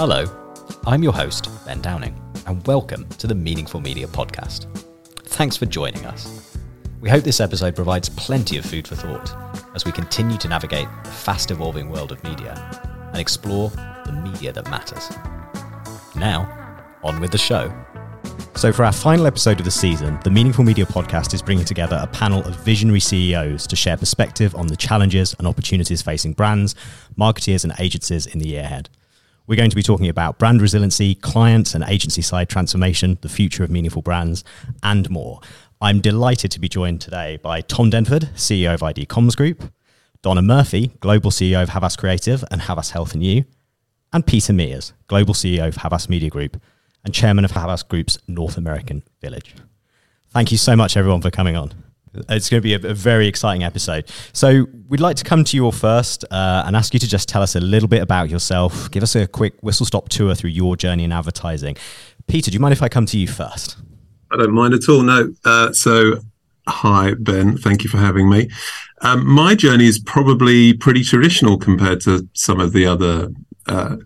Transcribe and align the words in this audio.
Hello, 0.00 0.24
I'm 0.86 1.02
your 1.02 1.12
host, 1.12 1.50
Ben 1.66 1.82
Downing, 1.82 2.18
and 2.46 2.66
welcome 2.66 3.06
to 3.18 3.26
the 3.26 3.34
Meaningful 3.34 3.82
Media 3.82 4.06
Podcast. 4.06 4.64
Thanks 5.24 5.58
for 5.58 5.66
joining 5.66 6.06
us. 6.06 6.56
We 7.02 7.10
hope 7.10 7.22
this 7.22 7.38
episode 7.38 7.76
provides 7.76 8.08
plenty 8.08 8.56
of 8.56 8.64
food 8.64 8.88
for 8.88 8.94
thought 8.94 9.30
as 9.74 9.84
we 9.84 9.92
continue 9.92 10.38
to 10.38 10.48
navigate 10.48 10.88
the 11.04 11.10
fast 11.10 11.50
evolving 11.50 11.90
world 11.90 12.12
of 12.12 12.24
media 12.24 12.54
and 13.08 13.18
explore 13.18 13.68
the 14.06 14.12
media 14.24 14.54
that 14.54 14.70
matters. 14.70 15.10
Now, 16.16 16.48
on 17.04 17.20
with 17.20 17.30
the 17.30 17.36
show. 17.36 17.70
So, 18.54 18.72
for 18.72 18.86
our 18.86 18.92
final 18.92 19.26
episode 19.26 19.58
of 19.58 19.66
the 19.66 19.70
season, 19.70 20.18
the 20.24 20.30
Meaningful 20.30 20.64
Media 20.64 20.86
podcast 20.86 21.34
is 21.34 21.42
bringing 21.42 21.66
together 21.66 22.00
a 22.02 22.06
panel 22.06 22.42
of 22.44 22.56
visionary 22.60 23.00
CEOs 23.00 23.66
to 23.66 23.76
share 23.76 23.98
perspective 23.98 24.54
on 24.54 24.66
the 24.66 24.78
challenges 24.78 25.36
and 25.38 25.46
opportunities 25.46 26.00
facing 26.00 26.32
brands, 26.32 26.74
marketeers, 27.18 27.64
and 27.64 27.74
agencies 27.78 28.24
in 28.24 28.38
the 28.38 28.48
year 28.48 28.62
ahead. 28.62 28.88
We're 29.50 29.56
going 29.56 29.70
to 29.70 29.74
be 29.74 29.82
talking 29.82 30.06
about 30.06 30.38
brand 30.38 30.62
resiliency, 30.62 31.16
client 31.16 31.74
and 31.74 31.82
agency 31.82 32.22
side 32.22 32.48
transformation, 32.48 33.18
the 33.20 33.28
future 33.28 33.64
of 33.64 33.70
meaningful 33.70 34.00
brands, 34.00 34.44
and 34.84 35.10
more. 35.10 35.40
I'm 35.80 36.00
delighted 36.00 36.52
to 36.52 36.60
be 36.60 36.68
joined 36.68 37.00
today 37.00 37.36
by 37.42 37.60
Tom 37.62 37.90
Denford, 37.90 38.32
CEO 38.36 38.72
of 38.72 38.84
ID 38.84 39.06
Comms 39.06 39.36
Group, 39.36 39.72
Donna 40.22 40.40
Murphy, 40.40 40.92
Global 41.00 41.32
CEO 41.32 41.64
of 41.64 41.70
Havas 41.70 41.96
Creative 41.96 42.44
and 42.48 42.60
Havas 42.62 42.90
Health 42.90 43.12
and 43.12 43.24
You, 43.24 43.44
and 44.12 44.24
Peter 44.24 44.52
Mears, 44.52 44.92
Global 45.08 45.34
CEO 45.34 45.66
of 45.66 45.78
Havas 45.78 46.08
Media 46.08 46.30
Group 46.30 46.62
and 47.04 47.12
Chairman 47.12 47.44
of 47.44 47.50
Havas 47.50 47.82
Group's 47.82 48.18
North 48.28 48.56
American 48.56 49.02
Village. 49.20 49.56
Thank 50.28 50.52
you 50.52 50.58
so 50.58 50.76
much, 50.76 50.96
everyone, 50.96 51.22
for 51.22 51.30
coming 51.32 51.56
on. 51.56 51.72
It's 52.12 52.48
going 52.50 52.60
to 52.60 52.62
be 52.62 52.74
a, 52.74 52.90
a, 52.90 52.94
very 52.94 53.28
exciting 53.28 53.62
episode. 53.62 54.10
So, 54.32 54.66
we'd 54.88 55.00
like 55.00 55.16
to 55.16 55.24
come 55.24 55.44
to 55.44 55.56
you 55.56 55.64
all 55.64 55.72
first 55.72 56.24
uh, 56.30 56.64
and 56.66 56.74
ask 56.74 56.92
you 56.92 56.98
to 57.00 57.08
just 57.08 57.28
tell 57.28 57.40
us 57.40 57.54
a 57.54 57.60
little 57.60 57.88
bit 57.88 58.02
about 58.02 58.30
yourself. 58.30 58.90
Give 58.90 59.02
us 59.02 59.14
a 59.14 59.28
quick 59.28 59.54
whistle 59.62 59.86
stop 59.86 60.08
tour 60.08 60.34
through 60.34 60.50
your 60.50 60.76
journey 60.76 61.04
in 61.04 61.12
advertising. 61.12 61.76
Peter, 62.26 62.50
do 62.50 62.54
you 62.54 62.60
mind 62.60 62.72
if 62.72 62.82
I 62.82 62.88
come 62.88 63.06
to 63.06 63.18
you 63.18 63.28
first? 63.28 63.76
I 64.32 64.36
don't 64.36 64.52
mind 64.52 64.74
at 64.74 64.88
all. 64.88 65.02
No. 65.02 65.32
Uh, 65.44 65.72
so, 65.72 66.20
hi, 66.68 67.14
Ben. 67.14 67.56
Thank 67.56 67.84
you 67.84 67.90
for 67.90 67.98
having 67.98 68.28
me. 68.28 68.50
Um, 69.02 69.26
my 69.26 69.54
journey 69.54 69.86
is 69.86 69.98
probably 70.00 70.72
pretty 70.72 71.04
traditional 71.04 71.58
compared 71.58 72.00
to 72.02 72.28
some 72.32 72.58
of 72.58 72.72
the 72.72 72.86
other 72.86 73.28
uh, 73.66 73.96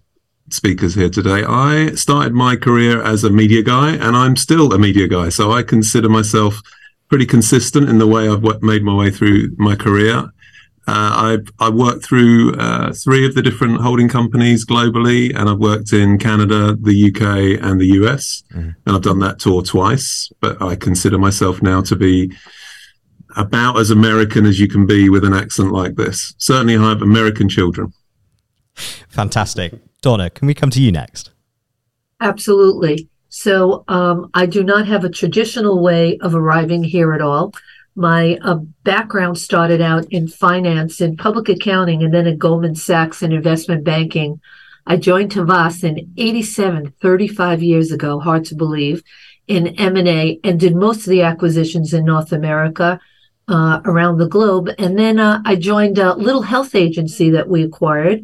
speakers 0.51 0.95
here 0.95 1.09
today. 1.09 1.43
I 1.47 1.95
started 1.95 2.35
my 2.35 2.57
career 2.57 3.03
as 3.03 3.25
a 3.25 3.31
media 3.31 3.63
guy, 3.63 3.93
and 3.93 4.15
I'm 4.15 4.37
still 4.37 4.75
a 4.75 4.79
media 4.79 5.09
guy. 5.09 5.31
So, 5.31 5.53
I 5.53 5.63
consider 5.63 6.11
myself 6.11 6.61
pretty 7.15 7.27
consistent 7.27 7.89
in 7.89 7.99
the 7.99 8.09
way 8.09 8.29
I've 8.29 8.43
made 8.61 8.83
my 8.83 8.93
way 8.93 9.09
through 9.09 9.55
my 9.57 9.77
career. 9.77 10.17
Uh, 10.89 11.39
I've 11.39 11.47
I 11.61 11.71
worked 11.71 12.05
through 12.05 12.55
uh, 12.55 12.93
three 12.93 13.25
of 13.25 13.37
the 13.37 13.41
different 13.41 13.81
holding 13.81 14.09
companies 14.09 14.67
globally, 14.67 15.33
and 15.33 15.49
I've 15.49 15.61
worked 15.61 15.93
in 15.93 16.19
Canada, 16.19 16.75
the 16.75 17.05
UK, 17.05 17.63
and 17.65 17.81
the 17.81 17.87
US, 18.01 18.43
mm-hmm. 18.53 18.71
and 18.85 18.97
I've 18.97 19.03
done 19.03 19.21
that 19.21 19.39
tour 19.39 19.63
twice. 19.63 20.29
But 20.41 20.61
I 20.61 20.75
consider 20.75 21.17
myself 21.17 21.63
now 21.63 21.83
to 21.83 21.95
be 21.95 22.33
about 23.37 23.79
as 23.79 23.93
American 23.93 24.45
as 24.45 24.59
you 24.59 24.67
can 24.67 24.85
be 24.85 25.09
with 25.09 25.23
an 25.23 25.35
accent 25.35 25.71
like 25.71 25.95
this. 25.95 26.35
Certainly, 26.39 26.79
I 26.79 26.89
have 26.89 27.01
American 27.01 27.49
children. 27.49 27.93
Fantastic, 29.09 29.73
Donna. 30.01 30.31
Can 30.31 30.49
we 30.49 30.55
come 30.55 30.71
to 30.71 30.83
you 30.83 30.91
next? 30.91 31.31
Absolutely. 32.21 33.09
So 33.37 33.83
um, 33.89 34.31
I 34.33 34.47
do 34.47 34.63
not 34.63 34.87
have 34.87 35.03
a 35.03 35.11
traditional 35.11 35.83
way 35.83 36.19
of 36.19 36.37
arriving 36.37 36.85
here 36.85 37.13
at 37.15 37.21
all. 37.21 37.53
My 37.97 38.39
uh, 38.41 38.59
background 38.85 39.39
started 39.39 39.81
out 39.81 40.07
in 40.13 40.29
finance, 40.29 41.01
in 41.01 41.17
public 41.17 41.49
accounting, 41.49 42.05
and 42.05 42.15
then 42.15 42.29
at 42.29 42.39
Goldman 42.39 42.77
Sachs 42.77 43.25
in 43.25 43.33
investment 43.33 43.83
banking. 43.83 44.41
I 44.87 44.99
joined 44.99 45.33
Havas 45.33 45.83
in 45.83 46.13
87, 46.17 46.93
35 47.03 47.61
years 47.61 47.91
ago, 47.91 48.21
hard 48.21 48.45
to 48.45 48.55
believe, 48.55 49.03
in 49.49 49.67
M&A 49.81 50.39
and 50.45 50.61
did 50.61 50.77
most 50.77 50.99
of 50.99 51.11
the 51.11 51.23
acquisitions 51.23 51.93
in 51.93 52.05
North 52.05 52.31
America, 52.31 53.01
uh, 53.49 53.81
around 53.85 54.19
the 54.19 54.29
globe. 54.29 54.71
And 54.79 54.97
then 54.97 55.19
uh, 55.19 55.43
I 55.45 55.57
joined 55.57 55.99
a 55.99 56.15
little 56.15 56.43
health 56.43 56.77
agency 56.77 57.31
that 57.31 57.49
we 57.49 57.65
acquired 57.65 58.23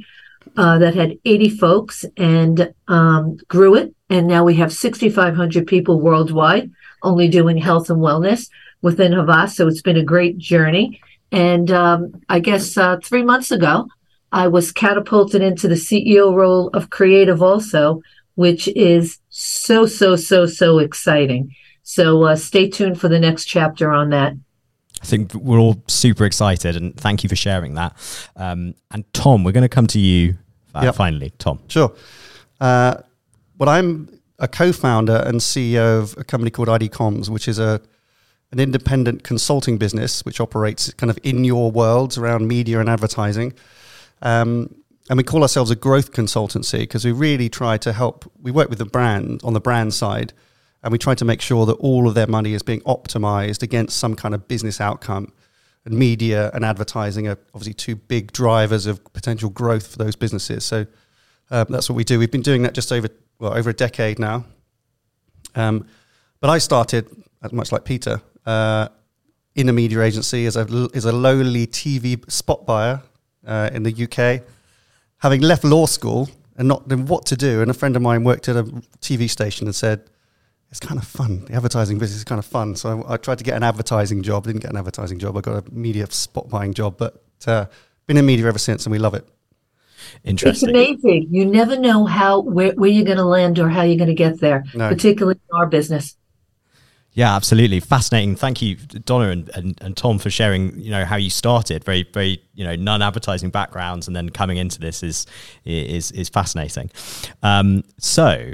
uh, 0.57 0.79
that 0.79 0.95
had 0.95 1.19
80 1.25 1.49
folks 1.49 2.05
and 2.17 2.73
um, 2.87 3.39
grew 3.49 3.75
it 3.75 3.93
and 4.11 4.27
now 4.27 4.45
we 4.45 4.57
have 4.57 4.73
6,500 4.73 5.67
people 5.67 6.01
worldwide 6.01 6.71
only 7.03 7.29
doing 7.29 7.57
health 7.57 7.89
and 7.91 8.01
wellness 8.01 8.51
within 8.83 9.13
Havas. 9.13 9.57
So 9.57 9.69
it's 9.69 9.83
been 9.83 9.97
a 9.97 10.05
great 10.05 10.37
journey. 10.37 11.01
And 11.33 11.71
um, 11.71 12.21
I 12.29 12.41
guess 12.41 12.77
uh, 12.77 12.99
three 13.03 13.23
months 13.23 13.51
ago, 13.51 13.87
I 14.33 14.49
was 14.49 14.73
catapulted 14.73 15.43
into 15.43 15.69
the 15.69 15.75
CEO 15.77 16.35
role 16.35 16.69
of 16.69 16.91
Creative 16.91 17.41
also, 17.41 18.03
which 18.35 18.69
is 18.69 19.19
so, 19.29 19.87
so, 19.87 20.17
so, 20.17 20.47
so 20.47 20.79
exciting. 20.79 21.55
So 21.83 22.25
uh, 22.25 22.37
stay 22.37 22.69
tuned 22.69 23.01
for 23.01 23.09
the 23.09 23.19
next 23.19 23.47
chapter 23.47 23.91
on 23.91 24.11
that. 24.11 24.35
I 25.03 25.07
think 25.07 25.33
we're 25.35 25.59
all 25.59 25.83
super 25.89 26.25
excited 26.27 26.77
and 26.77 26.95
thank 26.97 27.23
you 27.23 27.29
for 27.29 27.37
sharing 27.37 27.75
that. 27.75 27.97
Um, 28.37 28.75
and 28.91 29.11
Tom, 29.15 29.45
we're 29.45 29.53
going 29.53 29.63
to 29.63 29.69
come 29.69 29.87
to 29.89 30.01
you 30.01 30.37
uh, 30.75 30.83
yep. 30.85 30.95
finally. 30.95 31.33
Tom. 31.39 31.61
Sure. 31.69 31.93
Uh, 32.61 32.97
well, 33.61 33.69
I'm 33.69 34.09
a 34.39 34.49
co-founder 34.49 35.23
and 35.27 35.39
CEO 35.39 36.01
of 36.01 36.15
a 36.17 36.25
company 36.25 36.51
called 36.51 36.71
ID 36.71 36.89
Comms, 36.89 37.29
which 37.29 37.47
is 37.47 37.59
a 37.59 37.81
an 38.53 38.59
independent 38.59 39.23
consulting 39.23 39.79
business 39.79 40.25
which 40.25 40.41
operates 40.41 40.93
kind 40.95 41.09
of 41.09 41.17
in 41.23 41.45
your 41.45 41.71
worlds 41.71 42.19
around 42.19 42.49
media 42.49 42.81
and 42.81 42.89
advertising. 42.89 43.53
Um, 44.23 44.75
and 45.09 45.17
we 45.17 45.23
call 45.23 45.43
ourselves 45.43 45.71
a 45.71 45.77
growth 45.77 46.11
consultancy 46.13 46.81
because 46.81 47.05
we 47.05 47.13
really 47.13 47.49
try 47.49 47.77
to 47.77 47.93
help. 47.93 48.29
We 48.41 48.51
work 48.51 48.71
with 48.71 48.79
the 48.79 48.87
brand 48.87 49.43
on 49.45 49.53
the 49.53 49.61
brand 49.61 49.93
side, 49.93 50.33
and 50.83 50.91
we 50.91 50.97
try 50.97 51.15
to 51.15 51.25
make 51.27 51.43
sure 51.43 51.67
that 51.67 51.75
all 51.75 52.09
of 52.09 52.15
their 52.15 52.27
money 52.27 52.55
is 52.55 52.63
being 52.63 52.81
optimized 52.81 53.63
against 53.63 53.99
some 53.99 54.17
kind 54.17 54.35
of 54.35 54.49
business 54.49 54.81
outcome. 54.81 55.33
And 55.85 55.95
media 55.95 56.51
and 56.55 56.65
advertising 56.65 57.29
are 57.29 57.39
obviously 57.55 57.75
two 57.75 57.97
big 57.97 58.33
drivers 58.33 58.87
of 58.87 59.05
potential 59.13 59.51
growth 59.51 59.87
for 59.87 59.99
those 59.99 60.17
businesses. 60.17 60.65
So 60.65 60.87
uh, 61.51 61.65
that's 61.69 61.91
what 61.91 61.97
we 61.97 62.05
do. 62.05 62.19
We've 62.19 62.31
been 62.31 62.43
doing 62.43 62.63
that 62.63 62.75
just 62.75 62.91
over 62.91 63.09
well 63.41 63.57
over 63.57 63.71
a 63.71 63.75
decade 63.75 64.19
now. 64.19 64.45
Um, 65.55 65.87
but 66.41 66.51
I 66.51 66.59
started, 66.59 67.09
much 67.51 67.73
like 67.73 67.85
Peter, 67.85 68.21
uh, 68.47 68.89
in 69.55 69.69
a 69.69 69.73
media 69.73 70.01
agency 70.03 70.47
as 70.47 70.57
a 70.57 70.89
as 70.95 71.05
a 71.05 71.13
lowly 71.13 71.67
TV 71.67 72.31
spot 72.31 72.65
buyer 72.67 73.03
uh, 73.47 73.71
in 73.73 73.83
the 73.83 73.93
UK, 74.05 74.43
having 75.19 75.41
left 75.41 75.65
law 75.65 75.87
school 75.87 76.29
and 76.57 76.69
not 76.69 76.87
knowing 76.87 77.07
what 77.07 77.27
to 77.27 77.37
do. 77.37 77.61
And 77.63 77.71
a 77.71 77.75
friend 77.75 77.97
of 77.97 78.03
mine 78.03 78.25
worked 78.25 78.49
at 78.49 78.57
a 78.57 78.65
TV 79.01 79.29
station 79.29 79.67
and 79.67 79.75
said, 79.75 80.05
"It's 80.71 80.81
kind 80.81 81.01
of 81.01 81.07
fun. 81.07 81.47
The 81.47 81.55
advertising 81.55 81.99
business 81.99 82.19
is 82.19 82.25
kind 82.25 82.39
of 82.39 82.47
fun." 82.47 82.77
So 82.77 83.03
I, 83.09 83.15
I 83.15 83.17
tried 83.17 83.39
to 83.39 83.45
get 83.45 83.57
an 83.57 83.63
advertising 83.63 84.23
job. 84.23 84.45
Didn't 84.45 84.63
get 84.63 84.71
an 84.71 84.77
advertising 84.77 85.19
job. 85.19 85.37
I 85.37 85.41
got 85.41 85.67
a 85.67 85.71
media 85.73 86.07
spot 86.11 86.49
buying 86.49 86.73
job, 86.73 86.97
but 86.97 87.23
uh, 87.47 87.67
been 88.07 88.17
in 88.17 88.27
media 88.27 88.47
ever 88.47 88.59
since, 88.59 88.87
and 88.87 88.93
we 88.93 88.99
love 88.99 89.15
it. 89.15 89.27
Interesting. 90.25 90.71
It's 90.71 91.03
amazing. 91.03 91.29
You 91.31 91.47
never 91.47 91.79
know 91.79 92.05
how 92.05 92.41
where, 92.41 92.73
where 92.73 92.91
you're 92.91 93.05
going 93.05 93.19
to 93.19 93.25
land 93.25 93.59
or 93.59 93.69
how 93.69 93.83
you're 93.83 93.97
going 93.97 94.09
to 94.09 94.15
get 94.15 94.41
there, 94.41 94.65
no. 94.75 94.89
particularly 94.89 95.39
in 95.51 95.57
our 95.57 95.67
business. 95.67 96.17
Yeah, 97.13 97.35
absolutely 97.35 97.81
fascinating. 97.81 98.37
Thank 98.37 98.63
you, 98.63 98.77
Donna 98.77 99.31
and, 99.31 99.51
and, 99.55 99.79
and, 99.81 99.97
Tom, 99.97 100.19
for 100.19 100.31
sharing. 100.31 100.79
You 100.79 100.93
know 100.93 101.05
how 101.05 101.17
you 101.17 101.29
started. 101.29 101.83
Very, 101.83 102.05
very, 102.15 102.41
you 102.55 102.65
know, 102.65 102.77
non-advertising 102.77 103.51
backgrounds, 103.51 104.07
and 104.07 104.15
then 104.15 104.29
coming 104.29 104.59
into 104.59 104.79
this 104.79 105.03
is 105.03 105.27
is 105.65 106.13
is 106.13 106.29
fascinating. 106.29 106.91
Um, 107.43 107.83
so 107.99 108.53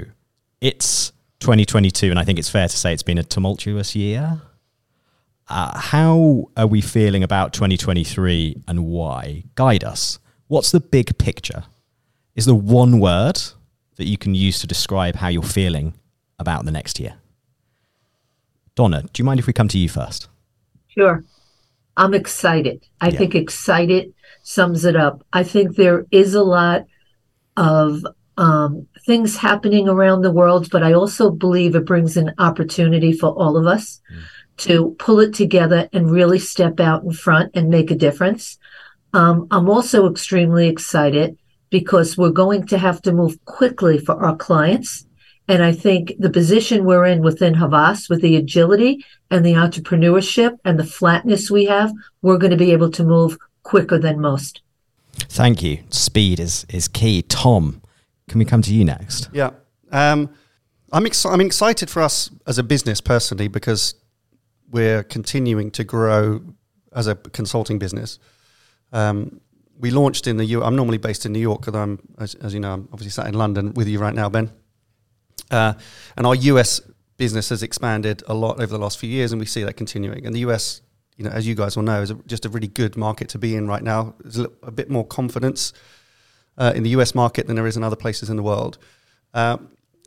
it's 0.59 1.11
2022, 1.39 2.09
and 2.09 2.17
I 2.17 2.23
think 2.23 2.39
it's 2.39 2.49
fair 2.49 2.67
to 2.67 2.75
say 2.75 2.93
it's 2.93 3.03
been 3.03 3.19
a 3.19 3.23
tumultuous 3.23 3.95
year. 3.95 4.41
Uh, 5.49 5.77
how 5.77 6.49
are 6.57 6.67
we 6.67 6.81
feeling 6.81 7.23
about 7.23 7.53
2023, 7.53 8.63
and 8.67 8.85
why? 8.85 9.43
Guide 9.53 9.83
us. 9.83 10.17
What's 10.47 10.71
the 10.71 10.79
big 10.79 11.17
picture? 11.17 11.63
Is 12.35 12.45
the 12.45 12.55
one 12.55 12.99
word 12.99 13.41
that 13.97 14.05
you 14.05 14.17
can 14.17 14.35
use 14.35 14.59
to 14.59 14.67
describe 14.67 15.15
how 15.15 15.27
you're 15.27 15.43
feeling 15.43 15.93
about 16.39 16.65
the 16.65 16.71
next 16.71 16.99
year? 16.99 17.15
Donna, 18.75 19.01
do 19.01 19.19
you 19.21 19.25
mind 19.25 19.39
if 19.39 19.47
we 19.47 19.53
come 19.53 19.67
to 19.69 19.77
you 19.77 19.89
first? 19.89 20.29
Sure. 20.87 21.23
I'm 21.97 22.13
excited. 22.13 22.85
I 23.01 23.09
yeah. 23.09 23.17
think 23.17 23.35
excited 23.35 24.13
sums 24.43 24.85
it 24.85 24.95
up. 24.95 25.25
I 25.33 25.43
think 25.43 25.75
there 25.75 26.05
is 26.11 26.33
a 26.35 26.43
lot 26.43 26.85
of 27.57 28.05
um, 28.37 28.87
things 29.05 29.35
happening 29.35 29.89
around 29.89 30.21
the 30.21 30.31
world, 30.31 30.69
but 30.71 30.83
I 30.83 30.93
also 30.93 31.31
believe 31.31 31.75
it 31.75 31.85
brings 31.85 32.15
an 32.15 32.33
opportunity 32.37 33.11
for 33.11 33.29
all 33.29 33.57
of 33.57 33.65
us 33.65 33.99
mm. 34.13 34.21
to 34.57 34.95
pull 34.99 35.19
it 35.19 35.33
together 35.33 35.89
and 35.91 36.11
really 36.11 36.39
step 36.39 36.79
out 36.79 37.03
in 37.03 37.11
front 37.11 37.51
and 37.55 37.69
make 37.69 37.89
a 37.89 37.95
difference. 37.95 38.59
Um, 39.17 39.47
I'm 39.49 39.67
also 39.67 40.07
extremely 40.07 40.67
excited 40.67 41.39
because 41.71 42.19
we're 42.19 42.29
going 42.29 42.67
to 42.67 42.77
have 42.77 43.01
to 43.01 43.11
move 43.11 43.43
quickly 43.45 43.97
for 43.97 44.13
our 44.23 44.35
clients. 44.35 45.07
And 45.47 45.63
I 45.63 45.71
think 45.71 46.13
the 46.19 46.29
position 46.29 46.85
we're 46.85 47.05
in 47.05 47.23
within 47.23 47.55
Havas, 47.55 48.09
with 48.09 48.21
the 48.21 48.35
agility 48.35 49.03
and 49.31 49.43
the 49.43 49.53
entrepreneurship 49.53 50.59
and 50.63 50.77
the 50.77 50.85
flatness 50.85 51.49
we 51.49 51.65
have, 51.65 51.91
we're 52.21 52.37
going 52.37 52.51
to 52.51 52.57
be 52.57 52.71
able 52.71 52.91
to 52.91 53.03
move 53.03 53.39
quicker 53.63 53.97
than 53.97 54.21
most. 54.21 54.61
Thank 55.13 55.63
you. 55.63 55.79
Speed 55.89 56.39
is, 56.39 56.67
is 56.69 56.87
key. 56.87 57.23
Tom, 57.23 57.81
can 58.29 58.37
we 58.37 58.45
come 58.45 58.61
to 58.61 58.73
you 58.73 58.85
next? 58.85 59.29
Yeah. 59.33 59.49
Um, 59.91 60.29
I'm, 60.93 61.07
ex- 61.07 61.25
I'm 61.25 61.41
excited 61.41 61.89
for 61.89 62.03
us 62.03 62.29
as 62.45 62.59
a 62.59 62.63
business 62.63 63.01
personally 63.01 63.47
because 63.47 63.95
we're 64.69 65.01
continuing 65.01 65.71
to 65.71 65.83
grow 65.83 66.41
as 66.93 67.07
a 67.07 67.15
consulting 67.15 67.79
business. 67.79 68.19
Um, 68.91 69.41
we 69.79 69.91
launched 69.91 70.27
in 70.27 70.37
the 70.37 70.45
U. 70.45 70.63
I'm 70.63 70.75
normally 70.75 70.97
based 70.97 71.25
in 71.25 71.33
New 71.33 71.39
York, 71.39 71.61
because 71.61 71.75
I'm, 71.75 71.99
as, 72.17 72.35
as, 72.35 72.53
you 72.53 72.59
know, 72.59 72.73
I'm 72.73 72.89
obviously 72.91 73.11
sat 73.11 73.27
in 73.27 73.35
London 73.35 73.73
with 73.73 73.87
you 73.87 73.99
right 73.99 74.13
now, 74.13 74.29
Ben. 74.29 74.51
Uh, 75.51 75.73
and 76.15 76.25
our 76.25 76.35
US 76.35 76.81
business 77.17 77.49
has 77.49 77.63
expanded 77.63 78.23
a 78.27 78.33
lot 78.33 78.59
over 78.59 78.67
the 78.67 78.79
last 78.79 78.99
few 78.99 79.09
years, 79.09 79.31
and 79.31 79.39
we 79.39 79.45
see 79.45 79.63
that 79.63 79.77
continuing. 79.77 80.25
And 80.25 80.35
the 80.35 80.39
US, 80.39 80.81
you 81.15 81.25
know, 81.25 81.31
as 81.31 81.47
you 81.47 81.55
guys 81.55 81.75
will 81.75 81.83
know, 81.83 82.01
is 82.01 82.11
a, 82.11 82.15
just 82.25 82.45
a 82.45 82.49
really 82.49 82.67
good 82.67 82.97
market 82.97 83.29
to 83.29 83.37
be 83.37 83.55
in 83.55 83.67
right 83.67 83.83
now. 83.83 84.15
There's 84.19 84.39
a, 84.39 84.49
a 84.63 84.71
bit 84.71 84.89
more 84.89 85.05
confidence 85.05 85.73
uh, 86.57 86.73
in 86.75 86.83
the 86.83 86.89
US 86.91 87.13
market 87.13 87.47
than 87.47 87.55
there 87.55 87.67
is 87.67 87.77
in 87.77 87.83
other 87.83 87.95
places 87.95 88.29
in 88.29 88.35
the 88.35 88.43
world. 88.43 88.77
Uh, 89.33 89.57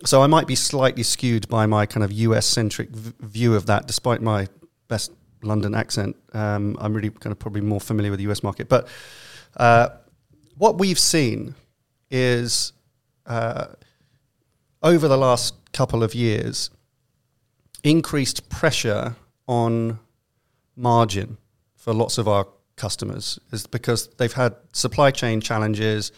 so 0.05 0.23
I 0.23 0.27
might 0.27 0.47
be 0.47 0.55
slightly 0.55 1.03
skewed 1.03 1.49
by 1.49 1.67
my 1.67 1.87
kind 1.87 2.03
of 2.03 2.11
US 2.13 2.47
centric 2.47 2.91
v- 2.91 3.13
view 3.21 3.55
of 3.55 3.67
that, 3.67 3.87
despite 3.87 4.23
my 4.23 4.49
best 4.89 5.13
London 5.43 5.75
accent. 5.75 6.17
Um, 6.33 6.77
I'm 6.81 6.95
really 6.95 7.11
kind 7.11 7.33
of 7.33 7.39
probably 7.39 7.61
more 7.61 7.81
familiar 7.81 8.11
with 8.11 8.19
the 8.19 8.31
US 8.31 8.43
market. 8.43 8.69
But 8.69 8.89
uh, 9.57 9.89
what 10.57 10.79
we've 10.79 10.99
seen 10.99 11.55
is 12.11 12.73
uh, 13.27 13.67
over 14.83 15.09
the 15.09 15.19
last 15.19 15.55
couple 15.73 16.03
of 16.03 16.15
years, 16.15 16.71
increased 17.83 18.49
pressure 18.49 19.17
on 19.47 19.99
margin 20.77 21.39
for 21.77 21.95
lots 21.95 22.19
of 22.19 22.29
our 22.29 22.47
customers 22.77 23.39
is 23.53 23.67
because 23.67 24.09
they've 24.19 24.33
had 24.33 24.55
supply 24.73 25.11
chain 25.11 25.41
challenges 25.41 26.13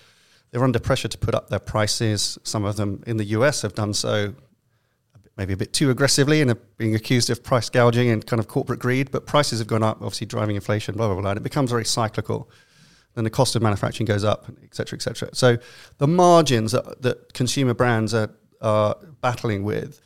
they're 0.53 0.63
under 0.63 0.79
pressure 0.79 1.09
to 1.09 1.19
put 1.19 1.35
up 1.35 1.49
their 1.49 1.59
prices. 1.59 2.39
Some 2.45 2.65
of 2.65 2.77
them 2.77 3.03
in 3.07 3.17
the 3.17 3.25
US 3.25 3.63
have 3.63 3.75
done 3.75 3.95
so 3.95 4.35
maybe 5.37 5.53
a 5.53 5.57
bit 5.57 5.73
too 5.73 5.91
aggressively 5.91 6.41
and 6.41 6.51
are 6.51 6.59
being 6.77 6.95
accused 6.95 7.31
of 7.31 7.43
price 7.43 7.69
gouging 7.71 8.11
and 8.11 8.27
kind 8.27 8.41
of 8.41 8.49
corporate 8.49 8.81
greed. 8.81 9.11
But 9.11 9.27
prices 9.27 9.59
have 9.59 9.69
gone 9.69 9.83
up, 9.83 9.97
obviously 9.97 10.27
driving 10.27 10.57
inflation, 10.57 10.95
blah, 10.95 11.09
blah, 11.09 11.21
blah. 11.21 11.31
And 11.31 11.39
it 11.39 11.43
becomes 11.43 11.71
very 11.71 11.85
cyclical. 11.85 12.51
Then 13.15 13.25
the 13.25 13.31
cost 13.31 13.57
of 13.57 13.63
manufacturing 13.63 14.07
goes 14.07 14.25
up, 14.25 14.47
et 14.63 14.75
cetera, 14.75 14.97
et 14.97 15.03
cetera. 15.03 15.35
So 15.35 15.59
the 15.99 16.07
margins 16.07 16.73
that, 16.73 17.03
that 17.03 17.33
consumer 17.35 17.75
brands 17.75 18.15
are, 18.15 18.31
are 18.61 18.97
battling 19.21 19.65
with 19.65 20.01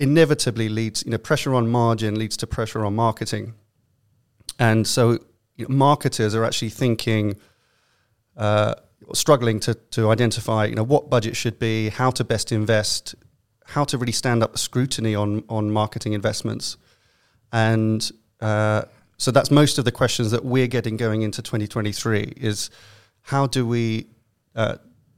inevitably 0.00 0.68
leads, 0.68 1.04
you 1.04 1.10
know, 1.10 1.18
pressure 1.18 1.54
on 1.54 1.68
margin 1.68 2.18
leads 2.18 2.36
to 2.38 2.46
pressure 2.46 2.84
on 2.84 2.94
marketing. 2.94 3.54
And 4.58 4.86
so 4.86 5.18
you 5.56 5.66
know, 5.68 5.74
marketers 5.74 6.34
are 6.34 6.44
actually 6.44 6.70
thinking, 6.70 7.36
uh, 8.36 8.74
struggling 9.12 9.58
to, 9.60 9.74
to 9.74 10.10
identify 10.10 10.66
you 10.66 10.74
know 10.74 10.82
what 10.82 11.10
budget 11.10 11.36
should 11.36 11.58
be, 11.58 11.88
how 11.88 12.10
to 12.10 12.24
best 12.24 12.52
invest, 12.52 13.14
how 13.68 13.84
to 13.84 13.98
really 13.98 14.12
stand 14.12 14.42
up 14.42 14.52
the 14.52 14.58
scrutiny 14.58 15.14
on 15.14 15.44
on 15.48 15.70
marketing 15.70 16.12
investments, 16.12 16.76
and 17.52 18.10
uh, 18.40 18.82
so 19.16 19.30
that's 19.30 19.50
most 19.50 19.78
of 19.78 19.84
the 19.84 19.92
questions 19.92 20.30
that 20.30 20.44
we're 20.44 20.66
getting 20.66 20.96
going 20.96 21.22
into 21.22 21.42
2023 21.42 22.34
is 22.36 22.70
how 23.22 23.46
do 23.46 23.66
we 23.66 24.06
uh, 24.54 24.76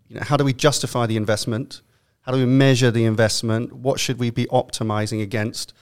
you 0.08 0.16
know, 0.16 0.22
how 0.22 0.36
do 0.36 0.44
we 0.44 0.52
justify 0.52 1.06
the 1.06 1.16
investment? 1.16 1.82
How 2.22 2.32
do 2.32 2.38
we 2.38 2.46
measure 2.46 2.90
the 2.90 3.04
investment? 3.04 3.72
What 3.72 4.00
should 4.00 4.18
we 4.18 4.30
be 4.30 4.46
optimizing 4.46 5.22
against? 5.22 5.72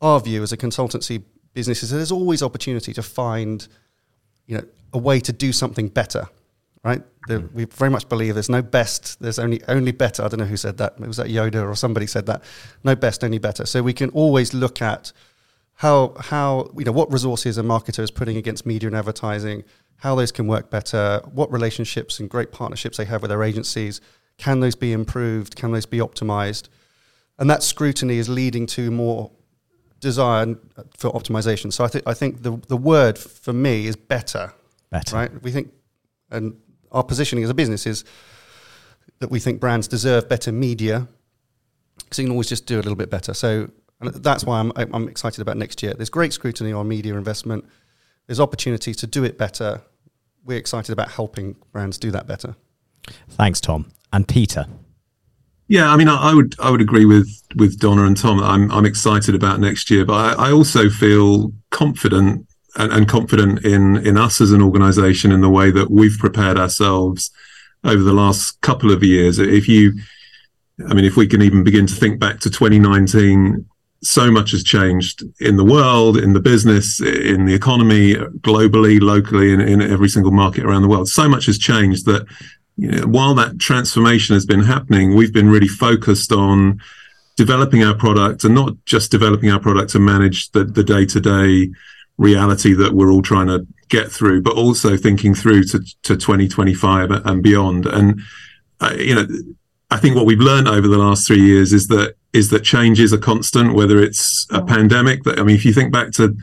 Our 0.00 0.20
view 0.20 0.42
as 0.42 0.52
a 0.52 0.56
consultancy 0.56 1.22
business 1.54 1.82
is 1.82 1.90
there's 1.90 2.12
always 2.12 2.42
opportunity 2.42 2.92
to 2.92 3.02
find 3.02 3.68
you 4.46 4.56
know 4.56 4.64
a 4.92 4.98
way 4.98 5.20
to 5.20 5.32
do 5.32 5.52
something 5.52 5.88
better 5.88 6.28
right? 6.84 7.02
The, 7.28 7.40
mm. 7.40 7.52
we 7.52 7.64
very 7.66 7.90
much 7.90 8.08
believe 8.08 8.34
there's 8.34 8.48
no 8.48 8.62
best, 8.62 9.20
there's 9.20 9.38
only 9.38 9.62
only 9.68 9.92
better. 9.92 10.24
I 10.24 10.28
don't 10.28 10.40
know 10.40 10.46
who 10.46 10.56
said 10.56 10.78
that. 10.78 10.94
It 11.00 11.06
was 11.06 11.16
that 11.16 11.28
Yoda 11.28 11.68
or 11.68 11.74
somebody 11.76 12.06
said 12.06 12.26
that. 12.26 12.42
No 12.82 12.96
best, 12.96 13.22
only 13.22 13.38
better. 13.38 13.66
So 13.66 13.82
we 13.82 13.92
can 13.92 14.10
always 14.10 14.52
look 14.52 14.82
at 14.82 15.12
how 15.74 16.14
how 16.18 16.70
you 16.76 16.84
know 16.84 16.92
what 16.92 17.12
resources 17.12 17.58
a 17.58 17.62
marketer 17.62 18.00
is 18.00 18.10
putting 18.10 18.36
against 18.36 18.66
media 18.66 18.88
and 18.88 18.96
advertising, 18.96 19.64
how 19.96 20.14
those 20.14 20.32
can 20.32 20.46
work 20.46 20.70
better, 20.70 21.20
what 21.32 21.50
relationships 21.52 22.18
and 22.18 22.28
great 22.28 22.50
partnerships 22.50 22.96
they 22.96 23.04
have 23.04 23.22
with 23.22 23.30
their 23.30 23.42
agencies. 23.42 24.00
Can 24.38 24.60
those 24.60 24.74
be 24.74 24.92
improved? 24.92 25.54
Can 25.54 25.72
those 25.72 25.86
be 25.86 25.98
optimized? 25.98 26.68
And 27.38 27.48
that 27.50 27.62
scrutiny 27.62 28.18
is 28.18 28.28
leading 28.28 28.66
to 28.68 28.90
more 28.90 29.30
desire 30.00 30.56
uh, 30.76 30.82
for 30.96 31.12
optimization. 31.12 31.72
So 31.72 31.84
I 31.84 31.88
think 31.88 32.04
I 32.06 32.14
think 32.14 32.42
the 32.42 32.60
the 32.66 32.76
word 32.76 33.16
for 33.18 33.52
me 33.52 33.86
is 33.86 33.94
better. 33.94 34.52
Better. 34.90 35.16
Right? 35.16 35.42
We 35.42 35.52
think 35.52 35.72
and 36.30 36.56
our 36.92 37.02
positioning 37.02 37.44
as 37.44 37.50
a 37.50 37.54
business 37.54 37.86
is 37.86 38.04
that 39.18 39.30
we 39.30 39.40
think 39.40 39.60
brands 39.60 39.88
deserve 39.88 40.28
better 40.28 40.52
media 40.52 41.08
because 41.98 42.18
you 42.18 42.24
can 42.24 42.32
always 42.32 42.48
just 42.48 42.66
do 42.66 42.76
a 42.76 42.82
little 42.82 42.96
bit 42.96 43.10
better. 43.10 43.34
So 43.34 43.70
that's 44.00 44.44
why 44.44 44.60
I'm, 44.60 44.72
I'm 44.76 45.08
excited 45.08 45.40
about 45.40 45.56
next 45.56 45.82
year. 45.82 45.94
There's 45.94 46.10
great 46.10 46.32
scrutiny 46.32 46.72
on 46.72 46.88
media 46.88 47.14
investment. 47.14 47.64
There's 48.26 48.40
opportunity 48.40 48.94
to 48.94 49.06
do 49.06 49.24
it 49.24 49.38
better. 49.38 49.82
We're 50.44 50.58
excited 50.58 50.92
about 50.92 51.10
helping 51.10 51.56
brands 51.72 51.98
do 51.98 52.10
that 52.10 52.26
better. 52.26 52.56
Thanks, 53.30 53.60
Tom. 53.60 53.92
And 54.12 54.26
Peter. 54.26 54.66
Yeah, 55.68 55.90
I 55.90 55.96
mean, 55.96 56.08
I, 56.08 56.30
I 56.30 56.34
would 56.34 56.54
I 56.58 56.70
would 56.70 56.82
agree 56.82 57.06
with 57.06 57.30
with 57.56 57.78
Donna 57.78 58.04
and 58.04 58.16
Tom. 58.16 58.40
I'm 58.40 58.70
I'm 58.70 58.84
excited 58.84 59.34
about 59.34 59.58
next 59.58 59.90
year, 59.90 60.04
but 60.04 60.38
I, 60.38 60.48
I 60.48 60.52
also 60.52 60.90
feel 60.90 61.52
confident 61.70 62.46
and, 62.76 62.92
and 62.92 63.08
confident 63.08 63.64
in 63.64 63.96
in 64.06 64.16
us 64.16 64.40
as 64.40 64.52
an 64.52 64.62
organisation 64.62 65.32
in 65.32 65.40
the 65.40 65.50
way 65.50 65.70
that 65.70 65.90
we've 65.90 66.16
prepared 66.18 66.58
ourselves 66.58 67.30
over 67.84 68.02
the 68.02 68.12
last 68.12 68.60
couple 68.60 68.92
of 68.92 69.02
years. 69.02 69.38
If 69.38 69.68
you, 69.68 69.94
I 70.88 70.94
mean, 70.94 71.04
if 71.04 71.16
we 71.16 71.26
can 71.26 71.42
even 71.42 71.64
begin 71.64 71.86
to 71.86 71.94
think 71.94 72.20
back 72.20 72.38
to 72.40 72.50
2019, 72.50 73.66
so 74.02 74.30
much 74.30 74.50
has 74.50 74.62
changed 74.64 75.22
in 75.40 75.56
the 75.56 75.64
world, 75.64 76.16
in 76.16 76.32
the 76.32 76.40
business, 76.40 77.00
in 77.00 77.46
the 77.46 77.54
economy, 77.54 78.14
globally, 78.14 79.00
locally, 79.00 79.52
in, 79.52 79.60
in 79.60 79.80
every 79.80 80.08
single 80.08 80.32
market 80.32 80.64
around 80.64 80.82
the 80.82 80.88
world. 80.88 81.08
So 81.08 81.28
much 81.28 81.46
has 81.46 81.58
changed 81.58 82.06
that 82.06 82.26
you 82.76 82.90
know, 82.90 83.06
while 83.06 83.34
that 83.34 83.58
transformation 83.58 84.34
has 84.34 84.46
been 84.46 84.62
happening, 84.62 85.14
we've 85.14 85.32
been 85.32 85.50
really 85.50 85.68
focused 85.68 86.32
on 86.32 86.80
developing 87.36 87.82
our 87.82 87.94
product 87.94 88.44
and 88.44 88.54
not 88.54 88.72
just 88.86 89.10
developing 89.10 89.50
our 89.50 89.60
product 89.60 89.90
to 89.90 89.98
manage 89.98 90.50
the, 90.50 90.64
the 90.64 90.84
day-to-day 90.84 91.70
reality 92.18 92.74
that 92.74 92.92
we're 92.92 93.10
all 93.10 93.22
trying 93.22 93.48
to 93.48 93.66
get 93.88 94.10
through, 94.10 94.42
but 94.42 94.54
also 94.54 94.96
thinking 94.96 95.34
through 95.34 95.64
to, 95.64 95.78
to 96.02 96.16
2025 96.16 97.10
and 97.10 97.42
beyond. 97.42 97.86
And, 97.86 98.20
uh, 98.80 98.94
you 98.98 99.14
know, 99.14 99.26
I 99.90 99.98
think 99.98 100.16
what 100.16 100.24
we've 100.24 100.40
learned 100.40 100.68
over 100.68 100.88
the 100.88 100.98
last 100.98 101.26
three 101.26 101.42
years 101.42 101.72
is 101.72 101.88
that 101.88 102.14
is 102.32 102.48
that 102.48 102.60
change 102.60 102.98
is 102.98 103.12
a 103.12 103.18
constant, 103.18 103.74
whether 103.74 103.98
it's 103.98 104.46
a 104.50 104.62
pandemic. 104.62 105.22
That 105.24 105.38
I 105.38 105.42
mean, 105.42 105.54
if 105.54 105.66
you 105.66 105.74
think 105.74 105.92
back 105.92 106.12
to, 106.12 106.34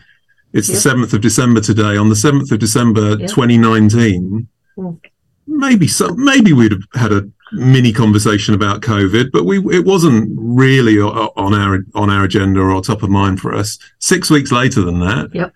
it's 0.53 0.67
the 0.67 0.75
seventh 0.75 1.13
of 1.13 1.21
December 1.21 1.59
today. 1.59 1.97
On 1.97 2.09
the 2.09 2.15
seventh 2.15 2.51
of 2.51 2.59
December, 2.59 3.17
2019, 3.17 4.47
mm. 4.77 4.99
maybe 5.47 5.87
some, 5.87 6.23
maybe 6.23 6.53
we'd 6.53 6.73
have 6.73 6.83
had 6.93 7.11
a 7.11 7.27
mini 7.51 7.91
conversation 7.91 8.53
about 8.53 8.81
COVID, 8.81 9.31
but 9.31 9.45
we 9.45 9.57
it 9.75 9.83
wasn't 9.83 10.29
really 10.35 10.99
on 10.99 11.55
our 11.55 11.79
on 11.95 12.11
our 12.11 12.25
agenda 12.25 12.61
or 12.61 12.83
top 12.83 13.01
of 13.01 13.09
mind 13.09 13.39
for 13.39 13.55
us. 13.55 13.79
Six 13.97 14.29
weeks 14.29 14.51
later 14.51 14.83
than 14.83 14.99
that, 14.99 15.29
yep 15.33 15.53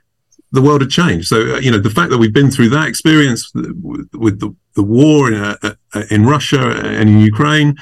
the 0.53 0.61
world 0.61 0.81
had 0.81 0.91
changed. 0.91 1.27
So, 1.27 1.55
uh, 1.55 1.59
you 1.59 1.71
know, 1.71 1.79
the 1.79 1.89
fact 1.89 2.11
that 2.11 2.19
we've 2.19 2.33
been 2.33 2.51
through 2.51 2.69
that 2.69 2.87
experience 2.87 3.51
with, 3.53 4.07
with 4.13 4.39
the, 4.39 4.55
the 4.75 4.83
war 4.83 5.27
in, 5.27 5.33
uh, 5.33 5.57
uh, 5.63 6.03
in 6.11 6.25
Russia 6.25 6.63
and 6.99 7.09
in 7.09 7.19
Ukraine, 7.19 7.75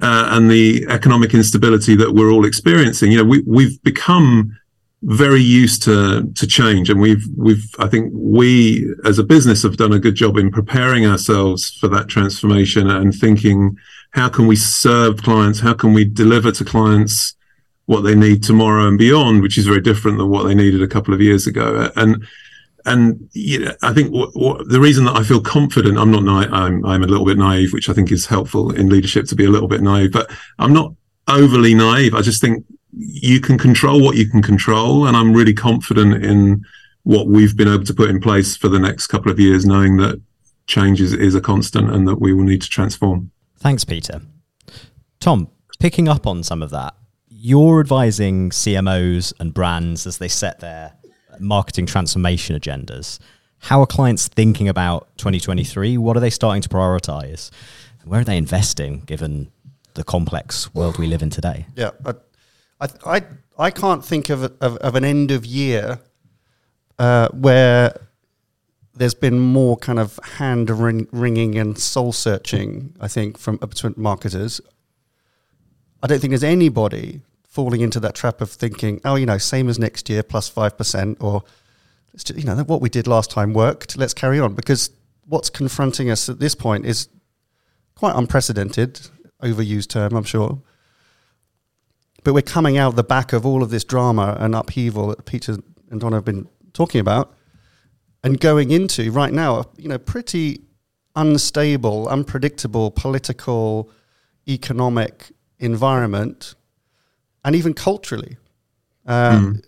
uh, 0.00 0.28
and 0.34 0.50
the 0.50 0.86
economic 0.88 1.34
instability 1.34 1.94
that 1.96 2.12
we're 2.12 2.30
all 2.30 2.46
experiencing, 2.46 3.12
you 3.12 3.18
know, 3.18 3.24
we, 3.24 3.42
we've 3.46 3.80
become 3.82 4.56
very 5.02 5.40
used 5.40 5.82
to 5.82 6.30
to 6.34 6.46
change, 6.46 6.90
and 6.90 7.00
we've 7.00 7.24
we've 7.34 7.64
I 7.78 7.88
think 7.88 8.12
we 8.14 8.86
as 9.06 9.18
a 9.18 9.24
business 9.24 9.62
have 9.62 9.78
done 9.78 9.94
a 9.94 9.98
good 9.98 10.14
job 10.14 10.36
in 10.36 10.50
preparing 10.50 11.06
ourselves 11.06 11.70
for 11.80 11.88
that 11.88 12.08
transformation 12.08 12.88
and 12.90 13.14
thinking 13.14 13.78
how 14.10 14.28
can 14.28 14.46
we 14.46 14.56
serve 14.56 15.22
clients, 15.22 15.60
how 15.60 15.72
can 15.72 15.94
we 15.94 16.04
deliver 16.04 16.52
to 16.52 16.64
clients 16.64 17.34
what 17.90 18.02
they 18.02 18.14
need 18.14 18.40
tomorrow 18.40 18.86
and 18.86 18.96
beyond, 18.96 19.42
which 19.42 19.58
is 19.58 19.66
very 19.66 19.80
different 19.80 20.16
than 20.16 20.30
what 20.30 20.44
they 20.44 20.54
needed 20.54 20.80
a 20.80 20.86
couple 20.86 21.12
of 21.12 21.20
years 21.20 21.48
ago. 21.48 21.90
And 21.96 22.24
and 22.86 23.28
you 23.32 23.58
know, 23.58 23.74
I 23.82 23.92
think 23.92 24.12
what, 24.12 24.30
what, 24.34 24.68
the 24.68 24.78
reason 24.78 25.06
that 25.06 25.16
I 25.16 25.24
feel 25.24 25.40
confident, 25.40 25.98
I'm 25.98 26.12
not 26.12 26.22
naive, 26.22 26.52
I'm 26.52 26.86
I'm 26.86 27.02
a 27.02 27.08
little 27.08 27.26
bit 27.26 27.36
naive, 27.36 27.72
which 27.72 27.88
I 27.88 27.92
think 27.92 28.12
is 28.12 28.26
helpful 28.26 28.72
in 28.72 28.88
leadership 28.90 29.26
to 29.26 29.34
be 29.34 29.44
a 29.44 29.50
little 29.50 29.66
bit 29.66 29.82
naive, 29.82 30.12
but 30.12 30.30
I'm 30.60 30.72
not 30.72 30.94
overly 31.26 31.74
naive. 31.74 32.14
I 32.14 32.20
just 32.20 32.40
think 32.40 32.64
you 32.92 33.40
can 33.40 33.58
control 33.58 34.00
what 34.00 34.16
you 34.16 34.30
can 34.30 34.40
control, 34.40 35.08
and 35.08 35.16
I'm 35.16 35.34
really 35.34 35.52
confident 35.52 36.24
in 36.24 36.64
what 37.02 37.26
we've 37.26 37.56
been 37.56 37.66
able 37.66 37.84
to 37.86 37.94
put 37.94 38.08
in 38.08 38.20
place 38.20 38.56
for 38.56 38.68
the 38.68 38.78
next 38.78 39.08
couple 39.08 39.32
of 39.32 39.40
years, 39.40 39.66
knowing 39.66 39.96
that 39.96 40.22
change 40.68 41.00
is, 41.00 41.12
is 41.12 41.34
a 41.34 41.40
constant 41.40 41.90
and 41.90 42.06
that 42.06 42.20
we 42.20 42.32
will 42.32 42.44
need 42.44 42.62
to 42.62 42.68
transform. 42.68 43.32
Thanks, 43.58 43.84
Peter. 43.84 44.22
Tom, 45.18 45.48
picking 45.80 46.06
up 46.06 46.24
on 46.24 46.44
some 46.44 46.62
of 46.62 46.70
that, 46.70 46.94
you're 47.42 47.80
advising 47.80 48.50
CMOs 48.50 49.32
and 49.40 49.54
brands 49.54 50.06
as 50.06 50.18
they 50.18 50.28
set 50.28 50.60
their 50.60 50.92
marketing 51.38 51.86
transformation 51.86 52.54
agendas. 52.58 53.18
How 53.60 53.80
are 53.80 53.86
clients 53.86 54.28
thinking 54.28 54.68
about 54.68 55.08
2023? 55.16 55.96
What 55.96 56.18
are 56.18 56.20
they 56.20 56.28
starting 56.28 56.60
to 56.60 56.68
prioritize? 56.68 57.50
Where 58.04 58.20
are 58.20 58.24
they 58.24 58.36
investing 58.36 59.00
given 59.00 59.50
the 59.94 60.04
complex 60.04 60.74
world 60.74 60.98
we 60.98 61.06
live 61.06 61.22
in 61.22 61.30
today? 61.30 61.64
Yeah, 61.76 61.92
I, 62.04 62.88
I, 63.06 63.22
I, 63.58 63.70
can't 63.70 64.04
think 64.04 64.28
of, 64.28 64.42
of, 64.42 64.76
of 64.76 64.94
an 64.94 65.04
end 65.04 65.30
of 65.30 65.46
year 65.46 65.98
uh, 66.98 67.28
where 67.28 67.98
there's 68.92 69.14
been 69.14 69.40
more 69.40 69.78
kind 69.78 69.98
of 69.98 70.20
hand 70.36 70.68
ring, 70.68 71.08
wringing 71.10 71.56
and 71.56 71.78
soul 71.78 72.12
searching. 72.12 72.94
I 73.00 73.08
think 73.08 73.38
from 73.38 73.56
between 73.56 73.94
marketers. 73.96 74.60
I 76.02 76.06
don't 76.06 76.18
think 76.18 76.30
there's 76.32 76.44
anybody 76.44 77.22
falling 77.50 77.80
into 77.80 77.98
that 78.00 78.14
trap 78.14 78.40
of 78.40 78.50
thinking, 78.50 79.00
oh, 79.04 79.16
you 79.16 79.26
know, 79.26 79.36
same 79.36 79.68
as 79.68 79.78
next 79.78 80.08
year, 80.08 80.22
plus 80.22 80.48
five 80.48 80.78
percent, 80.78 81.18
or 81.20 81.42
you 82.34 82.44
know, 82.44 82.56
what 82.62 82.80
we 82.80 82.88
did 82.88 83.06
last 83.06 83.30
time 83.30 83.52
worked. 83.52 83.98
Let's 83.98 84.14
carry 84.14 84.40
on 84.40 84.54
because 84.54 84.90
what's 85.26 85.50
confronting 85.50 86.10
us 86.10 86.28
at 86.28 86.38
this 86.38 86.54
point 86.54 86.86
is 86.86 87.08
quite 87.94 88.16
unprecedented, 88.16 89.00
overused 89.42 89.88
term, 89.88 90.14
I'm 90.14 90.24
sure. 90.24 90.62
But 92.22 92.34
we're 92.34 92.42
coming 92.42 92.78
out 92.78 92.96
the 92.96 93.04
back 93.04 93.32
of 93.32 93.44
all 93.44 93.62
of 93.62 93.70
this 93.70 93.84
drama 93.84 94.36
and 94.38 94.54
upheaval 94.54 95.08
that 95.08 95.24
Peter 95.24 95.58
and 95.90 96.00
Don 96.00 96.12
have 96.12 96.24
been 96.24 96.48
talking 96.72 97.00
about, 97.00 97.34
and 98.22 98.38
going 98.38 98.70
into 98.70 99.10
right 99.10 99.32
now, 99.32 99.64
you 99.76 99.88
know, 99.88 99.98
pretty 99.98 100.62
unstable, 101.16 102.08
unpredictable 102.08 102.90
political, 102.90 103.90
economic 104.46 105.32
environment, 105.58 106.54
and 107.44 107.56
even 107.56 107.74
culturally. 107.74 108.36
Uh, 109.06 109.30
mm. 109.30 109.64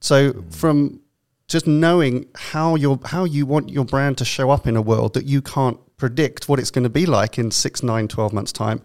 So, 0.00 0.44
from 0.50 1.00
just 1.48 1.66
knowing 1.66 2.26
how 2.34 2.74
your 2.74 2.98
how 3.04 3.24
you 3.24 3.46
want 3.46 3.68
your 3.68 3.84
brand 3.84 4.18
to 4.18 4.24
show 4.24 4.50
up 4.50 4.66
in 4.66 4.76
a 4.76 4.82
world 4.82 5.14
that 5.14 5.24
you 5.24 5.42
can't 5.42 5.78
predict 5.96 6.48
what 6.48 6.58
it's 6.58 6.70
going 6.70 6.84
to 6.84 6.90
be 6.90 7.06
like 7.06 7.38
in 7.38 7.50
six, 7.50 7.82
nine, 7.82 8.08
12 8.08 8.32
months' 8.32 8.52
time, 8.52 8.82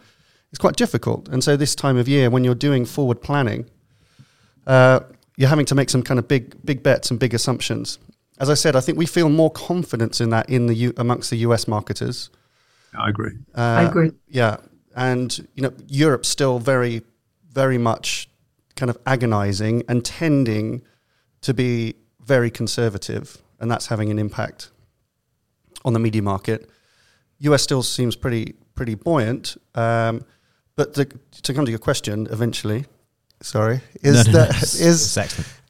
it's 0.52 0.60
quite 0.60 0.76
difficult. 0.76 1.28
And 1.30 1.44
so, 1.44 1.58
this 1.58 1.76
time 1.76 1.98
of 1.98 2.08
year, 2.08 2.30
when 2.30 2.44
you're 2.44 2.56
doing 2.56 2.86
forward 2.86 3.22
planning, 3.22 3.70
uh, 4.68 5.00
you're 5.38 5.50
having 5.50 5.66
to 5.66 5.76
make 5.76 5.90
some 5.90 6.04
kind 6.04 6.20
of 6.20 6.28
big 6.28 6.56
big 6.66 6.84
bets 6.84 7.10
and 7.10 7.20
big 7.20 7.34
assumptions. 7.34 8.00
As 8.40 8.50
I 8.50 8.54
said, 8.54 8.76
I 8.76 8.82
think 8.82 8.98
we 8.98 9.08
feel 9.08 9.30
more 9.30 9.50
confidence 9.50 10.22
in 10.22 10.30
that 10.30 10.50
in 10.50 10.68
the 10.68 10.76
U- 10.76 10.94
amongst 10.98 11.32
the 11.32 11.38
US 11.38 11.68
marketers. 11.68 12.30
I 12.98 13.10
agree. 13.10 13.38
Uh, 13.56 13.62
I 13.62 13.84
agree. 13.84 14.12
Yeah, 14.28 14.58
and 14.96 15.48
you 15.56 15.64
know 15.64 15.74
Europe's 15.88 16.28
still 16.28 16.60
very, 16.60 17.04
very 17.58 17.80
much 17.80 18.30
kind 18.76 18.92
of 18.92 18.98
agonizing 19.08 19.82
and 19.90 20.06
tending 20.06 20.84
to 21.42 21.56
be 21.56 21.96
very 22.24 22.52
conservative, 22.52 23.26
and 23.60 23.72
that's 23.72 23.88
having 23.88 24.12
an 24.12 24.20
impact 24.20 24.70
on 25.84 25.94
the 25.94 26.00
media 26.00 26.22
market. 26.22 26.70
US 27.40 27.64
still 27.64 27.82
seems 27.82 28.16
pretty 28.16 28.54
pretty 28.76 28.94
buoyant, 28.94 29.58
um, 29.74 30.24
but 30.76 30.94
the, 30.94 31.06
to 31.42 31.54
come 31.56 31.66
to 31.66 31.72
your 31.72 31.80
question 31.90 32.28
eventually, 32.30 32.86
sorry, 33.42 33.82
is 34.04 34.28
no, 34.28 34.32
no, 34.32 34.38
that 34.38 34.50
no, 34.52 34.88
is 34.90 35.18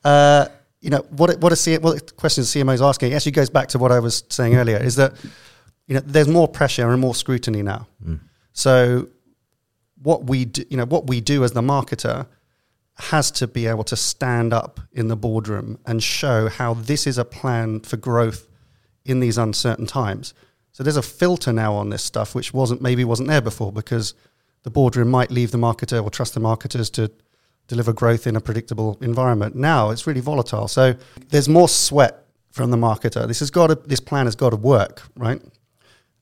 uh, 0.04 0.48
you 0.82 0.90
know 0.90 1.06
what 1.20 1.40
what 1.40 1.52
a 1.54 1.56
C, 1.56 1.78
what 1.78 2.08
the 2.08 2.14
question 2.14 2.42
the 2.42 2.48
CMO 2.48 2.74
is 2.74 2.82
asking 2.82 3.14
actually 3.14 3.38
goes 3.42 3.50
back 3.50 3.68
to 3.70 3.78
what 3.80 3.92
I 3.94 4.00
was 4.00 4.26
saying 4.30 4.56
earlier 4.56 4.80
is 4.90 4.96
that 4.98 5.14
you 5.88 5.96
know 5.96 6.02
there's 6.06 6.28
more 6.28 6.50
pressure 6.50 6.92
and 6.92 7.00
more 7.00 7.16
scrutiny 7.16 7.62
now. 7.62 7.88
Mm. 8.06 8.20
So 8.52 9.08
what 10.02 10.26
we 10.26 10.46
do, 10.46 10.64
you 10.70 10.78
know 10.78 10.86
what 10.86 11.08
we 11.08 11.22
do 11.22 11.44
as 11.44 11.52
the 11.52 11.62
marketer 11.62 12.28
has 12.98 13.30
to 13.30 13.48
be 13.48 13.68
able 13.68 13.84
to 13.84 13.96
stand 13.96 14.54
up 14.54 14.80
in 14.92 15.08
the 15.08 15.16
boardroom 15.16 15.78
and 15.86 16.02
show 16.02 16.50
how 16.50 16.74
this 16.74 17.06
is 17.06 17.18
a 17.18 17.26
plan 17.26 17.80
for 17.82 17.98
growth 17.98 18.48
in 19.06 19.20
these 19.20 19.38
uncertain 19.38 19.86
times. 19.86 20.34
So 20.72 20.84
there's 20.84 20.98
a 20.98 21.02
filter 21.02 21.54
now 21.54 21.74
on 21.74 21.90
this 21.90 22.04
stuff 22.04 22.36
which 22.36 22.54
wasn't 22.54 22.82
maybe 22.82 23.04
wasn't 23.04 23.30
there 23.30 23.42
before 23.42 23.72
because 23.72 24.14
the 24.64 24.70
boardroom 24.70 25.10
might 25.10 25.32
leave 25.32 25.52
the 25.52 25.58
marketer 25.58 26.04
or 26.04 26.10
trust 26.10 26.34
the 26.34 26.40
marketers 26.40 26.90
to 26.92 27.12
deliver 27.68 27.94
growth 27.94 28.28
in 28.28 28.36
a 28.36 28.42
predictable 28.42 28.98
environment. 29.02 29.56
Now 29.56 29.92
it's 29.92 30.08
really 30.08 30.22
volatile. 30.22 30.68
So 30.68 30.96
there's 31.30 31.50
more 31.50 31.70
sweat 31.70 32.26
from 32.52 32.72
the 32.72 32.78
marketer. 32.78 33.28
This 33.28 33.40
has 33.40 33.52
got 33.52 33.68
to, 33.68 33.76
this 33.76 34.00
plan 34.00 34.26
has 34.26 34.36
got 34.36 34.50
to 34.52 34.56
work, 34.56 35.04
right? 35.16 35.42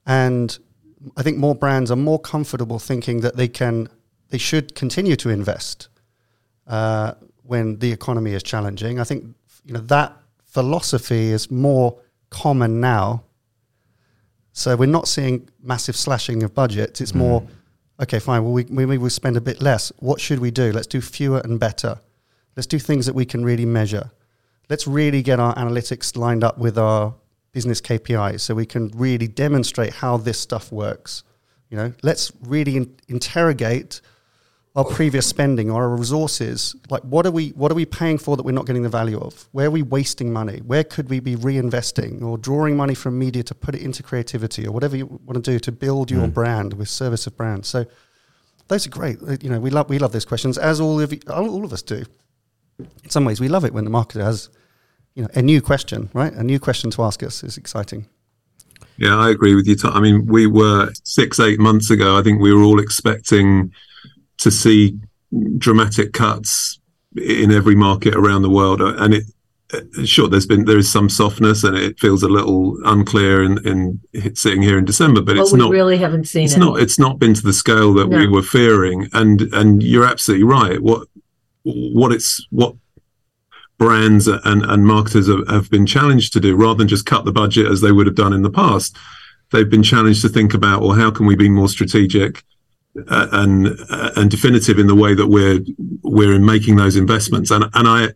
And 0.05 0.57
I 1.17 1.23
think 1.23 1.37
more 1.37 1.55
brands 1.55 1.91
are 1.91 1.95
more 1.95 2.19
comfortable 2.19 2.79
thinking 2.79 3.21
that 3.21 3.35
they 3.35 3.47
can 3.47 3.89
they 4.29 4.37
should 4.37 4.75
continue 4.75 5.15
to 5.17 5.29
invest 5.29 5.87
uh, 6.67 7.13
when 7.43 7.79
the 7.79 7.91
economy 7.91 8.33
is 8.33 8.43
challenging. 8.43 8.99
I 8.99 9.03
think 9.03 9.23
you 9.65 9.73
know 9.73 9.81
that 9.81 10.15
philosophy 10.43 11.29
is 11.29 11.51
more 11.51 11.99
common 12.29 12.79
now. 12.79 13.23
So 14.51 14.75
we're 14.75 14.85
not 14.85 15.07
seeing 15.07 15.49
massive 15.61 15.95
slashing 15.95 16.43
of 16.43 16.53
budgets. 16.53 17.01
It's 17.01 17.11
mm. 17.11 17.17
more 17.17 17.47
okay, 18.01 18.19
fine. 18.19 18.43
Well, 18.43 18.53
we, 18.53 18.65
maybe 18.65 18.97
we 18.97 19.09
spend 19.09 19.37
a 19.37 19.41
bit 19.41 19.61
less. 19.61 19.91
What 19.99 20.19
should 20.21 20.39
we 20.39 20.51
do? 20.51 20.71
Let's 20.71 20.87
do 20.87 21.01
fewer 21.01 21.39
and 21.39 21.59
better. 21.59 21.99
Let's 22.55 22.67
do 22.67 22.79
things 22.79 23.05
that 23.05 23.13
we 23.13 23.25
can 23.25 23.43
really 23.43 23.65
measure. 23.65 24.11
Let's 24.69 24.87
really 24.87 25.21
get 25.21 25.39
our 25.39 25.53
analytics 25.55 26.17
lined 26.17 26.43
up 26.43 26.57
with 26.57 26.77
our 26.77 27.13
business 27.55 27.79
KPIs 27.79 28.41
so 28.41 28.53
we 28.53 28.65
can 28.65 28.89
really 28.89 29.29
demonstrate 29.29 29.93
how 29.93 30.17
this 30.17 30.37
stuff 30.37 30.73
works. 30.73 31.23
You 31.69 31.77
know, 31.77 31.93
let's 32.03 32.31
really 32.41 32.75
in- 32.75 32.95
interrogate 33.07 34.01
our 34.75 34.83
previous 34.83 35.25
spending 35.25 35.71
or 35.71 35.83
our 35.83 35.95
resources. 35.95 36.75
Like, 36.89 37.01
what 37.03 37.25
are 37.25 37.31
we 37.31 37.51
what 37.51 37.71
are 37.71 37.75
we 37.75 37.85
paying 37.85 38.17
for 38.17 38.35
that 38.35 38.43
we're 38.43 38.51
not 38.51 38.65
getting 38.65 38.83
the 38.83 38.89
value 38.89 39.17
of? 39.17 39.47
Where 39.53 39.67
are 39.67 39.71
we 39.71 39.83
wasting 39.83 40.33
money? 40.33 40.57
Where 40.65 40.83
could 40.83 41.09
we 41.09 41.21
be 41.21 41.37
reinvesting 41.37 42.21
or 42.21 42.37
drawing 42.37 42.75
money 42.75 42.93
from 42.93 43.17
media 43.17 43.41
to 43.43 43.55
put 43.55 43.73
it 43.73 43.81
into 43.81 44.03
creativity 44.03 44.67
or 44.67 44.73
whatever 44.73 44.97
you 44.97 45.05
want 45.25 45.41
to 45.41 45.51
do 45.51 45.57
to 45.59 45.71
build 45.71 46.11
your 46.11 46.27
mm. 46.27 46.33
brand 46.33 46.73
with 46.73 46.89
service 46.89 47.25
of 47.25 47.37
brand? 47.37 47.65
So 47.65 47.85
those 48.67 48.85
are 48.85 48.89
great. 48.89 49.17
Uh, 49.25 49.37
you 49.41 49.49
know, 49.49 49.61
we 49.61 49.69
love 49.69 49.89
we 49.89 49.97
love 49.97 50.11
those 50.11 50.25
questions 50.25 50.57
as 50.57 50.81
all 50.81 50.99
of 50.99 51.13
you, 51.13 51.21
all 51.29 51.63
of 51.63 51.71
us 51.71 51.81
do. 51.81 52.03
In 52.79 53.09
some 53.09 53.23
ways, 53.23 53.39
we 53.39 53.47
love 53.47 53.63
it 53.63 53.73
when 53.73 53.85
the 53.85 53.91
marketer 53.91 54.25
has 54.25 54.49
you 55.15 55.23
know 55.23 55.29
a 55.33 55.41
new 55.41 55.61
question, 55.61 56.09
right? 56.13 56.33
A 56.33 56.43
new 56.43 56.59
question 56.59 56.91
to 56.91 57.03
ask 57.03 57.23
us 57.23 57.43
is 57.43 57.57
exciting. 57.57 58.07
Yeah, 58.97 59.17
I 59.17 59.29
agree 59.29 59.55
with 59.55 59.67
you. 59.67 59.75
I 59.83 59.99
mean, 59.99 60.25
we 60.25 60.47
were 60.47 60.91
six, 61.03 61.39
eight 61.39 61.59
months 61.59 61.89
ago. 61.89 62.17
I 62.17 62.21
think 62.21 62.41
we 62.41 62.53
were 62.53 62.63
all 62.63 62.79
expecting 62.79 63.71
to 64.37 64.51
see 64.51 64.97
dramatic 65.57 66.13
cuts 66.13 66.79
in 67.15 67.51
every 67.51 67.75
market 67.75 68.15
around 68.15 68.43
the 68.43 68.49
world, 68.49 68.81
and 68.81 69.13
it 69.13 69.23
sure 70.05 70.27
there's 70.27 70.45
been 70.45 70.65
there 70.65 70.77
is 70.77 70.91
some 70.91 71.09
softness 71.09 71.63
and 71.63 71.75
it 71.75 71.99
feels 71.99 72.21
a 72.21 72.27
little 72.27 72.77
unclear 72.85 73.43
in, 73.43 73.57
in 74.13 74.35
sitting 74.35 74.61
here 74.61 74.77
in 74.77 74.85
December, 74.85 75.21
but, 75.21 75.37
it's 75.37 75.53
not 75.53 75.71
really 75.71 75.97
haven't 75.97 76.25
seen 76.25 76.45
it's 76.45 76.55
it. 76.55 76.59
not 76.59 76.79
it's 76.79 76.99
not 76.99 77.19
been 77.19 77.33
to 77.33 77.41
the 77.41 77.53
scale 77.53 77.93
that 77.93 78.07
no. 78.07 78.17
we 78.17 78.27
were 78.27 78.43
fearing, 78.43 79.09
and 79.13 79.41
and 79.53 79.81
you're 79.81 80.05
absolutely 80.05 80.43
right. 80.43 80.81
What 80.81 81.07
what 81.63 82.11
it's 82.11 82.45
what 82.51 82.75
brands 83.77 84.27
and, 84.27 84.63
and 84.63 84.87
marketers 84.87 85.27
have, 85.27 85.47
have 85.47 85.69
been 85.69 85.85
challenged 85.85 86.33
to 86.33 86.39
do 86.39 86.55
rather 86.55 86.77
than 86.77 86.87
just 86.87 87.05
cut 87.05 87.25
the 87.25 87.31
budget 87.31 87.67
as 87.67 87.81
they 87.81 87.91
would 87.91 88.05
have 88.05 88.15
done 88.15 88.33
in 88.33 88.41
the 88.41 88.49
past. 88.49 88.95
They've 89.51 89.69
been 89.69 89.83
challenged 89.83 90.21
to 90.21 90.29
think 90.29 90.53
about, 90.53 90.81
well, 90.81 90.93
how 90.93 91.11
can 91.11 91.25
we 91.25 91.35
be 91.35 91.49
more 91.49 91.69
strategic 91.69 92.43
uh, 93.09 93.27
and 93.31 93.67
uh, 93.89 94.11
and 94.15 94.31
definitive 94.31 94.79
in 94.79 94.87
the 94.87 94.95
way 94.95 95.13
that 95.13 95.27
we're 95.27 95.59
we're 96.01 96.33
in 96.33 96.45
making 96.45 96.77
those 96.77 96.95
investments? 96.95 97.51
And 97.51 97.65
and 97.73 97.87
I 97.87 98.07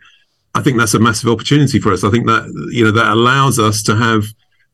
I 0.56 0.62
think 0.62 0.78
that's 0.78 0.94
a 0.94 1.00
massive 1.00 1.30
opportunity 1.30 1.80
for 1.80 1.92
us. 1.92 2.04
I 2.04 2.10
think 2.10 2.26
that 2.26 2.70
you 2.72 2.84
know 2.84 2.92
that 2.92 3.12
allows 3.12 3.60
us 3.60 3.84
to 3.84 3.96
have 3.96 4.26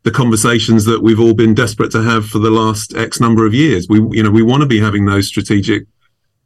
the 0.04 0.12
conversations 0.12 0.86
that 0.86 1.02
we've 1.02 1.20
all 1.20 1.34
been 1.34 1.56
desperate 1.56 1.92
to 1.92 2.04
have 2.04 2.28
for 2.28 2.40
the 2.40 2.52
last 2.52 2.96
X 2.96 3.20
number 3.20 3.46
of 3.46 3.54
years. 3.54 3.88
We 3.90 3.98
you 4.16 4.24
know 4.24 4.32
we 4.32 4.44
want 4.44 4.62
to 4.62 4.68
be 4.68 4.80
having 4.80 5.06
those 5.06 5.28
strategic 5.28 5.88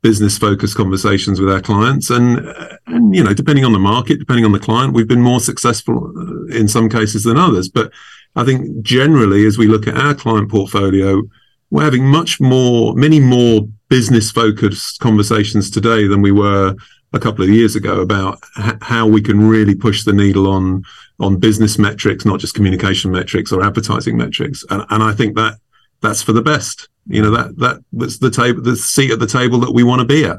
business 0.02 0.38
focused 0.38 0.76
conversations 0.76 1.40
with 1.40 1.50
our 1.50 1.62
clients. 1.62 2.10
And 2.10 2.40
and 2.88 3.16
you 3.16 3.24
know 3.24 3.34
depending 3.34 3.66
on 3.66 3.74
the 3.74 3.80
market 3.80 4.20
depending 4.20 4.46
on 4.46 4.52
the 4.52 4.60
client 4.60 4.94
we've 4.94 5.08
been 5.08 5.22
more 5.22 5.40
successful 5.40 6.12
uh, 6.18 6.56
in 6.56 6.68
some 6.68 6.90
cases 6.90 7.24
than 7.24 7.38
others. 7.38 7.70
But 7.70 7.92
i 8.36 8.44
think 8.44 8.84
generally 8.84 9.46
as 9.46 9.58
we 9.58 9.68
look 9.68 9.88
at 9.88 9.98
our 9.98 10.14
client 10.14 10.50
portfolio 10.52 11.24
we're 11.72 11.84
having 11.84 12.06
much 12.06 12.40
more 12.40 12.94
many 12.96 13.20
more 13.20 13.62
business 13.90 14.32
focused 14.32 15.00
conversations 15.00 15.70
today 15.70 16.08
than 16.08 16.22
we 16.22 16.32
were 16.32 16.76
a 17.14 17.20
couple 17.20 17.44
of 17.44 17.50
years 17.50 17.76
ago 17.76 18.02
about 18.02 18.40
h- 18.60 18.76
how 18.82 19.08
we 19.08 19.22
can 19.22 19.48
really 19.48 19.74
push 19.76 20.04
the 20.04 20.14
needle 20.14 20.48
on 20.48 20.84
on 21.20 21.38
business 21.38 21.80
metrics 21.80 22.26
not 22.26 22.40
just 22.40 22.56
communication 22.56 23.12
metrics 23.12 23.52
or 23.52 23.64
advertising 23.64 24.16
metrics. 24.16 24.64
And, 24.70 24.86
and 24.90 25.04
i 25.04 25.14
think 25.14 25.36
that 25.36 25.56
that's 26.02 26.22
for 26.22 26.34
the 26.34 26.42
best. 26.42 26.90
You 27.08 27.22
know 27.22 27.32
that 27.32 27.58
that 27.58 27.84
was 27.92 28.20
the 28.20 28.30
table 28.30 28.62
the 28.62 28.76
seat 28.76 29.12
at 29.12 29.20
the 29.20 29.28
table 29.28 29.60
that 29.60 29.74
we 29.74 29.84
want 29.84 30.00
to 30.00 30.06
be 30.06 30.26
at. 30.26 30.38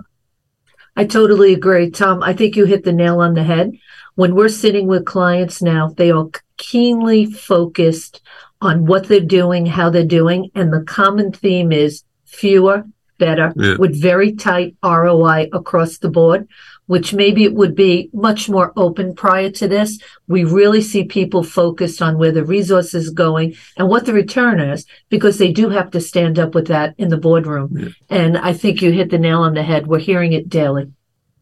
I 0.96 1.04
totally 1.04 1.54
agree 1.54 1.90
tom. 1.90 2.22
I 2.22 2.32
think 2.32 2.56
you 2.56 2.64
hit 2.64 2.84
the 2.84 2.92
nail 2.92 3.20
on 3.20 3.34
the 3.34 3.42
head. 3.42 3.72
When 4.14 4.34
we're 4.34 4.48
sitting 4.48 4.86
with 4.86 5.04
clients 5.04 5.62
now 5.62 5.88
they 5.88 6.10
are 6.10 6.28
keenly 6.56 7.26
focused 7.26 8.20
on 8.60 8.86
what 8.86 9.08
they're 9.08 9.20
doing 9.20 9.64
how 9.66 9.88
they're 9.88 10.04
doing 10.04 10.50
and 10.54 10.72
the 10.72 10.82
common 10.82 11.32
theme 11.32 11.72
is 11.72 12.04
fewer 12.26 12.84
better 13.18 13.52
yeah. 13.56 13.76
with 13.78 14.00
very 14.00 14.32
tight 14.32 14.76
roi 14.82 15.48
across 15.52 15.98
the 15.98 16.10
board 16.10 16.46
which 16.90 17.14
maybe 17.14 17.44
it 17.44 17.54
would 17.54 17.76
be 17.76 18.11
much 18.12 18.49
more 18.49 18.73
open 18.75 19.14
prior 19.14 19.49
to 19.49 19.68
this. 19.68 20.00
We 20.26 20.42
really 20.42 20.82
see 20.82 21.04
people 21.04 21.44
focused 21.44 22.02
on 22.02 22.18
where 22.18 22.32
the 22.32 22.44
resource 22.44 22.94
is 22.94 23.11
going 23.11 23.54
and 23.76 23.88
what 23.88 24.06
the 24.06 24.12
return 24.12 24.59
is 24.59 24.87
because 25.09 25.38
they 25.38 25.52
do 25.52 25.68
have 25.68 25.92
to 25.92 26.00
stand 26.00 26.37
up 26.37 26.52
with 26.52 26.66
that 26.66 26.97
in 26.99 27.09
the 27.09 27.16
boardroom. 27.16 27.78
Yeah. 27.78 27.88
And 28.09 28.37
I 28.37 28.54
think 28.54 28.82
you 28.82 28.90
hit 28.90 29.11
the 29.11 29.20
nail 29.20 29.42
on 29.42 29.54
the 29.54 29.62
head. 29.62 29.87
We're 29.87 30.00
hearing 30.00 30.32
it 30.32 30.49
daily. 30.49 30.92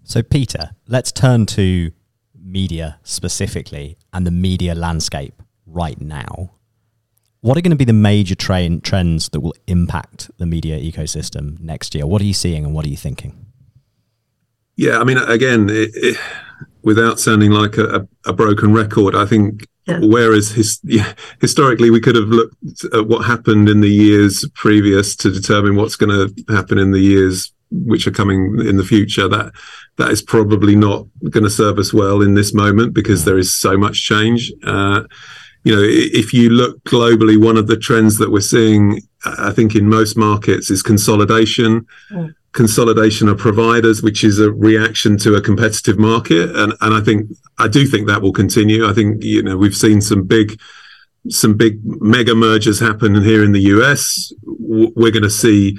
So, 0.05 0.23
Peter, 0.23 0.73
let's 0.87 1.13
turn 1.13 1.47
to 1.47 1.93
media 2.39 2.99
specifically 3.03 3.97
and 4.13 4.27
the 4.27 4.31
media 4.31 4.75
landscape 4.75 5.43
right 5.65 5.99
now. 5.99 6.51
What 7.41 7.57
are 7.57 7.63
going 7.63 7.71
to 7.71 7.77
be 7.77 7.87
the 7.87 7.95
major 7.95 8.35
train 8.35 8.83
trends 8.83 9.31
that 9.31 9.41
will 9.41 9.55
impact 9.67 10.31
the 10.37 10.45
media 10.45 10.79
ecosystem 10.79 11.59
next 11.59 11.95
year? 11.95 12.07
What 12.07 12.21
are 12.21 12.27
you 12.27 12.35
seeing 12.35 12.67
and 12.67 12.75
what 12.75 12.85
are 12.85 12.91
you 12.91 12.99
thinking? 12.99 13.48
Yeah, 14.79 15.01
I 15.01 15.05
mean, 15.05 15.19
again, 15.19 15.69
it, 15.69 15.91
it, 15.95 16.17
without 16.83 17.19
sounding 17.19 17.51
like 17.51 17.77
a, 17.79 18.07
a, 18.25 18.33
broken 18.33 18.73
record, 18.73 19.17
I 19.17 19.27
think 19.27 19.67
yeah. 19.87 19.99
whereas 20.01 20.53
his, 20.53 20.79
yeah, 20.85 21.15
historically 21.41 21.91
we 21.91 22.01
could 22.01 22.15
have 22.15 22.29
looked 22.29 22.85
at 22.95 23.09
what 23.09 23.27
happened 23.27 23.69
in 23.69 23.81
the 23.81 23.91
years 23.91 24.49
previous 24.55 25.17
to 25.17 25.33
determine 25.33 25.75
what's 25.75 25.97
going 25.97 26.11
to 26.11 26.55
happen 26.55 26.79
in 26.79 26.93
the 26.93 27.01
years 27.01 27.53
which 27.73 28.07
are 28.07 28.13
coming 28.13 28.61
in 28.61 28.77
the 28.77 28.85
future, 28.85 29.27
that 29.27 29.53
that 29.97 30.13
is 30.13 30.23
probably 30.23 30.77
not 30.77 31.07
going 31.29 31.43
to 31.43 31.51
serve 31.51 31.81
us 31.81 31.93
well 31.93 32.23
in 32.23 32.35
this 32.35 32.55
moment 32.55 32.95
because 32.95 33.25
there 33.25 33.37
is 33.37 33.53
so 33.53 33.77
much 33.77 34.05
change. 34.05 34.53
Uh, 34.65 35.03
you 35.65 35.75
know, 35.75 35.83
if 35.83 36.33
you 36.33 36.51
look 36.51 36.81
globally, 36.85 37.37
one 37.37 37.57
of 37.57 37.67
the 37.67 37.77
trends 37.77 38.17
that 38.19 38.31
we're 38.31 38.41
seeing, 38.41 39.01
I 39.25 39.53
think, 39.53 39.75
in 39.75 39.89
most 39.89 40.17
markets 40.17 40.71
is 40.71 40.83
consolidation. 40.83 41.87
Mm 42.11 42.35
consolidation 42.53 43.29
of 43.29 43.39
providers, 43.39 44.03
which 44.03 44.25
is 44.25 44.41
a 44.41 44.51
reaction 44.51 45.17
to 45.19 45.35
a 45.35 45.41
competitive 45.41 45.99
market. 45.99 46.55
And, 46.57 46.73
and 46.81 46.95
I 46.95 47.01
think, 47.01 47.31
I 47.59 47.69
do 47.69 47.87
think 47.87 48.09
that 48.09 48.23
will 48.23 48.33
continue. 48.33 48.89
I 48.89 48.93
think, 48.93 49.23
you 49.23 49.43
know, 49.43 49.57
we've 49.57 49.77
seen 49.77 50.01
some 50.01 50.25
big, 50.25 50.59
some 51.29 51.57
big 51.57 51.81
mega 51.85 52.35
mergers 52.35 52.81
happen 52.81 53.23
here 53.23 53.45
in 53.45 53.53
the 53.53 53.61
US. 53.61 54.33
We're 54.45 55.13
going 55.13 55.23
to 55.23 55.31
see 55.31 55.79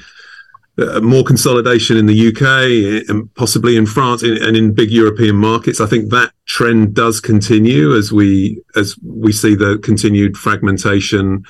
uh, 0.77 1.01
more 1.01 1.24
consolidation 1.24 1.98
in 1.98 2.05
the 2.05 2.27
UK 2.29 3.10
and 3.10 3.34
possibly 3.36 3.75
in 3.75 3.86
France 3.86 4.24
and 4.24 4.55
in 4.55 4.74
big 4.74 4.91
European 4.91 5.36
markets. 5.36 5.81
I 5.81 5.88
think 5.88 6.12
that 6.12 6.31
trend 6.46 6.93
does 6.93 7.19
continue 7.19 7.93
as 7.93 8.13
we 8.13 8.62
as 8.77 8.96
we 9.03 9.34
see 9.34 9.55
the 9.55 9.77
continued 9.79 10.38
fragmentation 10.38 11.43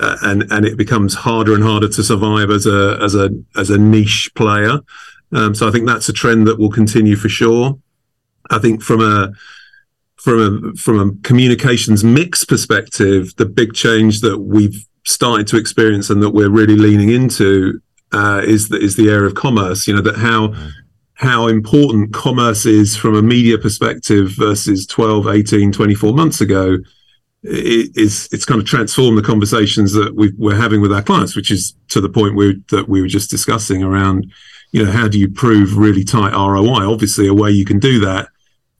uh, 0.00 0.16
and 0.22 0.44
and 0.50 0.64
it 0.66 0.76
becomes 0.76 1.14
harder 1.14 1.54
and 1.54 1.62
harder 1.62 1.88
to 1.88 2.02
survive 2.02 2.50
as 2.50 2.66
a 2.66 2.98
as 3.02 3.14
a 3.14 3.30
as 3.56 3.70
a 3.70 3.78
niche 3.78 4.30
player. 4.34 4.80
Um, 5.32 5.54
so 5.54 5.68
I 5.68 5.70
think 5.70 5.86
that's 5.86 6.08
a 6.08 6.12
trend 6.12 6.46
that 6.46 6.58
will 6.58 6.70
continue 6.70 7.16
for 7.16 7.28
sure. 7.28 7.78
I 8.50 8.58
think 8.58 8.82
from 8.82 9.00
a 9.00 9.32
from 10.16 10.72
a 10.74 10.76
from 10.76 11.00
a 11.00 11.22
communications 11.22 12.04
mix 12.04 12.44
perspective, 12.44 13.34
the 13.36 13.46
big 13.46 13.74
change 13.74 14.20
that 14.20 14.38
we've 14.38 14.86
started 15.04 15.46
to 15.48 15.58
experience 15.58 16.08
and 16.08 16.22
that 16.22 16.30
we're 16.30 16.50
really 16.50 16.76
leaning 16.76 17.10
into 17.10 17.80
uh, 18.12 18.40
is 18.44 18.68
the, 18.68 18.78
is 18.78 18.96
the 18.96 19.10
area 19.10 19.26
of 19.26 19.34
commerce. 19.34 19.86
You 19.86 19.94
know 19.94 20.02
that 20.02 20.16
how 20.16 20.54
how 21.14 21.46
important 21.46 22.12
commerce 22.12 22.66
is 22.66 22.96
from 22.96 23.14
a 23.14 23.22
media 23.22 23.56
perspective 23.56 24.32
versus 24.36 24.84
12, 24.86 25.28
18, 25.28 25.72
24 25.72 26.12
months 26.12 26.40
ago 26.40 26.78
is 27.44 28.28
it's 28.32 28.44
kind 28.44 28.60
of 28.60 28.66
transformed 28.66 29.18
the 29.18 29.22
conversations 29.22 29.92
that 29.92 30.14
we 30.14 30.52
are 30.52 30.56
having 30.56 30.80
with 30.80 30.92
our 30.92 31.02
clients, 31.02 31.36
which 31.36 31.50
is 31.50 31.74
to 31.88 32.00
the 32.00 32.08
point 32.08 32.34
we, 32.34 32.62
that 32.70 32.88
we 32.88 33.00
were 33.00 33.08
just 33.08 33.30
discussing 33.30 33.82
around, 33.82 34.32
you 34.72 34.84
know, 34.84 34.90
how 34.90 35.08
do 35.08 35.18
you 35.18 35.28
prove 35.28 35.76
really 35.76 36.04
tight 36.04 36.32
ROI? 36.32 36.90
Obviously, 36.90 37.26
a 37.26 37.34
way 37.34 37.50
you 37.50 37.64
can 37.64 37.78
do 37.78 38.00
that 38.00 38.28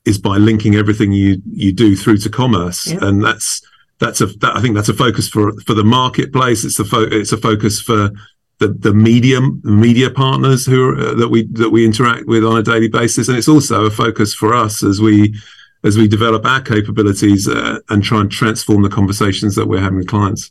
is 0.05 0.19
by 0.19 0.37
linking 0.37 0.75
everything 0.75 1.13
you 1.13 1.41
you 1.51 1.73
do 1.73 1.97
through 1.97 2.19
to 2.19 2.31
commerce, 2.31 2.87
and 2.87 3.23
that's 3.23 3.63
that's 3.99 4.21
a 4.21 4.27
that, 4.27 4.57
I 4.57 4.61
think 4.61 4.75
that's 4.75 4.89
a 4.89 4.95
focus 4.95 5.29
for 5.29 5.53
for 5.61 5.75
the 5.75 5.85
marketplace. 5.85 6.65
It's 6.65 6.79
a 6.79 6.85
fo- 6.85 7.09
it's 7.11 7.33
a 7.33 7.39
focus 7.39 7.81
for 7.81 8.11
the 8.59 8.69
the 8.69 8.95
media 8.95 9.41
media 9.63 10.11
partners 10.11 10.67
who 10.67 10.89
are, 10.89 10.99
uh, 10.99 11.15
that 11.15 11.29
we 11.29 11.47
that 11.53 11.71
we 11.71 11.85
interact 11.85 12.27
with 12.27 12.45
on 12.45 12.59
a 12.59 12.63
daily 12.63 12.89
basis, 12.89 13.29
and 13.29 13.37
it's 13.37 13.49
also 13.49 13.87
a 13.87 13.91
focus 13.91 14.35
for 14.35 14.55
us 14.55 14.83
as 14.83 15.01
we 15.01 15.35
as 15.85 15.99
we 15.99 16.09
develop 16.09 16.45
our 16.47 16.63
capabilities 16.63 17.47
uh, 17.47 17.79
and 17.91 18.03
try 18.03 18.21
and 18.21 18.31
transform 18.31 18.83
the 18.83 18.89
conversations 18.89 19.55
that 19.55 19.67
we're 19.67 19.81
having 19.81 19.99
with 19.99 20.09
clients. 20.09 20.51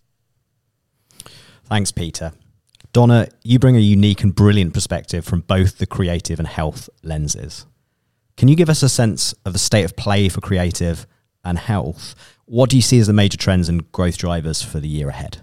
Thanks, 1.65 1.91
Peter. 1.91 2.33
Donna, 2.93 3.27
you 3.43 3.57
bring 3.57 3.75
a 3.75 3.79
unique 3.79 4.21
and 4.21 4.35
brilliant 4.35 4.73
perspective 4.73 5.25
from 5.25 5.41
both 5.41 5.79
the 5.79 5.87
creative 5.87 6.37
and 6.37 6.47
health 6.47 6.87
lenses. 7.01 7.65
Can 8.37 8.47
you 8.47 8.55
give 8.55 8.69
us 8.69 8.83
a 8.83 8.89
sense 8.89 9.33
of 9.45 9.53
the 9.53 9.59
state 9.59 9.83
of 9.83 9.95
play 9.95 10.29
for 10.29 10.41
creative 10.41 11.07
and 11.43 11.57
health? 11.57 12.13
What 12.45 12.69
do 12.69 12.75
you 12.75 12.81
see 12.83 12.99
as 12.99 13.07
the 13.07 13.13
major 13.13 13.37
trends 13.37 13.69
and 13.69 13.91
growth 13.91 14.17
drivers 14.17 14.61
for 14.61 14.79
the 14.79 14.87
year 14.87 15.09
ahead? 15.09 15.39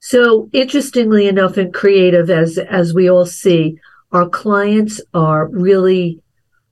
So, 0.00 0.48
interestingly 0.52 1.28
enough, 1.28 1.58
in 1.58 1.72
creative, 1.72 2.30
as 2.30 2.56
as 2.58 2.94
we 2.94 3.10
all 3.10 3.26
see, 3.26 3.78
our 4.12 4.28
clients 4.28 5.00
are 5.12 5.46
really 5.48 6.22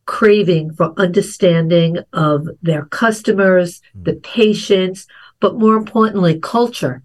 craving 0.08 0.72
for 0.72 0.94
understanding 0.96 1.98
of 2.14 2.48
their 2.62 2.86
customers, 2.86 3.82
mm. 3.94 4.04
the 4.06 4.14
patients, 4.14 5.06
but 5.38 5.58
more 5.58 5.76
importantly, 5.76 6.40
culture. 6.40 7.02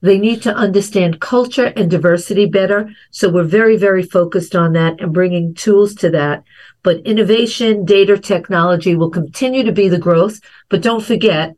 They 0.00 0.18
need 0.18 0.40
to 0.42 0.54
understand 0.54 1.20
culture 1.20 1.66
and 1.76 1.90
diversity 1.90 2.46
better. 2.46 2.90
So 3.10 3.28
we're 3.28 3.44
very, 3.44 3.76
very 3.76 4.02
focused 4.02 4.56
on 4.56 4.72
that 4.72 5.00
and 5.00 5.12
bringing 5.12 5.52
tools 5.54 5.94
to 5.96 6.10
that. 6.10 6.44
But 6.82 7.00
innovation, 7.00 7.84
data 7.84 8.18
technology 8.18 8.96
will 8.96 9.10
continue 9.10 9.62
to 9.64 9.72
be 9.72 9.88
the 9.88 9.98
growth. 9.98 10.40
But 10.70 10.82
don't 10.82 11.04
forget, 11.04 11.54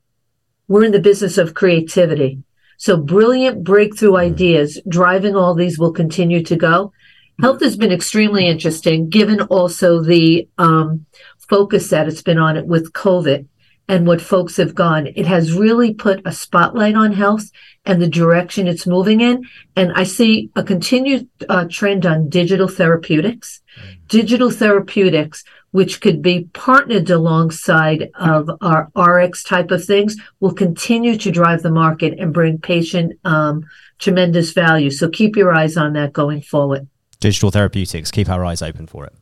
we're 0.66 0.84
in 0.84 0.92
the 0.92 1.08
business 1.10 1.38
of 1.38 1.54
creativity. 1.54 2.42
So 2.76 2.96
brilliant 2.96 3.62
breakthrough 3.62 4.12
mm. 4.12 4.20
ideas 4.20 4.80
driving 4.88 5.36
all 5.36 5.54
these 5.54 5.78
will 5.78 5.92
continue 5.92 6.42
to 6.42 6.56
go. 6.56 6.92
Health 7.40 7.60
has 7.60 7.76
been 7.76 7.92
extremely 7.92 8.48
interesting, 8.48 9.08
given 9.08 9.40
also 9.42 10.02
the 10.02 10.48
um, 10.58 11.06
focus 11.48 11.88
that 11.90 12.08
it's 12.08 12.22
been 12.22 12.38
on 12.38 12.56
it 12.56 12.66
with 12.66 12.92
COVID 12.92 13.46
and 13.86 14.08
what 14.08 14.20
folks 14.20 14.56
have 14.56 14.74
gone. 14.74 15.06
It 15.14 15.24
has 15.26 15.52
really 15.52 15.94
put 15.94 16.20
a 16.26 16.32
spotlight 16.32 16.96
on 16.96 17.12
health 17.12 17.48
and 17.86 18.02
the 18.02 18.08
direction 18.08 18.66
it's 18.66 18.88
moving 18.88 19.20
in. 19.20 19.44
And 19.76 19.92
I 19.94 20.02
see 20.02 20.50
a 20.56 20.64
continued 20.64 21.28
uh, 21.48 21.66
trend 21.70 22.04
on 22.06 22.28
digital 22.28 22.66
therapeutics, 22.66 23.62
digital 24.08 24.50
therapeutics, 24.50 25.44
which 25.70 26.00
could 26.00 26.20
be 26.20 26.48
partnered 26.54 27.08
alongside 27.08 28.10
of 28.16 28.50
our 28.62 28.90
RX 28.96 29.44
type 29.44 29.70
of 29.70 29.84
things, 29.84 30.16
will 30.40 30.54
continue 30.54 31.16
to 31.16 31.30
drive 31.30 31.62
the 31.62 31.70
market 31.70 32.18
and 32.18 32.34
bring 32.34 32.58
patient 32.58 33.12
um, 33.24 33.64
tremendous 33.98 34.50
value. 34.50 34.90
So 34.90 35.08
keep 35.08 35.36
your 35.36 35.54
eyes 35.54 35.76
on 35.76 35.92
that 35.92 36.12
going 36.12 36.42
forward 36.42 36.88
digital 37.20 37.50
therapeutics, 37.50 38.10
keep 38.10 38.28
our 38.28 38.44
eyes 38.44 38.62
open 38.62 38.86
for 38.86 39.04
it. 39.04 39.14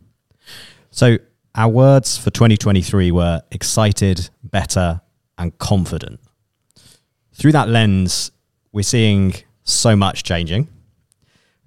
So, 0.91 1.19
our 1.55 1.69
words 1.69 2.19
for 2.19 2.31
2023 2.31 3.11
were 3.11 3.43
excited, 3.51 4.29
better, 4.43 5.01
and 5.39 5.57
confident. 5.59 6.21
Through 7.33 7.53
that 7.53 7.69
lens, 7.69 8.31
we're 8.73 8.83
seeing 8.83 9.35
so 9.65 9.97
much 9.97 10.23
changing. 10.23 10.69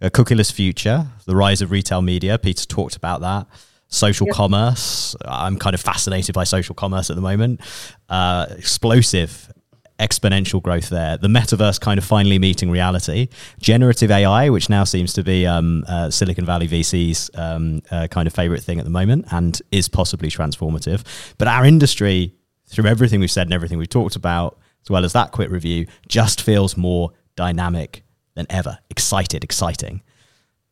A 0.02 0.10
cookieless 0.10 0.52
future, 0.52 1.08
the 1.26 1.36
rise 1.36 1.62
of 1.62 1.72
retail 1.72 2.02
media, 2.02 2.38
Peter 2.38 2.66
talked 2.66 2.96
about 2.96 3.22
that. 3.22 3.48
Social 3.88 4.28
yep. 4.28 4.36
commerce, 4.36 5.16
I'm 5.26 5.58
kind 5.58 5.74
of 5.74 5.82
fascinated 5.82 6.36
by 6.36 6.44
social 6.44 6.76
commerce 6.76 7.10
at 7.10 7.16
the 7.16 7.22
moment. 7.22 7.62
Uh, 8.08 8.46
explosive 8.52 9.52
exponential 10.00 10.62
growth 10.62 10.90
there. 10.90 11.18
The 11.18 11.28
metaverse 11.28 11.80
kind 11.80 11.98
of 11.98 12.06
finally 12.06 12.40
meeting 12.40 12.72
reality. 12.72 13.28
Generative 13.62 14.10
AI, 14.10 14.50
which 14.50 14.70
now 14.70 14.84
seems 14.84 15.14
to 15.14 15.24
be 15.24 15.46
um, 15.46 15.84
uh, 15.88 16.10
Silicon 16.10 16.46
Valley 16.46 16.68
VC's 16.68 17.30
um, 17.36 17.82
uh, 17.92 18.08
kind 18.08 18.28
of 18.28 18.34
favorite 18.34 18.64
thing 18.64 18.80
at 18.80 18.86
the 18.86 18.92
moment 18.92 19.26
and 19.32 19.62
is 19.72 19.90
possibly 19.90 20.30
transformative. 20.30 21.04
But 21.38 21.48
our 21.48 21.66
industry, 21.66 22.34
through 22.68 22.86
everything 22.86 23.20
we've 23.20 23.32
said 23.32 23.48
and 23.48 23.54
everything 23.54 23.78
we've 23.78 23.90
talked 23.90 24.16
about, 24.16 24.58
as 24.84 24.90
well 24.90 25.04
as 25.04 25.14
that 25.14 25.32
quick 25.32 25.50
review, 25.50 25.86
just 26.08 26.42
feels 26.42 26.78
more 26.78 27.12
dynamic 27.36 28.04
than 28.36 28.48
ever. 28.50 28.80
Excited, 28.90 29.44
exciting. 29.44 30.02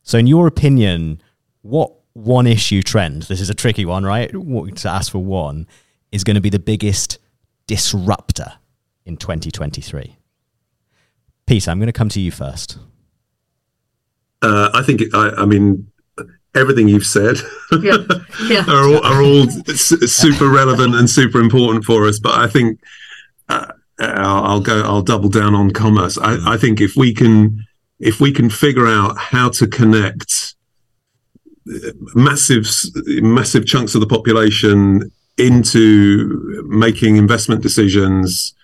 So, 0.02 0.16
in 0.16 0.26
your 0.26 0.46
opinion, 0.46 1.22
what 1.62 1.92
one 2.14 2.46
issue 2.46 2.82
trend, 2.82 3.24
this 3.24 3.40
is 3.40 3.50
a 3.50 3.54
tricky 3.54 3.84
one, 3.84 4.04
right? 4.04 4.30
To 4.30 4.88
ask 4.88 5.12
for 5.12 5.18
one, 5.18 5.66
is 6.10 6.24
going 6.24 6.36
to 6.36 6.40
be 6.40 6.50
the 6.50 6.58
biggest 6.58 7.18
disruptor 7.66 8.54
in 9.08 9.16
2023? 9.16 10.16
Peter, 11.46 11.70
I'm 11.70 11.78
going 11.78 11.86
to 11.86 11.92
come 11.92 12.10
to 12.10 12.20
you 12.20 12.30
first. 12.30 12.78
Uh, 14.42 14.70
I 14.74 14.82
think, 14.82 15.02
I, 15.14 15.30
I, 15.30 15.44
mean, 15.46 15.90
everything 16.54 16.88
you've 16.88 17.06
said 17.06 17.38
yeah. 17.80 17.96
Yeah. 18.44 18.64
are 18.68 18.84
all, 18.84 19.04
are 19.04 19.22
all 19.22 19.48
super 19.48 20.48
relevant 20.48 20.94
and 20.94 21.08
super 21.08 21.40
important 21.40 21.84
for 21.84 22.06
us. 22.06 22.20
But 22.20 22.34
I 22.34 22.46
think 22.46 22.80
uh, 23.48 23.66
I'll 23.98 24.60
go, 24.60 24.82
I'll 24.82 25.02
double 25.02 25.30
down 25.30 25.54
on 25.54 25.72
commerce. 25.72 26.18
I, 26.18 26.54
I 26.54 26.56
think 26.58 26.80
if 26.80 26.94
we 26.94 27.14
can, 27.14 27.64
if 27.98 28.20
we 28.20 28.30
can 28.30 28.50
figure 28.50 28.86
out 28.86 29.16
how 29.18 29.48
to 29.50 29.66
connect 29.66 30.54
massive, 32.14 32.66
massive 33.06 33.66
chunks 33.66 33.94
of 33.94 34.00
the 34.00 34.06
population 34.06 35.10
into 35.38 36.64
making 36.68 37.16
investment 37.16 37.62
decisions 37.62 38.54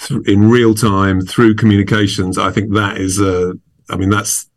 th- 0.00 0.26
in 0.26 0.48
real 0.48 0.74
time 0.74 1.20
through 1.20 1.54
communications. 1.54 2.38
I 2.38 2.50
think 2.50 2.74
that 2.74 2.98
is 2.98 3.20
a, 3.20 3.54
I 3.90 3.96
mean, 3.96 4.10
that's 4.10 4.48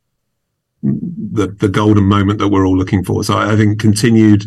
the 0.83 1.47
the 1.47 1.69
golden 1.69 2.05
moment 2.05 2.39
that 2.39 2.49
we're 2.49 2.65
all 2.65 2.77
looking 2.77 3.03
for. 3.03 3.23
So 3.23 3.37
I 3.37 3.55
think 3.55 3.79
continued 3.79 4.45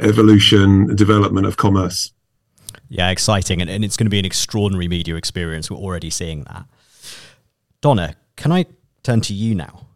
evolution, 0.00 0.94
development 0.94 1.46
of 1.46 1.56
commerce. 1.56 2.12
Yeah, 2.88 3.10
exciting. 3.10 3.60
And, 3.60 3.68
and 3.68 3.84
it's 3.84 3.96
going 3.96 4.06
to 4.06 4.10
be 4.10 4.18
an 4.18 4.24
extraordinary 4.24 4.88
media 4.88 5.16
experience. 5.16 5.70
We're 5.70 5.76
already 5.76 6.10
seeing 6.10 6.44
that. 6.44 6.66
Donna, 7.80 8.16
can 8.36 8.52
I 8.52 8.66
turn 9.02 9.20
to 9.22 9.34
you 9.34 9.54
now? 9.54 9.86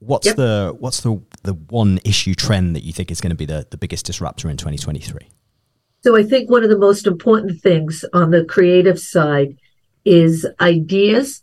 What's 0.00 0.26
yep. 0.26 0.36
the 0.36 0.76
what's 0.78 1.00
the 1.02 1.20
the 1.42 1.54
one 1.54 2.00
issue 2.04 2.34
trend 2.34 2.74
that 2.74 2.82
you 2.82 2.92
think 2.92 3.10
is 3.10 3.20
going 3.20 3.30
to 3.30 3.36
be 3.36 3.46
the, 3.46 3.66
the 3.70 3.76
biggest 3.76 4.06
disruptor 4.06 4.48
in 4.48 4.56
2023? 4.56 5.28
So 6.02 6.16
I 6.16 6.22
think 6.22 6.48
one 6.48 6.64
of 6.64 6.70
the 6.70 6.78
most 6.78 7.06
important 7.06 7.60
things 7.60 8.04
on 8.14 8.30
the 8.30 8.44
creative 8.44 8.98
side 8.98 9.58
is 10.04 10.46
ideas 10.60 11.42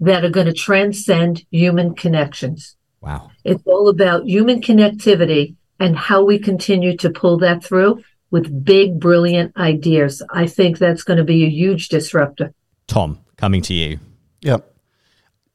that 0.00 0.24
are 0.24 0.30
going 0.30 0.46
to 0.46 0.52
transcend 0.52 1.44
human 1.50 1.94
connections. 1.94 2.76
Wow. 3.00 3.30
It's 3.44 3.62
all 3.66 3.88
about 3.88 4.28
human 4.28 4.60
connectivity 4.60 5.54
and 5.78 5.96
how 5.96 6.24
we 6.24 6.38
continue 6.38 6.96
to 6.98 7.10
pull 7.10 7.38
that 7.38 7.62
through 7.62 8.02
with 8.30 8.64
big, 8.64 8.98
brilliant 8.98 9.56
ideas. 9.56 10.22
I 10.30 10.46
think 10.46 10.78
that's 10.78 11.02
going 11.02 11.18
to 11.18 11.24
be 11.24 11.44
a 11.44 11.48
huge 11.48 11.88
disruptor. 11.88 12.52
Tom, 12.86 13.20
coming 13.36 13.62
to 13.62 13.74
you. 13.74 14.00
Yeah. 14.40 14.58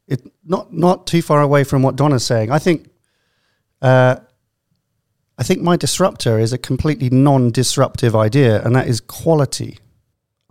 It 0.07 0.21
not 0.43 0.73
not 0.73 1.07
too 1.07 1.21
far 1.21 1.41
away 1.41 1.63
from 1.63 1.83
what 1.83 1.95
Donna's 1.95 2.25
saying. 2.25 2.51
I 2.51 2.59
think 2.59 2.89
uh, 3.81 4.17
I 5.37 5.43
think 5.43 5.61
my 5.61 5.75
disruptor 5.75 6.37
is 6.37 6.53
a 6.53 6.57
completely 6.57 7.09
non-disruptive 7.09 8.15
idea, 8.15 8.61
and 8.63 8.75
that 8.75 8.87
is 8.87 8.99
quality. 8.99 9.79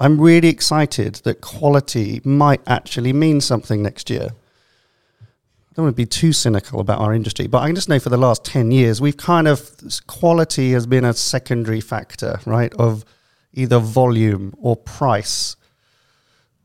I'm 0.01 0.19
really 0.19 0.49
excited 0.49 1.17
that 1.25 1.43
quality 1.43 2.23
might 2.25 2.63
actually 2.67 3.13
mean 3.13 3.43
something 3.43 3.83
next 3.83 4.09
year. 4.09 4.31
I 5.21 5.73
don't 5.75 5.85
want 5.85 5.95
to 5.95 6.03
be 6.03 6.07
too 6.07 6.33
cynical 6.33 6.81
about 6.81 7.01
our 7.01 7.13
industry, 7.13 7.47
but 7.47 7.59
I 7.59 7.67
can 7.67 7.75
just 7.75 7.91
know 7.91 8.01
for 8.01 8.09
the 8.09 8.17
last 8.17 8.43
10 8.45 8.71
years, 8.71 9.01
we've 9.01 9.19
kind 9.19 9.47
of, 9.47 9.71
quality 10.07 10.73
has 10.73 10.87
been 10.87 11.05
a 11.05 11.13
secondary 11.13 11.83
factor, 11.83 12.41
right, 12.47 12.73
of 12.75 13.05
either 13.53 13.79
volume 13.79 14.55
or 14.59 14.75
price, 14.75 15.55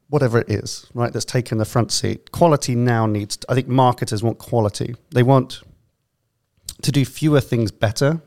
whatever 0.08 0.40
it 0.40 0.50
is, 0.50 0.88
right, 0.94 1.12
that's 1.12 1.26
taken 1.26 1.58
the 1.58 1.66
front 1.66 1.92
seat. 1.92 2.32
Quality 2.32 2.74
now 2.74 3.06
needs, 3.06 3.38
I 3.50 3.54
think 3.54 3.68
marketers 3.68 4.24
want 4.24 4.38
quality. 4.40 4.96
They 5.12 5.24
want 5.24 5.62
to 6.82 6.92
do 6.92 7.04
fewer 7.04 7.42
things 7.42 7.70
better. 7.72 8.22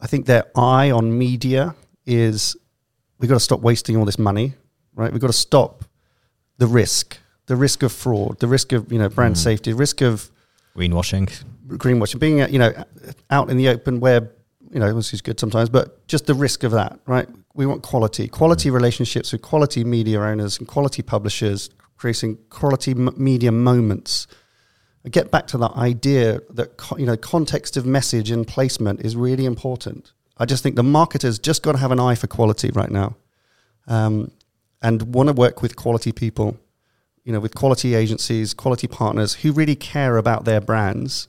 I 0.00 0.06
think 0.06 0.26
their 0.26 0.44
eye 0.54 0.90
on 0.90 1.16
media 1.16 1.74
is 2.04 2.56
we've 3.20 3.28
got 3.28 3.36
to 3.36 3.40
stop 3.40 3.60
wasting 3.60 3.96
all 3.96 4.04
this 4.04 4.18
money, 4.18 4.54
right? 4.94 5.12
We've 5.12 5.20
got 5.20 5.28
to 5.28 5.32
stop 5.32 5.84
the 6.58 6.66
risk 6.66 7.18
the 7.50 7.56
risk 7.56 7.82
of 7.82 7.90
fraud, 7.90 8.38
the 8.38 8.46
risk 8.46 8.72
of 8.72 8.92
you 8.92 8.98
know 9.00 9.08
brand 9.08 9.34
mm. 9.34 9.38
safety, 9.38 9.72
risk 9.72 10.02
of 10.02 10.30
greenwashing, 10.76 11.28
greenwashing, 11.66 12.20
being 12.20 12.38
you 12.38 12.60
know 12.60 12.72
out 13.28 13.50
in 13.50 13.56
the 13.56 13.68
open 13.68 13.98
where 13.98 14.30
you 14.70 14.78
know 14.78 14.94
this 14.94 15.12
is 15.12 15.20
good 15.20 15.40
sometimes, 15.40 15.68
but 15.68 16.06
just 16.06 16.26
the 16.26 16.34
risk 16.34 16.62
of 16.62 16.70
that, 16.70 17.00
right? 17.06 17.28
We 17.54 17.66
want 17.66 17.82
quality, 17.82 18.28
quality 18.28 18.70
mm. 18.70 18.74
relationships 18.74 19.32
with 19.32 19.42
quality 19.42 19.82
media 19.82 20.20
owners 20.20 20.58
and 20.58 20.68
quality 20.68 21.02
publishers, 21.02 21.70
creating 21.96 22.38
quality 22.50 22.92
m- 22.92 23.14
media 23.16 23.50
moments. 23.50 24.28
I 25.04 25.08
get 25.08 25.32
back 25.32 25.48
to 25.48 25.58
that 25.58 25.72
idea 25.72 26.42
that 26.50 26.76
co- 26.76 26.98
you 26.98 27.06
know 27.06 27.16
context 27.16 27.76
of 27.76 27.84
message 27.84 28.30
and 28.30 28.46
placement 28.46 29.00
is 29.00 29.16
really 29.16 29.44
important. 29.44 30.12
I 30.40 30.46
just 30.46 30.62
think 30.62 30.74
the 30.74 30.82
marketers 30.82 31.38
just 31.38 31.62
got 31.62 31.72
to 31.72 31.78
have 31.78 31.92
an 31.92 32.00
eye 32.00 32.16
for 32.16 32.26
quality 32.26 32.70
right 32.70 32.90
now, 32.90 33.16
um, 33.86 34.32
and 34.82 35.14
want 35.14 35.28
to 35.28 35.34
work 35.34 35.62
with 35.62 35.76
quality 35.76 36.10
people 36.10 36.58
you 37.24 37.32
know, 37.32 37.40
with 37.40 37.54
quality 37.54 37.94
agencies, 37.94 38.54
quality 38.54 38.86
partners 38.86 39.34
who 39.34 39.52
really 39.52 39.76
care 39.76 40.16
about 40.16 40.44
their 40.44 40.60
brands, 40.60 41.28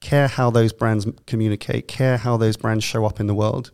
care 0.00 0.28
how 0.28 0.50
those 0.50 0.72
brands 0.72 1.06
communicate, 1.26 1.88
care 1.88 2.18
how 2.18 2.36
those 2.36 2.56
brands 2.56 2.84
show 2.84 3.04
up 3.04 3.20
in 3.20 3.26
the 3.26 3.34
world. 3.34 3.70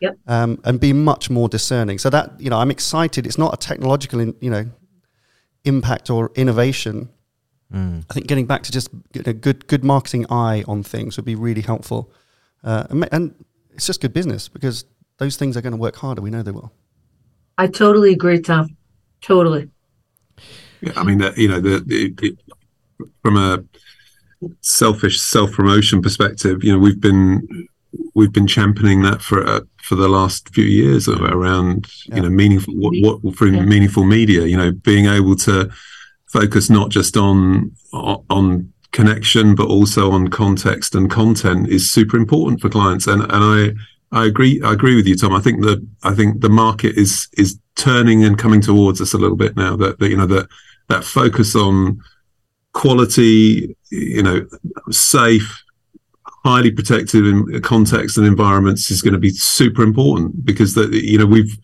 Yep. 0.00 0.18
Um, 0.26 0.60
and 0.64 0.80
be 0.80 0.92
much 0.92 1.28
more 1.28 1.48
discerning. 1.48 1.98
So 1.98 2.08
that 2.10 2.40
you 2.40 2.48
know, 2.48 2.58
I'm 2.58 2.70
excited. 2.70 3.26
It's 3.26 3.36
not 3.36 3.52
a 3.52 3.56
technological, 3.56 4.20
in, 4.20 4.34
you 4.40 4.50
know, 4.50 4.66
impact 5.64 6.08
or 6.08 6.30
innovation. 6.34 7.10
Mm. 7.72 8.04
I 8.08 8.14
think 8.14 8.26
getting 8.26 8.46
back 8.46 8.62
to 8.62 8.72
just 8.72 8.88
a 9.26 9.32
good 9.32 9.66
good 9.66 9.84
marketing 9.84 10.26
eye 10.30 10.64
on 10.66 10.82
things 10.82 11.16
would 11.16 11.26
be 11.26 11.34
really 11.34 11.60
helpful. 11.60 12.10
Uh, 12.64 12.84
and, 12.88 13.08
and 13.12 13.34
it's 13.74 13.86
just 13.86 14.00
good 14.00 14.12
business 14.12 14.48
because 14.48 14.84
those 15.18 15.36
things 15.36 15.56
are 15.56 15.60
going 15.60 15.72
to 15.72 15.78
work 15.78 15.96
harder. 15.96 16.22
We 16.22 16.30
know 16.30 16.42
they 16.42 16.50
will. 16.50 16.72
I 17.58 17.66
totally 17.66 18.12
agree, 18.12 18.40
Tom. 18.40 18.76
Totally. 19.20 19.68
Yeah, 20.80 20.92
I 20.96 21.04
mean, 21.04 21.18
that 21.18 21.36
you 21.36 21.48
know, 21.48 21.60
the, 21.60 21.80
the, 21.80 22.36
from 23.22 23.36
a 23.36 23.62
selfish 24.60 25.20
self 25.20 25.52
promotion 25.52 26.00
perspective, 26.00 26.64
you 26.64 26.72
know, 26.72 26.78
we've 26.78 27.00
been 27.00 27.68
we've 28.14 28.32
been 28.32 28.46
championing 28.46 29.02
that 29.02 29.20
for 29.20 29.46
uh, 29.46 29.60
for 29.82 29.94
the 29.94 30.08
last 30.08 30.48
few 30.54 30.64
years 30.64 31.08
around 31.08 31.86
yeah. 32.06 32.16
you 32.16 32.22
know 32.22 32.30
meaningful 32.30 32.74
what, 32.74 32.94
what 33.22 33.36
through 33.36 33.52
yeah. 33.52 33.64
meaningful 33.64 34.04
media. 34.04 34.46
You 34.46 34.56
know, 34.56 34.72
being 34.72 35.06
able 35.06 35.36
to 35.36 35.70
focus 36.26 36.70
not 36.70 36.90
just 36.90 37.16
on 37.16 37.72
on 37.92 38.72
connection 38.92 39.54
but 39.54 39.68
also 39.68 40.10
on 40.10 40.28
context 40.28 40.94
and 40.94 41.10
content 41.10 41.68
is 41.68 41.90
super 41.90 42.16
important 42.16 42.60
for 42.60 42.68
clients. 42.68 43.06
And 43.06 43.22
and 43.22 43.32
I 43.32 43.72
I 44.12 44.26
agree 44.26 44.60
I 44.62 44.72
agree 44.72 44.96
with 44.96 45.06
you 45.06 45.16
Tom. 45.16 45.32
I 45.34 45.40
think 45.40 45.62
that 45.62 45.86
I 46.02 46.14
think 46.14 46.40
the 46.40 46.48
market 46.48 46.96
is 46.96 47.28
is 47.36 47.58
turning 47.76 48.24
and 48.24 48.38
coming 48.38 48.60
towards 48.60 49.00
us 49.00 49.14
a 49.14 49.18
little 49.18 49.36
bit 49.36 49.56
now 49.56 49.76
that, 49.76 49.98
that 49.98 50.08
you 50.08 50.16
know 50.16 50.26
that 50.26 50.48
that 50.88 51.04
focus 51.04 51.54
on 51.54 52.00
quality, 52.72 53.76
you 53.90 54.22
know, 54.22 54.46
safe, 54.90 55.62
highly 56.44 56.70
protected 56.70 57.26
in 57.26 57.60
context 57.62 58.16
and 58.16 58.26
environments 58.26 58.90
is 58.90 59.02
going 59.02 59.12
to 59.14 59.18
be 59.18 59.30
super 59.30 59.82
important 59.82 60.44
because 60.44 60.74
that 60.74 60.92
you 60.92 61.18
know 61.18 61.26
we've 61.26 61.58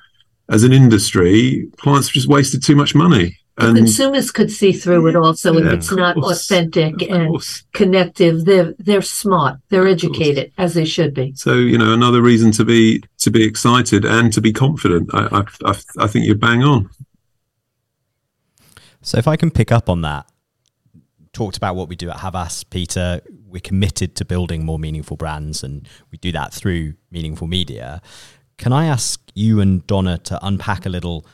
as 0.49 0.63
an 0.63 0.73
industry 0.73 1.67
clients 1.79 2.09
have 2.09 2.15
just 2.15 2.29
wasted 2.29 2.63
too 2.63 2.77
much 2.77 2.95
money 2.95 3.37
and 3.59 3.77
consumers 3.77 4.31
could 4.31 4.51
see 4.51 4.73
through 4.73 5.07
it 5.07 5.17
also 5.17 5.53
yeah, 5.55 5.67
if 5.67 5.73
it's 5.73 5.93
not 5.93 6.15
course, 6.15 6.51
authentic 6.51 7.03
and 7.11 7.29
course. 7.29 7.65
connective 7.73 8.45
they're 8.45 8.75
they're 8.79 9.03
smart 9.03 9.59
they're 9.71 9.87
educated 9.87 10.53
as 10.59 10.75
they 10.75 10.85
should 10.85 11.15
be 11.15 11.33
so 11.35 11.55
you 11.55 11.79
know 11.79 11.93
another 11.93 12.21
reason 12.21 12.51
to 12.51 12.65
be 12.65 13.03
to 13.19 13.31
be 13.31 13.45
excited 13.45 14.05
and 14.05 14.33
to 14.33 14.41
be 14.41 14.53
confident 14.53 15.09
i 15.15 15.45
i, 15.65 15.75
I 15.99 16.07
think 16.07 16.27
you're 16.27 16.35
bang 16.35 16.63
on 16.63 16.91
so 19.07 19.19
if 19.19 19.29
I 19.29 19.37
can 19.37 19.53
pick 19.53 19.71
up 19.71 19.89
on 19.89 20.03
that, 20.03 20.27
talked 21.33 21.57
about 21.57 21.77
what 21.77 21.89
we 21.89 21.95
do 21.95 22.11
at 22.11 22.17
Havas, 22.17 22.65
Peter. 22.65 23.21
We're 23.47 23.61
committed 23.61 24.17
to 24.17 24.25
building 24.25 24.65
more 24.65 24.81
meaningful 24.81 25.17
brands, 25.17 25.63
and 25.63 25.89
we 26.11 26.19
do 26.19 26.33
that 26.33 26.53
through 26.53 26.95
meaningful 27.13 27.47
media. 27.47 28.03
Can 28.59 28.73
I 28.73 28.87
ask 28.87 29.21
you 29.33 29.61
and 29.61 29.87
Donna 29.87 30.19
to 30.19 30.45
unpack 30.45 30.87
a 30.87 30.89
little? 30.89 31.25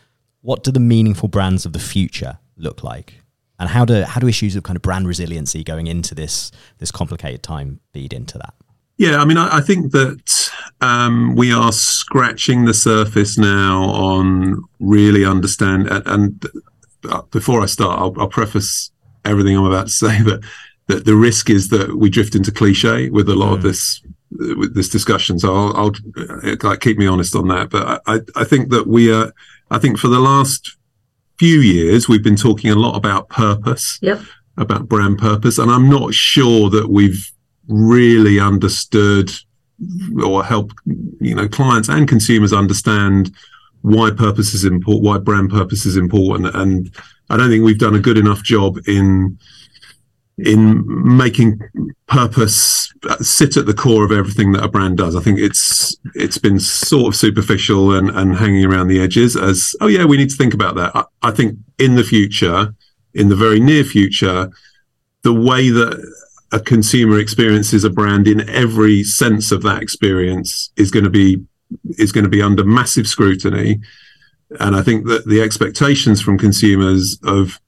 What 0.42 0.62
do 0.62 0.70
the 0.70 0.80
meaningful 0.80 1.28
brands 1.28 1.64
of 1.66 1.72
the 1.72 1.78
future 1.78 2.38
look 2.56 2.84
like, 2.84 3.22
and 3.58 3.70
how 3.70 3.84
do 3.84 4.02
how 4.02 4.20
do 4.20 4.28
issues 4.28 4.54
of 4.54 4.62
kind 4.62 4.76
of 4.76 4.82
brand 4.82 5.08
resiliency 5.08 5.64
going 5.64 5.86
into 5.86 6.14
this 6.14 6.52
this 6.78 6.90
complicated 6.90 7.42
time 7.42 7.80
feed 7.92 8.12
into 8.12 8.38
that? 8.38 8.54
Yeah, 8.98 9.18
I 9.18 9.24
mean, 9.24 9.38
I, 9.38 9.56
I 9.56 9.60
think 9.60 9.92
that 9.92 10.50
um, 10.80 11.34
we 11.34 11.52
are 11.52 11.72
scratching 11.72 12.66
the 12.66 12.74
surface 12.74 13.38
now 13.38 13.84
on 13.84 14.62
really 14.78 15.24
understand 15.24 15.88
and, 15.88 16.06
and 16.06 16.46
uh, 17.08 17.22
before 17.30 17.62
I 17.62 17.66
start, 17.66 17.98
I'll, 17.98 18.14
I'll, 18.20 18.28
preface 18.28 18.90
everything 19.24 19.56
I'm 19.56 19.64
about 19.64 19.86
to 19.86 19.92
say 19.92 20.22
that 20.22 20.44
that 20.88 21.04
the 21.04 21.14
risk 21.14 21.48
is 21.48 21.68
that 21.68 21.96
we 21.96 22.10
drift 22.10 22.34
into 22.34 22.50
cliche 22.50 23.08
with 23.10 23.28
a 23.28 23.34
lot 23.34 23.50
mm. 23.50 23.54
of 23.54 23.62
this 23.62 24.02
with 24.30 24.74
this 24.74 24.88
discussion. 24.88 25.38
So 25.38 25.54
I'll, 25.54 25.76
I'll 25.76 26.56
uh, 26.64 26.76
keep 26.76 26.98
me 26.98 27.06
honest 27.06 27.36
on 27.36 27.48
that. 27.48 27.70
But 27.70 28.02
I, 28.06 28.20
I 28.34 28.44
think 28.44 28.70
that 28.70 28.86
we 28.86 29.12
are. 29.12 29.32
I 29.72 29.78
think 29.78 29.98
for 29.98 30.08
the 30.08 30.20
last 30.20 30.76
few 31.38 31.60
years 31.60 32.06
we've 32.06 32.22
been 32.22 32.36
talking 32.36 32.70
a 32.70 32.74
lot 32.74 32.94
about 32.94 33.30
purpose, 33.30 33.98
yep. 34.02 34.20
about 34.58 34.86
brand 34.86 35.18
purpose, 35.18 35.58
and 35.58 35.70
I'm 35.70 35.88
not 35.88 36.12
sure 36.12 36.68
that 36.70 36.90
we've 36.90 37.32
really 37.68 38.38
understood 38.38 39.32
or 40.22 40.44
helped 40.44 40.74
you 41.20 41.34
know 41.34 41.48
clients 41.48 41.88
and 41.88 42.06
consumers 42.06 42.52
understand 42.52 43.32
why 43.80 44.10
purpose 44.10 44.52
is 44.52 44.64
important, 44.64 45.04
why 45.04 45.18
brand 45.18 45.50
purpose 45.50 45.86
is 45.86 45.96
important, 45.96 46.54
and 46.54 46.94
I 47.30 47.38
don't 47.38 47.48
think 47.48 47.64
we've 47.64 47.78
done 47.78 47.94
a 47.94 48.00
good 48.00 48.18
enough 48.18 48.42
job 48.42 48.76
in 48.86 49.38
in 50.38 50.82
making 51.16 51.60
purpose 52.06 52.92
uh, 53.08 53.16
sit 53.16 53.56
at 53.56 53.66
the 53.66 53.74
core 53.74 54.04
of 54.04 54.12
everything 54.12 54.52
that 54.52 54.64
a 54.64 54.68
brand 54.68 54.96
does. 54.96 55.14
I 55.14 55.20
think 55.20 55.38
it's 55.38 55.96
it's 56.14 56.38
been 56.38 56.58
sort 56.58 57.08
of 57.08 57.16
superficial 57.16 57.92
and, 57.92 58.10
and 58.10 58.36
hanging 58.36 58.64
around 58.64 58.88
the 58.88 59.00
edges 59.00 59.36
as 59.36 59.74
oh 59.80 59.88
yeah 59.88 60.04
we 60.04 60.16
need 60.16 60.30
to 60.30 60.36
think 60.36 60.54
about 60.54 60.74
that. 60.76 60.92
I, 60.94 61.04
I 61.22 61.30
think 61.30 61.58
in 61.78 61.96
the 61.96 62.04
future, 62.04 62.74
in 63.14 63.28
the 63.28 63.36
very 63.36 63.60
near 63.60 63.84
future, 63.84 64.50
the 65.22 65.34
way 65.34 65.68
that 65.70 66.02
a 66.52 66.60
consumer 66.60 67.18
experiences 67.18 67.84
a 67.84 67.90
brand 67.90 68.28
in 68.28 68.48
every 68.48 69.02
sense 69.02 69.52
of 69.52 69.62
that 69.62 69.82
experience 69.82 70.70
is 70.76 70.90
going 70.90 71.04
to 71.04 71.10
be 71.10 71.42
is 71.98 72.12
going 72.12 72.24
to 72.24 72.30
be 72.30 72.42
under 72.42 72.64
massive 72.64 73.06
scrutiny 73.06 73.80
and 74.60 74.76
i 74.76 74.82
think 74.82 75.06
that 75.06 75.26
the 75.26 75.40
expectations 75.40 76.20
from 76.20 76.36
consumers 76.36 77.18
of 77.24 77.58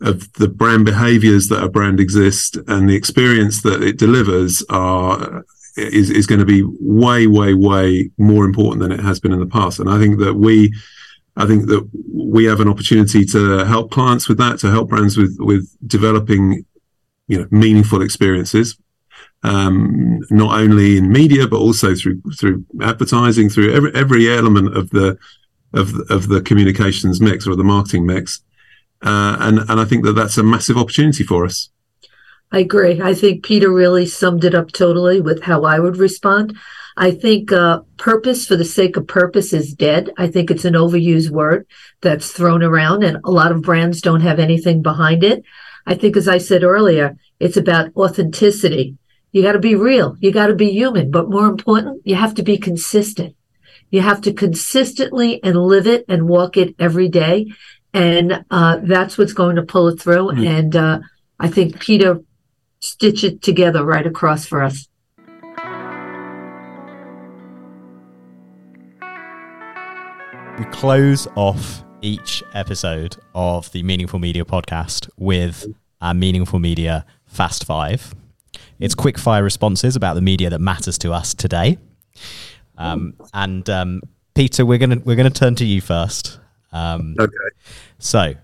of 0.00 0.32
the 0.34 0.48
brand 0.48 0.84
behaviors 0.84 1.48
that 1.48 1.62
a 1.62 1.68
brand 1.68 1.98
exists 1.98 2.56
and 2.68 2.88
the 2.88 2.94
experience 2.94 3.62
that 3.62 3.82
it 3.82 3.98
delivers 3.98 4.64
are 4.68 5.44
is, 5.76 6.10
is 6.10 6.26
going 6.26 6.38
to 6.38 6.44
be 6.44 6.62
way 6.80 7.26
way 7.26 7.54
way 7.54 8.10
more 8.16 8.44
important 8.44 8.80
than 8.80 8.92
it 8.92 9.00
has 9.00 9.18
been 9.20 9.32
in 9.32 9.40
the 9.40 9.46
past. 9.46 9.80
And 9.80 9.90
i 9.90 9.98
think 9.98 10.18
that 10.18 10.34
we 10.34 10.72
I 11.38 11.46
think 11.46 11.68
that 11.68 11.88
we 12.12 12.46
have 12.46 12.58
an 12.58 12.68
opportunity 12.68 13.24
to 13.26 13.64
help 13.64 13.92
clients 13.92 14.28
with 14.28 14.38
that, 14.38 14.58
to 14.58 14.70
help 14.70 14.88
brands 14.88 15.16
with 15.16 15.36
with 15.38 15.70
developing, 15.86 16.66
you 17.28 17.38
know, 17.38 17.46
meaningful 17.52 18.02
experiences, 18.02 18.76
um, 19.44 20.20
not 20.30 20.58
only 20.60 20.98
in 20.98 21.12
media 21.12 21.46
but 21.46 21.58
also 21.58 21.94
through 21.94 22.20
through 22.36 22.64
advertising, 22.82 23.48
through 23.48 23.72
every 23.72 23.94
every 23.94 24.28
element 24.28 24.76
of 24.76 24.90
the 24.90 25.16
of 25.72 25.94
of 26.10 26.26
the 26.28 26.40
communications 26.40 27.20
mix 27.20 27.46
or 27.46 27.54
the 27.54 27.62
marketing 27.62 28.04
mix, 28.04 28.42
uh, 29.02 29.36
and 29.40 29.58
and 29.58 29.80
I 29.80 29.84
think 29.84 30.04
that 30.04 30.14
that's 30.14 30.38
a 30.38 30.42
massive 30.42 30.76
opportunity 30.76 31.24
for 31.24 31.44
us. 31.44 31.70
I 32.50 32.60
agree. 32.60 33.00
I 33.02 33.14
think 33.14 33.44
Peter 33.44 33.70
really 33.70 34.06
summed 34.06 34.44
it 34.44 34.54
up 34.54 34.72
totally 34.72 35.20
with 35.20 35.42
how 35.42 35.64
I 35.64 35.78
would 35.78 35.98
respond. 35.98 36.56
I 36.96 37.10
think 37.12 37.52
uh, 37.52 37.82
purpose 37.96 38.46
for 38.46 38.56
the 38.56 38.64
sake 38.64 38.96
of 38.96 39.06
purpose 39.06 39.52
is 39.52 39.72
dead. 39.74 40.10
I 40.16 40.26
think 40.26 40.50
it's 40.50 40.64
an 40.64 40.74
overused 40.74 41.30
word 41.30 41.66
that's 42.00 42.32
thrown 42.32 42.62
around, 42.62 43.04
and 43.04 43.18
a 43.24 43.30
lot 43.30 43.52
of 43.52 43.62
brands 43.62 44.00
don't 44.00 44.22
have 44.22 44.40
anything 44.40 44.82
behind 44.82 45.22
it. 45.22 45.44
I 45.86 45.94
think, 45.94 46.16
as 46.16 46.26
I 46.26 46.38
said 46.38 46.64
earlier, 46.64 47.16
it's 47.38 47.56
about 47.56 47.94
authenticity. 47.96 48.96
You 49.30 49.42
got 49.42 49.52
to 49.52 49.58
be 49.58 49.74
real, 49.74 50.16
you 50.20 50.32
got 50.32 50.48
to 50.48 50.54
be 50.54 50.70
human, 50.70 51.10
but 51.10 51.30
more 51.30 51.46
important, 51.46 52.02
you 52.04 52.14
have 52.14 52.34
to 52.34 52.42
be 52.42 52.58
consistent. 52.58 53.36
You 53.90 54.00
have 54.00 54.20
to 54.22 54.32
consistently 54.32 55.42
and 55.42 55.56
live 55.56 55.86
it 55.86 56.04
and 56.08 56.28
walk 56.28 56.56
it 56.56 56.74
every 56.78 57.08
day. 57.08 57.46
And 57.94 58.44
uh, 58.50 58.78
that's 58.82 59.16
what's 59.16 59.32
going 59.32 59.56
to 59.56 59.62
pull 59.62 59.88
it 59.88 60.00
through. 60.00 60.28
Mm-hmm. 60.28 60.46
And 60.46 60.76
uh, 60.76 60.98
I 61.40 61.48
think 61.48 61.80
Peter 61.80 62.20
stitched 62.80 63.24
it 63.24 63.42
together 63.42 63.84
right 63.84 64.06
across 64.06 64.46
for 64.46 64.62
us. 64.62 64.86
We 70.58 70.64
close 70.72 71.28
off 71.36 71.84
each 72.02 72.42
episode 72.52 73.16
of 73.34 73.70
the 73.72 73.82
Meaningful 73.82 74.18
Media 74.18 74.44
podcast 74.44 75.08
with 75.16 75.66
our 76.00 76.14
Meaningful 76.14 76.58
Media 76.58 77.06
Fast 77.26 77.64
Five. 77.64 78.14
It's 78.80 78.94
quick 78.94 79.18
fire 79.18 79.42
responses 79.42 79.96
about 79.96 80.14
the 80.14 80.20
media 80.20 80.50
that 80.50 80.60
matters 80.60 80.98
to 80.98 81.12
us 81.12 81.34
today. 81.34 81.78
Um, 82.76 83.14
and 83.34 83.68
um, 83.68 84.02
Peter, 84.34 84.64
we're 84.64 84.78
gonna 84.78 84.98
we're 85.04 85.16
gonna 85.16 85.30
turn 85.30 85.54
to 85.56 85.64
you 85.64 85.80
first. 85.80 86.38
Um, 86.72 87.14
okay. 87.18 87.32
So, 87.98 88.34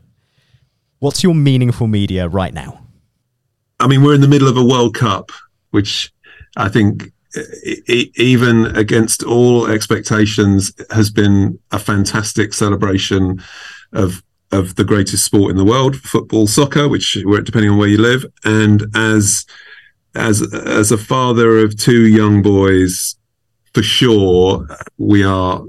what's 0.99 1.23
your 1.23 1.35
meaningful 1.35 1.87
media 1.87 2.29
right 2.29 2.55
now? 2.55 2.81
I 3.81 3.87
mean, 3.87 4.03
we're 4.03 4.15
in 4.15 4.21
the 4.21 4.29
middle 4.29 4.49
of 4.49 4.57
a 4.57 4.65
World 4.65 4.95
Cup, 4.95 5.31
which 5.71 6.13
I 6.57 6.69
think 6.69 7.13
even 8.17 8.67
against 8.77 9.23
all 9.23 9.67
expectations, 9.67 10.73
has 10.91 11.11
been 11.11 11.59
a 11.71 11.79
fantastic 11.79 12.53
celebration 12.53 13.43
of 13.93 14.23
of 14.53 14.77
the 14.77 14.85
greatest 14.85 15.25
sport 15.25 15.51
in 15.51 15.57
the 15.57 15.65
world, 15.65 15.97
football, 15.97 16.47
soccer, 16.47 16.89
which 16.89 17.19
depending 17.45 17.71
on 17.71 17.77
where 17.77 17.89
you 17.89 17.99
live, 17.99 18.25
and 18.45 18.87
as 18.95 19.45
as 20.15 20.43
as 20.55 20.93
a 20.93 20.99
father 20.99 21.59
of 21.59 21.77
two 21.77 22.07
young 22.07 22.41
boys, 22.41 23.17
for 23.75 23.83
sure, 23.83 24.67
we 24.99 25.25
are 25.25 25.63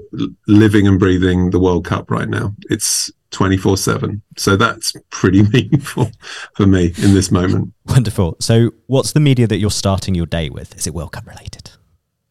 living 0.46 0.86
and 0.86 0.98
breathing 0.98 1.50
the 1.50 1.58
World 1.58 1.84
Cup 1.84 2.10
right 2.10 2.28
now. 2.28 2.54
It's 2.70 3.10
24 3.32 3.76
7. 3.76 4.22
So 4.36 4.56
that's 4.56 4.94
pretty 5.10 5.42
meaningful 5.52 6.10
for 6.54 6.66
me 6.66 6.94
in 6.98 7.14
this 7.14 7.30
moment. 7.30 7.74
Wonderful. 7.86 8.36
So, 8.40 8.70
what's 8.86 9.12
the 9.12 9.20
media 9.20 9.46
that 9.48 9.58
you're 9.58 9.70
starting 9.70 10.14
your 10.14 10.26
day 10.26 10.48
with? 10.48 10.74
Is 10.76 10.86
it 10.86 10.94
World 10.94 11.12
Cup 11.12 11.26
related? 11.26 11.72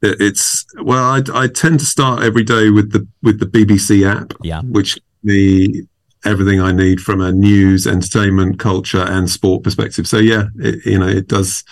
It's 0.01 0.65
well, 0.81 1.03
I, 1.03 1.21
I 1.33 1.47
tend 1.47 1.79
to 1.79 1.85
start 1.85 2.23
every 2.23 2.43
day 2.43 2.69
with 2.69 2.91
the 2.91 3.07
with 3.21 3.39
the 3.39 3.45
BBC 3.45 4.05
app, 4.09 4.33
yeah. 4.41 4.61
which 4.61 4.99
the 5.23 5.85
everything 6.23 6.59
I 6.59 6.71
need 6.71 7.01
from 7.01 7.21
a 7.21 7.31
news, 7.31 7.87
entertainment, 7.87 8.59
culture, 8.59 9.03
and 9.03 9.29
sport 9.29 9.63
perspective. 9.63 10.07
So 10.07 10.17
yeah, 10.17 10.45
it, 10.57 10.85
you 10.85 10.99
know, 10.99 11.07
it 11.07 11.27
does 11.27 11.63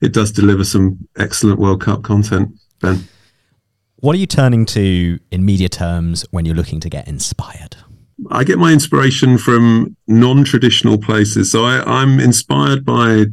it 0.00 0.12
does 0.12 0.32
deliver 0.32 0.64
some 0.64 1.08
excellent 1.16 1.58
World 1.58 1.80
Cup 1.80 2.02
content. 2.02 2.52
Ben, 2.80 3.04
what 4.00 4.14
are 4.14 4.18
you 4.18 4.26
turning 4.26 4.66
to 4.66 5.18
in 5.30 5.44
media 5.44 5.68
terms 5.68 6.24
when 6.30 6.44
you're 6.44 6.54
looking 6.54 6.80
to 6.80 6.90
get 6.90 7.06
inspired? 7.08 7.76
I 8.30 8.44
get 8.44 8.58
my 8.58 8.72
inspiration 8.72 9.38
from 9.38 9.96
non-traditional 10.06 10.98
places. 10.98 11.50
So 11.50 11.64
I, 11.64 11.82
I'm 11.86 12.20
inspired 12.20 12.84
by 12.84 13.26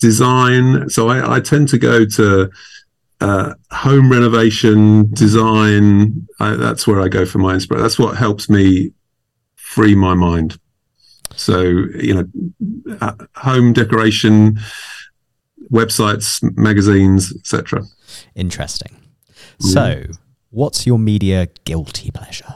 design. 0.00 0.88
So 0.88 1.08
I, 1.08 1.36
I 1.36 1.40
tend 1.40 1.68
to 1.68 1.78
go 1.78 2.04
to 2.04 2.50
uh, 3.20 3.54
home 3.70 4.10
renovation, 4.10 5.12
design. 5.12 6.26
I, 6.40 6.54
that's 6.54 6.86
where 6.86 7.00
I 7.00 7.08
go 7.08 7.24
for 7.24 7.38
my 7.38 7.54
inspiration. 7.54 7.82
That's 7.82 7.98
what 7.98 8.16
helps 8.16 8.50
me 8.50 8.92
free 9.54 9.94
my 9.94 10.14
mind. 10.14 10.58
So 11.34 11.60
you 11.60 12.14
know, 12.14 12.96
uh, 13.00 13.14
home 13.36 13.72
decoration, 13.72 14.58
websites, 15.70 16.42
magazines, 16.56 17.34
etc. 17.36 17.82
Interesting. 18.34 19.05
So, 19.58 20.02
what's 20.50 20.86
your 20.86 20.98
media 20.98 21.48
guilty 21.64 22.10
pleasure? 22.10 22.54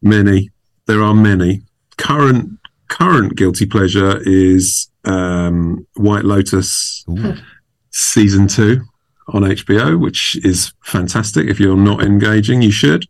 Many 0.00 0.50
there 0.88 1.02
are 1.02 1.14
many. 1.14 1.62
Current 1.98 2.58
current 2.88 3.36
guilty 3.36 3.66
pleasure 3.66 4.20
is 4.24 4.90
um, 5.04 5.86
White 5.94 6.24
Lotus 6.24 7.04
Ooh. 7.10 7.34
season 7.90 8.48
two 8.48 8.80
on 9.28 9.42
HBO, 9.42 10.00
which 10.00 10.36
is 10.44 10.72
fantastic. 10.82 11.46
If 11.46 11.60
you're 11.60 11.76
not 11.76 12.02
engaging, 12.02 12.62
you 12.62 12.72
should. 12.72 13.04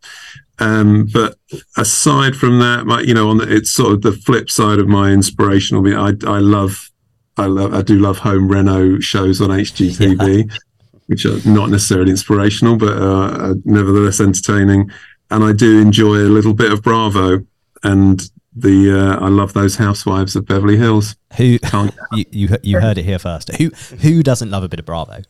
Um, 0.59 1.07
but 1.13 1.37
aside 1.77 2.35
from 2.35 2.59
that, 2.59 2.85
my, 2.85 2.99
you 2.99 3.13
know, 3.13 3.29
on 3.29 3.37
the, 3.37 3.55
it's 3.55 3.71
sort 3.71 3.93
of 3.93 4.01
the 4.01 4.11
flip 4.11 4.49
side 4.49 4.79
of 4.79 4.89
my 4.89 5.11
inspirational. 5.11 5.87
I, 5.97 6.13
I 6.27 6.39
love, 6.39 6.91
I 7.37 7.45
love, 7.45 7.73
I 7.73 7.81
do 7.81 7.97
love 7.97 8.17
home 8.17 8.49
reno 8.49 8.99
shows 8.99 9.39
on 9.39 9.51
HGTV, 9.51 10.49
yeah. 10.49 10.57
which 11.09 11.25
are 11.25 11.39
not 11.43 11.69
necessarily 11.69 12.11
inspirational, 12.11 12.77
but 12.77 12.95
uh, 12.95 13.55
nevertheless 13.65 14.19
entertaining. 14.19 14.91
And 15.31 15.43
I 15.43 15.53
do 15.53 15.81
enjoy 15.81 16.17
a 16.17 16.29
little 16.29 16.53
bit 16.53 16.71
of 16.71 16.83
Bravo 16.83 17.45
and 17.83 18.29
the 18.55 18.91
uh, 18.91 19.25
I 19.25 19.29
love 19.29 19.53
those 19.53 19.77
housewives 19.77 20.35
of 20.35 20.45
Beverly 20.45 20.77
Hills. 20.77 21.15
Who 21.37 21.57
you, 22.13 22.25
you, 22.31 22.57
you 22.61 22.79
heard 22.79 22.99
it 22.99 23.05
here 23.05 23.17
first. 23.17 23.49
Who 23.55 23.69
who 24.01 24.21
doesn't 24.21 24.51
love 24.51 24.63
a 24.63 24.69
bit 24.69 24.79
of 24.79 24.85
Bravo? 24.85 25.21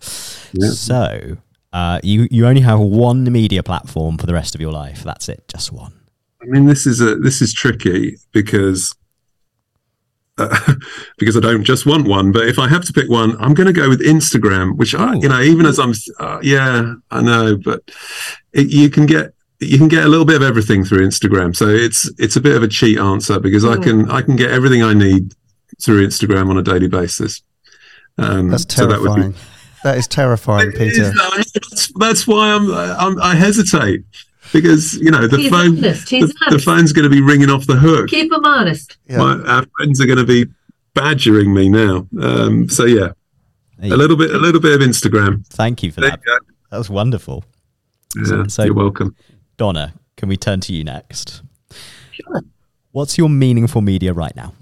Yeah. 0.52 0.70
So 0.72 1.38
uh, 1.72 2.00
you 2.04 2.28
you 2.30 2.46
only 2.46 2.62
have 2.62 2.80
one 2.80 3.32
media 3.32 3.64
platform 3.64 4.18
for 4.18 4.26
the 4.26 4.34
rest 4.34 4.54
of 4.56 4.62
your 4.62 4.74
life. 4.74 5.04
That's 5.04 5.30
it, 5.30 5.48
just 5.48 5.72
one. 5.72 5.94
I 6.42 6.46
mean, 6.46 6.66
this 6.66 6.86
is 6.86 7.00
a 7.00 7.16
this 7.16 7.42
is 7.42 7.54
tricky 7.54 8.18
because 8.34 8.96
uh, 10.40 10.74
because 11.18 11.38
I 11.38 11.40
don't 11.40 11.64
just 11.64 11.86
want 11.86 12.08
one. 12.08 12.32
But 12.32 12.48
if 12.48 12.58
I 12.58 12.68
have 12.68 12.86
to 12.86 12.94
pick 12.94 13.10
one, 13.10 13.36
I'm 13.40 13.54
going 13.54 13.68
to 13.68 13.74
go 13.74 13.90
with 13.90 14.02
Instagram, 14.02 14.78
which 14.78 14.96
I, 14.96 15.16
you 15.16 15.30
know, 15.30 15.42
even 15.42 15.66
as 15.66 15.80
I'm, 15.80 15.94
uh, 16.20 16.40
yeah, 16.42 16.96
I 17.12 17.22
know, 17.22 17.58
but 17.58 17.82
it, 18.54 18.68
you 18.68 18.90
can 18.90 19.06
get 19.06 19.34
you 19.62 19.78
can 19.78 19.90
get 19.90 20.06
a 20.06 20.08
little 20.08 20.26
bit 20.26 20.38
of 20.38 20.42
everything 20.42 20.86
through 20.86 21.06
Instagram. 21.06 21.56
So 21.56 21.68
it's 21.68 22.10
it's 22.18 22.36
a 22.36 22.42
bit 22.42 22.56
of 22.56 22.64
a 22.64 22.68
cheat 22.68 22.98
answer 22.98 23.40
because 23.40 23.64
mm. 23.64 23.78
I 23.78 23.84
can 23.84 24.10
I 24.10 24.22
can 24.22 24.36
get 24.36 24.52
everything 24.52 24.84
I 24.84 24.94
need 24.94 25.34
through 25.82 26.08
Instagram 26.08 26.50
on 26.50 26.58
a 26.58 26.64
daily 26.64 26.88
basis. 26.88 27.42
Um, 28.18 28.50
that's 28.50 28.66
terrifying. 28.66 29.04
So 29.04 29.16
that, 29.16 29.32
be, 29.32 29.40
that 29.84 29.98
is 29.98 30.08
terrifying, 30.08 30.72
Peter. 30.72 31.04
Is, 31.04 31.14
that's, 31.54 31.94
that's, 31.98 32.28
why 32.28 32.52
I'm, 32.52 32.72
I'm, 32.74 33.22
i 33.22 33.34
hesitate 33.34 34.04
because 34.54 34.96
you 34.96 35.12
know 35.12 35.28
the 35.28 35.38
He's 35.38 35.50
phone 35.50 35.76
the, 35.76 36.34
the, 36.50 36.60
phone's 36.60 36.94
going 36.94 37.04
to 37.04 37.10
be 37.10 37.22
ringing 37.22 37.50
off 37.50 37.68
the 37.68 37.76
hook. 37.76 38.10
Keep 38.10 38.32
them 38.32 38.46
honest. 38.46 38.98
Yeah. 39.08 39.18
My, 39.18 39.40
our 39.48 39.66
friends 39.78 40.02
are 40.02 40.06
going 40.06 40.18
to 40.18 40.26
be 40.26 40.46
badgering 40.94 41.54
me 41.54 41.70
now. 41.70 42.08
Um, 42.22 42.70
so 42.70 42.86
yeah, 42.86 43.12
a 43.82 43.88
little 43.88 44.18
bit 44.18 44.32
a 44.32 44.38
little 44.38 44.62
bit 44.62 44.74
of 44.74 44.88
Instagram. 44.88 45.46
Thank 45.48 45.84
you 45.84 45.92
for 45.92 46.02
there 46.02 46.12
that. 46.12 46.22
You 46.26 46.40
that 46.72 46.78
was 46.78 46.90
wonderful. 46.90 47.44
Yeah, 48.16 48.24
so, 48.26 48.48
so, 48.48 48.64
you're 48.64 48.74
welcome. 48.74 49.16
Donna, 49.58 49.94
can 50.18 50.30
we 50.30 50.38
turn 50.38 50.62
to 50.62 50.74
you 50.74 50.84
next? 50.84 51.44
Sure. 52.12 52.42
What's 52.92 53.18
your 53.18 53.30
meaningful 53.30 53.82
media 53.82 54.14
right 54.14 54.36
now? 54.36 54.54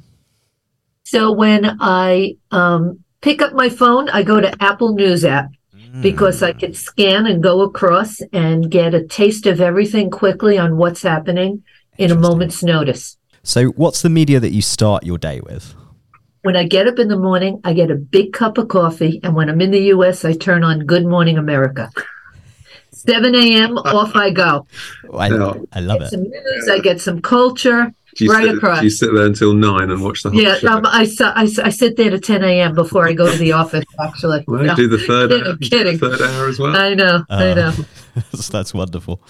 So 1.04 1.32
when 1.32 1.78
I 1.80 2.36
um, 2.52 3.04
pick 3.21 3.41
up 3.41 3.54
my 3.54 3.69
phone, 3.69 4.10
I 4.10 4.23
go 4.23 4.41
to 4.41 4.54
Apple 4.62 4.93
News 4.93 5.23
app 5.23 5.50
mm. 5.88 6.02
because 6.02 6.43
I 6.43 6.54
can 6.54 6.73
scan 6.73 7.26
and 7.26 7.41
go 7.41 7.62
across 7.62 8.21
and 8.34 8.69
get 8.69 8.93
a 8.93 9.06
taste 9.06 9.45
of 9.45 9.62
everything 9.62 10.10
quickly 10.10 10.58
on 10.58 10.78
what's 10.78 11.02
happening 11.02 11.63
in 11.97 12.12
a 12.12 12.15
moment's 12.15 12.63
notice. 12.63 13.17
So, 13.43 13.67
what's 13.69 14.02
the 14.02 14.10
media 14.10 14.39
that 14.39 14.52
you 14.52 14.62
start 14.62 15.06
your 15.06 15.17
day 15.17 15.39
with? 15.41 15.73
When 16.41 16.56
I 16.56 16.65
get 16.65 16.88
up 16.88 17.00
in 17.00 17.08
the 17.08 17.17
morning, 17.17 17.62
I 17.63 17.73
get 17.73 17.91
a 17.91 17.95
big 17.95 18.34
cup 18.34 18.58
of 18.58 18.67
coffee. 18.67 19.19
And 19.23 19.36
when 19.36 19.50
I'm 19.50 19.62
in 19.62 19.71
the 19.71 19.84
US, 19.93 20.23
I 20.23 20.34
turn 20.34 20.63
on 20.63 20.86
Good 20.86 21.06
Morning 21.06 21.38
America. 21.38 21.89
7 22.91 23.36
a.m. 23.36 23.78
off 23.78 24.15
I 24.15 24.32
go. 24.32 24.65
I. 25.13 25.28
I 25.28 25.80
love 25.80 26.00
Get 26.00 26.08
it. 26.08 26.10
some 26.10 26.23
news, 26.23 26.69
I 26.69 26.80
get 26.80 27.00
some 27.00 27.21
culture. 27.21 27.93
Do 28.17 28.25
you, 28.25 28.32
Right 28.32 28.45
sit, 28.45 28.56
across. 28.58 28.80
do 28.80 28.84
you 28.86 28.89
sit 28.89 29.13
there 29.13 29.25
until 29.25 29.53
nine 29.53 29.91
and 29.91 30.01
watch 30.03 30.23
the 30.23 30.32
whole 30.32 30.41
Yeah, 30.41 30.56
show? 30.58 30.69
um, 30.69 30.86
I, 30.86 31.03
s- 31.03 31.21
I, 31.21 31.43
s- 31.43 31.60
I 31.60 31.69
sit 31.69 31.95
there 31.97 32.10
to 32.10 32.19
10 32.19 32.43
a.m. 32.43 32.73
before 32.73 33.08
I 33.08 33.13
go 33.13 33.32
to 33.32 33.38
the 33.38 33.51
office, 33.51 33.86
actually. 33.99 34.43
Well, 34.47 34.63
No, 34.63 34.75
do 34.75 34.88
the 34.88 34.97
third 34.97 35.30
kidding, 35.30 35.47
hour, 35.47 35.58
kidding. 35.58 35.97
third 35.99 36.21
hour 36.21 36.47
as 36.47 36.58
well. 36.60 36.75
I 36.75 36.93
know, 36.95 37.23
I 37.30 37.51
Uh, 37.51 37.56
know. 37.56 37.71
that's, 38.15 38.49
that's 38.49 38.73
wonderful. 38.73 39.21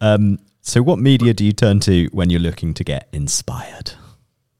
Um, 0.00 0.38
so, 0.60 0.82
what 0.82 0.98
media 0.98 1.32
do 1.34 1.44
you 1.44 1.52
turn 1.52 1.80
to 1.80 2.06
when 2.12 2.28
you're 2.30 2.40
looking 2.40 2.74
to 2.74 2.84
get 2.84 3.08
inspired? 3.12 3.92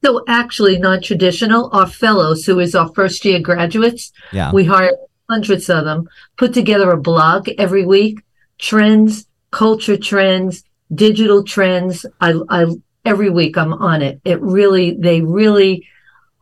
So 0.04 0.22
actually 0.28 0.78
non-traditional, 0.78 1.70
our 1.72 1.86
fellows, 1.86 2.44
who 2.44 2.58
is 2.60 2.74
our 2.74 2.90
first 2.94 3.24
year 3.24 3.40
graduates, 3.40 4.12
Yeah. 4.32 4.52
we 4.52 4.64
hire 4.64 4.92
hundreds 5.30 5.70
of 5.70 5.84
them, 5.86 6.08
put 6.36 6.52
together 6.52 6.90
a 6.90 6.98
blog 7.00 7.48
every 7.58 7.86
week, 7.86 8.20
trends, 8.58 9.26
culture 9.50 9.96
trends, 9.96 10.62
digital 10.94 11.42
trends. 11.42 12.04
I, 12.20 12.34
I, 12.50 12.66
every 13.04 13.30
week 13.30 13.56
I'm 13.56 13.72
on 13.72 14.02
it. 14.02 14.20
It 14.24 14.40
really, 14.40 14.96
they 14.98 15.20
really 15.20 15.86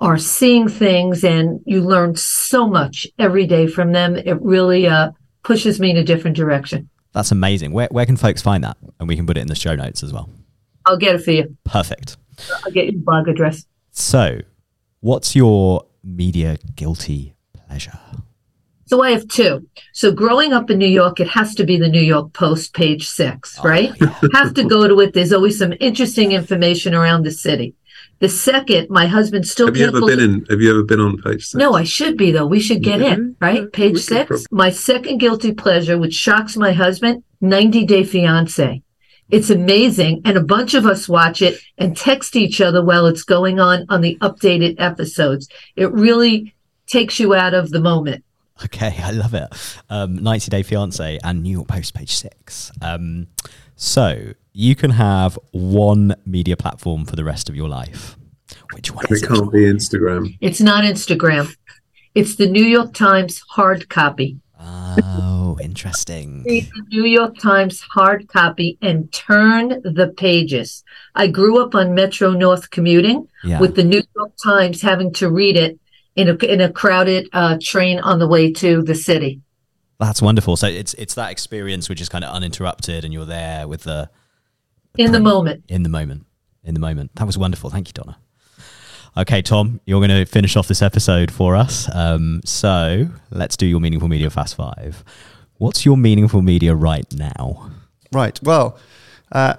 are 0.00 0.18
seeing 0.18 0.68
things 0.68 1.24
and 1.24 1.60
you 1.64 1.80
learn 1.82 2.16
so 2.16 2.66
much 2.66 3.06
every 3.18 3.46
day 3.46 3.66
from 3.66 3.92
them. 3.92 4.16
It 4.16 4.40
really, 4.42 4.86
uh, 4.86 5.12
pushes 5.42 5.80
me 5.80 5.90
in 5.90 5.96
a 5.96 6.04
different 6.04 6.36
direction. 6.36 6.88
That's 7.12 7.30
amazing. 7.30 7.72
Where, 7.72 7.88
where 7.90 8.06
can 8.06 8.16
folks 8.16 8.42
find 8.42 8.64
that? 8.64 8.76
And 8.98 9.08
we 9.08 9.16
can 9.16 9.26
put 9.26 9.36
it 9.36 9.40
in 9.40 9.48
the 9.48 9.54
show 9.54 9.74
notes 9.74 10.02
as 10.02 10.12
well. 10.12 10.30
I'll 10.86 10.96
get 10.96 11.14
it 11.14 11.22
for 11.22 11.30
you. 11.32 11.56
Perfect. 11.64 12.16
I'll 12.64 12.72
get 12.72 12.86
your 12.86 13.00
blog 13.02 13.28
address. 13.28 13.66
So, 13.90 14.40
what's 15.00 15.36
your 15.36 15.86
media 16.02 16.58
guilty 16.74 17.34
pleasure? 17.52 17.98
So 18.92 19.02
I 19.02 19.12
have 19.12 19.26
two. 19.26 19.66
So 19.94 20.12
growing 20.12 20.52
up 20.52 20.70
in 20.70 20.76
New 20.76 20.84
York, 20.84 21.18
it 21.18 21.28
has 21.28 21.54
to 21.54 21.64
be 21.64 21.78
the 21.78 21.88
New 21.88 22.02
York 22.02 22.34
Post, 22.34 22.74
page 22.74 23.08
six, 23.08 23.58
oh, 23.58 23.66
right? 23.66 23.90
have 24.34 24.52
to 24.52 24.64
go 24.64 24.86
to 24.86 25.00
it. 25.00 25.14
There's 25.14 25.32
always 25.32 25.58
some 25.58 25.72
interesting 25.80 26.32
information 26.32 26.94
around 26.94 27.22
the 27.22 27.30
city. 27.30 27.74
The 28.18 28.28
second, 28.28 28.90
my 28.90 29.06
husband 29.06 29.48
still 29.48 29.68
have 29.68 29.78
you 29.78 29.86
ever 29.86 30.00
believe. 30.00 30.18
been 30.18 30.30
in? 30.30 30.46
Have 30.50 30.60
you 30.60 30.68
ever 30.68 30.82
been 30.82 31.00
on 31.00 31.22
page 31.22 31.46
six? 31.46 31.54
no, 31.54 31.72
I 31.72 31.84
should 31.84 32.18
be 32.18 32.32
though. 32.32 32.44
We 32.44 32.60
should 32.60 32.82
get 32.82 33.00
in, 33.00 33.34
right? 33.40 33.72
Page 33.72 33.96
six. 33.96 34.44
My 34.50 34.68
second 34.68 35.16
guilty 35.16 35.54
pleasure, 35.54 35.96
which 35.96 36.12
shocks 36.12 36.58
my 36.58 36.72
husband, 36.72 37.24
90 37.40 37.86
Day 37.86 38.04
Fiance. 38.04 38.82
It's 39.30 39.48
amazing, 39.48 40.20
and 40.26 40.36
a 40.36 40.44
bunch 40.44 40.74
of 40.74 40.84
us 40.84 41.08
watch 41.08 41.40
it 41.40 41.58
and 41.78 41.96
text 41.96 42.36
each 42.36 42.60
other 42.60 42.84
while 42.84 43.06
it's 43.06 43.22
going 43.22 43.58
on 43.58 43.86
on 43.88 44.02
the 44.02 44.18
updated 44.20 44.74
episodes. 44.76 45.48
It 45.76 45.90
really 45.92 46.54
takes 46.86 47.18
you 47.18 47.34
out 47.34 47.54
of 47.54 47.70
the 47.70 47.80
moment. 47.80 48.22
Okay, 48.66 48.94
I 49.02 49.10
love 49.10 49.34
it. 49.34 49.48
Um, 49.90 50.16
90 50.16 50.50
Day 50.50 50.62
Fiance 50.62 51.18
and 51.24 51.42
New 51.42 51.50
York 51.52 51.68
Post, 51.68 51.94
page 51.94 52.14
six. 52.14 52.70
Um, 52.80 53.26
so, 53.76 54.32
you 54.52 54.74
can 54.76 54.90
have 54.92 55.38
one 55.52 56.14
media 56.26 56.56
platform 56.56 57.04
for 57.04 57.16
the 57.16 57.24
rest 57.24 57.48
of 57.48 57.56
your 57.56 57.68
life. 57.68 58.16
Which 58.74 58.90
one 58.92 59.04
And 59.06 59.16
is 59.16 59.22
it 59.22 59.26
it? 59.26 59.28
can't 59.34 59.52
be 59.52 59.60
Instagram. 59.60 60.36
It's 60.40 60.60
not 60.60 60.84
Instagram. 60.84 61.54
It's 62.14 62.36
the 62.36 62.46
New 62.46 62.64
York 62.64 62.92
Times 62.94 63.40
hard 63.48 63.88
copy. 63.88 64.38
Oh, 64.60 65.58
interesting. 65.60 66.44
Read 66.44 66.70
the 66.74 66.82
New 66.90 67.04
York 67.04 67.38
Times 67.38 67.80
hard 67.80 68.28
copy 68.28 68.78
and 68.82 69.10
turn 69.12 69.80
the 69.82 70.12
pages. 70.16 70.84
I 71.14 71.26
grew 71.26 71.60
up 71.62 71.74
on 71.74 71.94
Metro 71.94 72.30
North 72.32 72.70
commuting 72.70 73.26
Yeah. 73.42 73.58
with 73.60 73.74
the 73.74 73.82
New 73.84 74.02
York 74.14 74.32
Times 74.42 74.82
having 74.82 75.12
to 75.14 75.30
read 75.30 75.56
it 75.56 75.78
in 76.16 76.28
a 76.28 76.34
in 76.44 76.60
a 76.60 76.70
crowded 76.72 77.28
uh, 77.32 77.58
train 77.60 77.98
on 78.00 78.18
the 78.18 78.26
way 78.26 78.52
to 78.52 78.82
the 78.82 78.94
city. 78.94 79.40
That's 79.98 80.20
wonderful. 80.22 80.56
So 80.56 80.66
it's 80.66 80.94
it's 80.94 81.14
that 81.14 81.30
experience 81.30 81.88
which 81.88 82.00
is 82.00 82.08
kind 82.08 82.24
of 82.24 82.34
uninterrupted, 82.34 83.04
and 83.04 83.12
you're 83.12 83.24
there 83.24 83.68
with 83.68 83.82
the 83.84 84.10
In 84.98 85.12
the 85.12 85.20
moment. 85.20 85.64
in 85.68 85.82
the 85.84 85.88
moment. 85.88 86.26
In 86.64 86.74
the 86.74 86.80
moment. 86.80 87.14
That 87.16 87.26
was 87.26 87.38
wonderful. 87.38 87.70
Thank 87.70 87.88
you, 87.88 87.92
Donna. 87.92 88.18
Okay, 89.16 89.42
Tom, 89.42 89.80
you're 89.84 90.00
going 90.00 90.08
to 90.08 90.24
finish 90.24 90.56
off 90.56 90.68
this 90.68 90.80
episode 90.80 91.30
for 91.30 91.54
us. 91.54 91.86
Um, 91.94 92.40
so 92.46 93.08
let's 93.30 93.58
do 93.58 93.66
your 93.66 93.78
meaningful 93.78 94.08
media 94.08 94.30
fast 94.30 94.54
five. 94.54 95.04
What's 95.58 95.84
your 95.84 95.98
meaningful 95.98 96.40
media 96.40 96.74
right 96.74 97.04
now? 97.12 97.70
Right. 98.10 98.40
Well, 98.42 98.78
uh, 99.30 99.54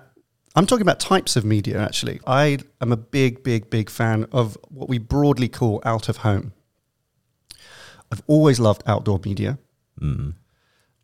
I'm 0.56 0.66
talking 0.68 0.84
about 0.84 1.00
types 1.00 1.36
of 1.36 1.44
media, 1.44 1.80
actually. 1.80 2.20
I 2.28 2.60
am 2.80 2.92
a 2.92 2.98
big, 2.98 3.44
big, 3.44 3.70
big 3.70 3.90
fan 3.90 4.28
of 4.32 4.58
what 4.70 4.88
we 4.88 5.00
broadly 5.00 5.50
call 5.50 5.82
out 5.84 6.10
of 6.10 6.18
home. 6.18 6.54
I've 8.12 8.22
always 8.28 8.60
loved 8.60 8.84
outdoor 8.86 9.20
media. 9.26 9.58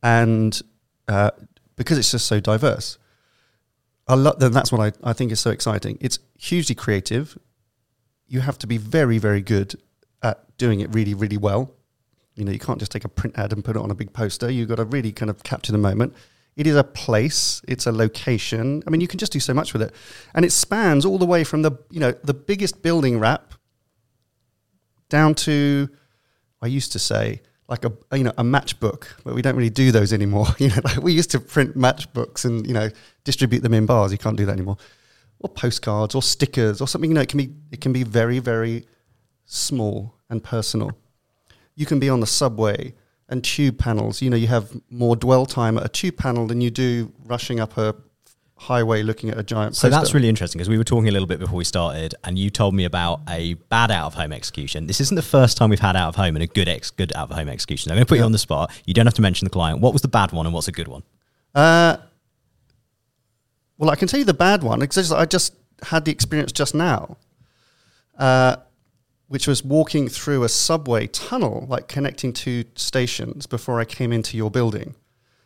And 0.04 0.62
uh, 1.08 1.32
because 1.76 1.98
it's 1.98 2.12
just 2.12 2.28
so 2.28 2.40
diverse, 2.40 3.00
I 4.08 4.14
lo- 4.14 4.36
then 4.38 4.52
that's 4.52 4.72
what 4.72 4.82
I, 4.82 5.10
I 5.10 5.14
think 5.14 5.32
is 5.32 5.40
so 5.40 5.50
exciting. 5.50 5.98
It's 6.00 6.20
hugely 6.38 6.76
creative. 6.76 7.38
You 8.28 8.42
have 8.42 8.60
to 8.60 8.68
be 8.68 8.78
very, 8.78 9.18
very 9.18 9.42
good 9.42 9.76
at 10.22 10.56
doing 10.58 10.82
it 10.82 10.94
really, 10.94 11.16
really 11.16 11.38
well. 11.38 11.74
You 12.36 12.46
know, 12.46 12.52
you 12.52 12.60
can't 12.60 12.80
just 12.80 12.92
take 12.92 13.06
a 13.06 13.10
print 13.10 13.38
ad 13.40 13.52
and 13.52 13.66
put 13.66 13.76
it 13.76 13.82
on 13.82 13.90
a 13.90 13.96
big 13.96 14.14
poster. 14.14 14.52
You've 14.52 14.70
got 14.70 14.76
to 14.76 14.86
really 14.86 15.12
kind 15.12 15.32
of 15.32 15.42
capture 15.42 15.72
the 15.72 15.80
moment. 15.80 16.14
It 16.60 16.68
is 16.68 16.76
a 16.76 16.84
place, 16.84 17.62
it's 17.70 17.88
a 17.88 17.92
location. 17.94 18.84
I 18.86 18.90
mean, 18.90 19.00
you 19.00 19.08
can 19.08 19.18
just 19.18 19.32
do 19.32 19.40
so 19.40 19.54
much 19.54 19.72
with 19.72 19.82
it. 19.82 19.96
And 20.36 20.44
it 20.44 20.52
spans 20.52 21.06
all 21.06 21.18
the 21.18 21.26
way 21.26 21.46
from 21.46 21.62
the, 21.62 21.72
you 21.90 22.02
know, 22.02 22.12
the 22.12 22.34
biggest 22.34 22.82
building 22.82 23.18
wrap 23.18 23.54
down 25.08 25.36
to, 25.36 25.88
I 26.62 26.68
used 26.68 26.92
to 26.92 27.00
say, 27.00 27.42
like 27.70 27.86
a 27.86 27.94
you 28.18 28.26
know 28.26 28.34
a 28.38 28.44
matchbook, 28.44 29.08
but 29.24 29.36
we 29.36 29.42
don't 29.42 29.56
really 29.56 29.70
do 29.70 29.94
those 29.94 30.12
anymore. 30.12 30.48
You 30.58 30.68
know, 30.68 30.82
like 30.84 30.98
we 30.98 31.14
used 31.14 31.32
to 31.32 31.40
print 31.40 31.78
matchbooks 31.78 32.44
and 32.44 32.68
you 32.68 32.74
know 32.74 32.90
distribute 33.24 33.62
them 33.62 33.74
in 33.74 33.86
bars. 33.86 34.12
You 34.12 34.18
can't 34.18 34.36
do 34.36 34.46
that 34.46 34.52
anymore. 34.52 34.76
Or 35.40 35.48
postcards, 35.48 36.14
or 36.14 36.22
stickers, 36.22 36.82
or 36.82 36.90
something. 36.90 37.10
You 37.10 37.16
know, 37.16 37.22
it 37.22 37.30
can 37.30 37.38
be 37.38 37.54
it 37.72 37.80
can 37.80 37.94
be 37.94 38.04
very 38.04 38.40
very 38.40 38.86
small 39.46 40.16
and 40.30 40.44
personal. 40.44 40.92
You 41.76 41.86
can 41.86 42.00
be 42.00 42.10
on 42.10 42.20
the 42.20 42.28
subway 42.28 42.96
and 43.30 43.44
tube 43.44 43.78
panels. 43.78 44.22
You 44.22 44.30
know, 44.30 44.38
you 44.38 44.48
have 44.48 44.72
more 44.90 45.16
dwell 45.16 45.46
time 45.46 45.78
at 45.78 45.86
a 45.86 45.90
tube 45.90 46.18
panel 46.18 46.48
than 46.48 46.62
you 46.62 46.70
do 46.70 47.12
rushing 47.26 47.60
up 47.60 47.78
a 47.78 47.96
highway 48.60 49.02
looking 49.04 49.30
at 49.30 49.38
a 49.38 49.44
giant. 49.44 49.76
So 49.76 49.90
that's 49.90 50.14
really 50.14 50.28
interesting 50.28 50.60
because 50.60 50.70
we 50.70 50.78
were 50.78 50.84
talking 50.84 51.08
a 51.08 51.12
little 51.12 51.28
bit 51.28 51.40
before 51.40 51.56
we 51.56 51.64
started, 51.64 52.16
and 52.24 52.38
you 52.38 52.50
told 52.50 52.76
me 52.76 52.84
about 52.84 53.22
a 53.30 53.54
bad 53.54 53.90
out 53.90 54.08
of 54.08 54.14
home 54.16 54.34
execution. 54.34 54.88
This 54.88 55.00
isn't 55.00 55.16
the 55.16 55.22
first 55.22 55.58
time 55.58 55.70
we've 55.70 55.80
had 55.80 55.96
out 55.96 56.10
of 56.10 56.16
home 56.16 56.36
and 56.36 56.44
a 56.44 56.48
good 56.48 56.68
ex 56.68 56.92
good 56.92 57.14
out 57.16 57.32
of 57.32 57.38
home 57.38 57.48
execution. 57.48 57.92
I'm 57.92 57.96
going 57.96 58.06
to 58.06 58.10
put 58.10 58.18
you 58.18 58.26
on 58.26 58.32
the 58.32 58.38
spot. 58.38 58.72
You 58.86 58.94
don't 58.94 59.06
have 59.06 59.14
to 59.16 59.22
mention 59.22 59.46
the 59.46 59.52
client. 59.52 59.80
What 59.80 59.94
was 59.94 60.02
the 60.02 60.08
bad 60.10 60.32
one 60.32 60.46
and 60.46 60.54
what's 60.54 60.68
a 60.68 60.74
good 60.74 60.88
one? 60.88 61.04
Uh, 61.56 61.98
well, 63.78 63.90
I 63.90 63.96
can 63.96 64.08
tell 64.08 64.20
you 64.20 64.26
the 64.26 64.34
bad 64.34 64.62
one 64.62 64.80
because 64.80 65.12
I 65.12 65.26
just 65.26 65.54
had 65.84 66.04
the 66.04 66.12
experience 66.12 66.52
just 66.52 66.76
now, 66.76 67.18
uh, 68.18 68.58
which 69.30 69.48
was 69.48 69.64
walking 69.64 70.08
through 70.10 70.44
a 70.44 70.50
subway 70.50 71.08
tunnel, 71.08 71.66
like 71.70 71.88
connecting 71.88 72.34
two 72.34 72.66
stations 72.76 73.46
before 73.46 73.80
I 73.80 73.86
came 73.86 74.12
into 74.12 74.36
your 74.36 74.52
building. 74.52 74.96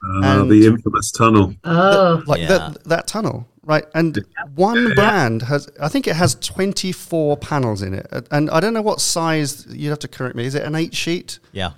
Uh, 0.06 0.22
And- 0.42 0.52
the 0.52 0.66
infamous 0.66 1.12
tunnel. 1.12 1.54
Oh, 1.64 2.24
Like 2.26 2.42
Yeah. 2.42 2.48
that, 2.48 2.84
that 2.86 3.08
tunnel, 3.08 3.48
right? 3.64 3.86
And 3.94 4.26
one 4.56 4.94
brand 4.96 5.44
has, 5.44 5.70
I 5.80 5.88
think 5.90 6.08
it 6.08 6.16
has 6.16 6.36
24 6.36 7.38
panels 7.38 7.82
in 7.82 7.94
it. 7.94 8.08
And 8.32 8.50
I 8.50 8.60
don't 8.60 8.74
know 8.74 8.82
what 8.82 9.00
size, 9.00 9.66
you'd 9.70 9.90
have 9.92 10.00
to 10.00 10.08
correct 10.08 10.36
me. 10.36 10.46
Is 10.46 10.56
it 10.56 10.64
an 10.64 10.76
eight 10.76 10.94
sheet? 10.96 11.40
Yeah, 11.54 11.72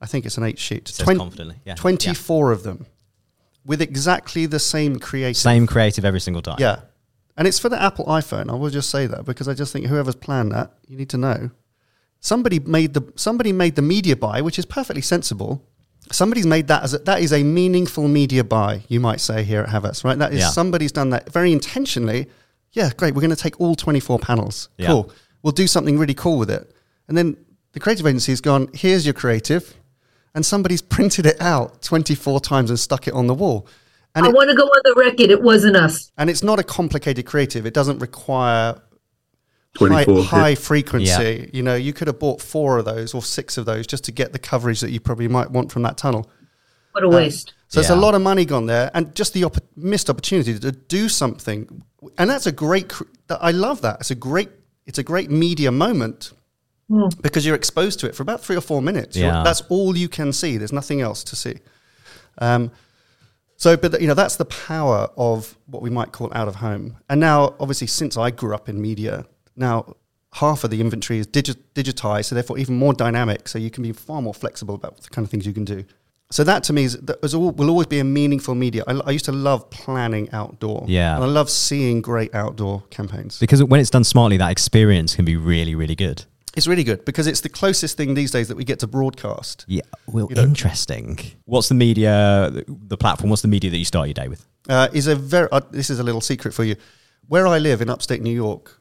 I 0.00 0.06
think 0.06 0.24
it's 0.26 0.36
an 0.38 0.44
eight 0.44 0.58
sheet. 0.58 0.88
says 0.88 1.04
Twen- 1.04 1.18
confidently. 1.18 1.56
Yeah, 1.64 1.74
24 1.74 2.52
of 2.52 2.62
them 2.62 2.86
with 3.64 3.80
exactly 3.82 4.46
the 4.46 4.58
same 4.58 4.98
creative. 4.98 5.36
Same 5.36 5.66
creative 5.66 6.04
every 6.04 6.20
single 6.20 6.42
time. 6.42 6.56
Yeah. 6.58 6.80
And 7.36 7.48
it's 7.48 7.58
for 7.58 7.68
the 7.68 7.80
Apple 7.82 8.04
iPhone. 8.06 8.50
I 8.50 8.54
will 8.54 8.70
just 8.70 8.90
say 8.90 9.06
that 9.06 9.24
because 9.24 9.48
I 9.48 9.54
just 9.54 9.72
think 9.72 9.86
whoever's 9.86 10.14
planned 10.14 10.52
that, 10.52 10.72
you 10.86 10.96
need 10.96 11.08
to 11.10 11.18
know. 11.18 11.50
Somebody 12.20 12.60
made 12.60 12.94
the 12.94 13.12
somebody 13.16 13.52
made 13.52 13.74
the 13.74 13.82
media 13.82 14.16
buy, 14.16 14.42
which 14.42 14.58
is 14.58 14.64
perfectly 14.66 15.02
sensible. 15.02 15.64
Somebody's 16.10 16.46
made 16.46 16.68
that 16.68 16.82
as 16.82 16.94
a, 16.94 16.98
that 16.98 17.20
is 17.20 17.32
a 17.32 17.42
meaningful 17.42 18.06
media 18.06 18.44
buy, 18.44 18.82
you 18.88 19.00
might 19.00 19.20
say 19.20 19.44
here 19.44 19.62
at 19.62 19.70
Havas, 19.70 20.04
right? 20.04 20.18
That 20.18 20.32
is 20.32 20.40
Yeah. 20.40 20.48
somebody's 20.50 20.92
done 20.92 21.10
that 21.10 21.32
very 21.32 21.52
intentionally. 21.52 22.28
Yeah, 22.72 22.90
great. 22.96 23.14
We're 23.14 23.20
going 23.22 23.30
to 23.34 23.42
take 23.42 23.60
all 23.60 23.74
24 23.74 24.18
panels. 24.18 24.68
Yeah. 24.76 24.88
Cool. 24.88 25.12
We'll 25.42 25.52
do 25.52 25.66
something 25.66 25.98
really 25.98 26.14
cool 26.14 26.38
with 26.38 26.50
it. 26.50 26.70
And 27.08 27.16
then 27.16 27.36
the 27.72 27.80
creative 27.80 28.06
agency's 28.06 28.40
gone, 28.40 28.68
here's 28.74 29.04
your 29.06 29.14
creative. 29.14 29.74
And 30.34 30.44
somebody's 30.44 30.82
printed 30.96 31.24
it 31.26 31.40
out 31.40 31.82
24 31.82 32.40
times 32.40 32.70
and 32.70 32.78
stuck 32.78 33.06
it 33.08 33.14
on 33.14 33.26
the 33.26 33.34
wall. 33.34 33.66
And 34.14 34.26
I 34.26 34.28
it, 34.28 34.34
want 34.34 34.50
to 34.50 34.56
go 34.56 34.64
on 34.64 34.80
the 34.84 34.94
record. 35.00 35.30
It 35.30 35.42
wasn't 35.42 35.76
us. 35.76 36.12
and 36.18 36.28
it's 36.28 36.42
not 36.42 36.58
a 36.58 36.62
complicated 36.62 37.24
creative. 37.26 37.64
It 37.66 37.72
doesn't 37.74 37.98
require 37.98 38.80
high, 39.78 40.04
high 40.04 40.54
frequency. 40.54 41.50
You 41.52 41.62
know, 41.62 41.74
you 41.74 41.92
could 41.92 42.08
have 42.08 42.18
bought 42.18 42.42
four 42.42 42.78
of 42.78 42.84
those 42.84 43.14
or 43.14 43.22
six 43.22 43.56
of 43.56 43.64
those 43.64 43.86
just 43.86 44.04
to 44.04 44.12
get 44.12 44.32
the 44.32 44.38
coverage 44.38 44.80
that 44.80 44.90
you 44.90 45.00
probably 45.00 45.28
might 45.28 45.50
want 45.50 45.72
from 45.72 45.82
that 45.82 45.96
tunnel. 45.96 46.28
What 46.92 47.04
a 47.04 47.08
waste. 47.08 47.54
So 47.68 47.80
it's 47.80 47.88
Yeah. 47.88 47.94
a 47.94 48.00
lot 48.00 48.14
of 48.14 48.20
money 48.20 48.44
gone 48.44 48.66
there, 48.66 48.90
and 48.92 49.14
just 49.14 49.32
the 49.32 49.44
opp- 49.44 49.64
missed 49.76 50.10
opportunity 50.10 50.58
to 50.58 50.72
do 50.72 51.08
something. 51.08 51.82
And 52.18 52.28
that's 52.28 52.46
a 52.46 52.52
great. 52.52 52.90
cr- 52.90 53.04
that- 53.28 53.38
I 53.42 53.50
love 53.52 53.80
that. 53.80 53.96
It's 54.00 54.10
a 54.10 54.14
great. 54.14 54.50
It's 54.84 54.98
a 54.98 55.02
great 55.02 55.30
media 55.30 55.72
moment. 55.72 56.32
because 57.22 57.46
you're 57.46 57.54
exposed 57.54 57.98
to 58.00 58.06
it 58.06 58.14
for 58.14 58.22
about 58.22 58.44
three 58.44 58.54
or 58.56 58.60
four 58.60 58.82
minutes. 58.82 59.16
Yeah. 59.16 59.42
That's 59.42 59.62
all 59.70 59.96
you 59.96 60.10
can 60.10 60.30
see. 60.34 60.58
There's 60.58 60.72
nothing 60.74 61.00
else 61.00 61.24
to 61.24 61.34
see. 61.36 61.54
Um, 62.36 62.70
so, 63.62 63.76
but 63.76 64.00
you 64.00 64.08
know, 64.08 64.14
that's 64.14 64.34
the 64.34 64.44
power 64.44 65.08
of 65.16 65.56
what 65.66 65.82
we 65.82 65.88
might 65.88 66.10
call 66.10 66.32
out 66.34 66.48
of 66.48 66.56
home. 66.56 66.96
And 67.08 67.20
now, 67.20 67.54
obviously, 67.60 67.86
since 67.86 68.16
I 68.16 68.32
grew 68.32 68.56
up 68.56 68.68
in 68.68 68.82
media, 68.82 69.24
now 69.54 69.94
half 70.32 70.64
of 70.64 70.70
the 70.70 70.80
inventory 70.80 71.20
is 71.20 71.28
digi- 71.28 71.62
digitized, 71.72 72.24
so 72.24 72.34
therefore 72.34 72.58
even 72.58 72.74
more 72.74 72.92
dynamic. 72.92 73.46
So 73.46 73.60
you 73.60 73.70
can 73.70 73.84
be 73.84 73.92
far 73.92 74.20
more 74.20 74.34
flexible 74.34 74.74
about 74.74 75.00
the 75.00 75.08
kind 75.10 75.24
of 75.24 75.30
things 75.30 75.46
you 75.46 75.52
can 75.52 75.64
do. 75.64 75.84
So 76.32 76.42
that 76.42 76.64
to 76.64 76.72
me 76.72 76.82
is, 76.82 76.96
that 77.02 77.18
is 77.22 77.36
all, 77.36 77.52
will 77.52 77.70
always 77.70 77.86
be 77.86 78.00
a 78.00 78.04
meaningful 78.04 78.56
media. 78.56 78.82
I, 78.88 78.94
I 78.94 79.10
used 79.12 79.26
to 79.26 79.32
love 79.32 79.70
planning 79.70 80.28
outdoor. 80.32 80.84
Yeah. 80.88 81.14
And 81.14 81.22
I 81.22 81.28
love 81.28 81.48
seeing 81.48 82.02
great 82.02 82.34
outdoor 82.34 82.82
campaigns. 82.90 83.38
Because 83.38 83.62
when 83.62 83.78
it's 83.78 83.90
done 83.90 84.02
smartly, 84.02 84.38
that 84.38 84.50
experience 84.50 85.14
can 85.14 85.24
be 85.24 85.36
really, 85.36 85.76
really 85.76 85.94
good. 85.94 86.24
It's 86.56 86.66
really 86.66 86.84
good 86.84 87.04
because 87.04 87.26
it's 87.26 87.40
the 87.40 87.48
closest 87.48 87.96
thing 87.96 88.14
these 88.14 88.30
days 88.30 88.48
that 88.48 88.56
we 88.56 88.64
get 88.64 88.78
to 88.80 88.86
broadcast. 88.86 89.64
Yeah. 89.68 89.82
Well, 90.06 90.26
You 90.28 90.36
know- 90.36 90.42
interesting. 90.42 91.18
What's 91.46 91.68
the 91.68 91.74
media, 91.74 92.50
the 92.66 92.96
platform, 92.96 93.30
what's 93.30 93.42
the 93.42 93.48
media 93.48 93.70
that 93.70 93.78
you 93.78 93.84
start 93.86 94.08
your 94.08 94.14
day 94.14 94.28
with? 94.28 94.46
uh, 94.68 94.88
is 94.92 95.06
a 95.06 95.16
very. 95.16 95.48
Uh, 95.50 95.60
this 95.70 95.88
is 95.90 95.98
a 95.98 96.02
little 96.02 96.20
secret 96.20 96.52
for 96.54 96.62
you. 96.64 96.76
Where 97.28 97.46
I 97.46 97.58
live 97.58 97.80
in 97.80 97.88
upstate 97.90 98.20
New 98.22 98.34
York, 98.34 98.80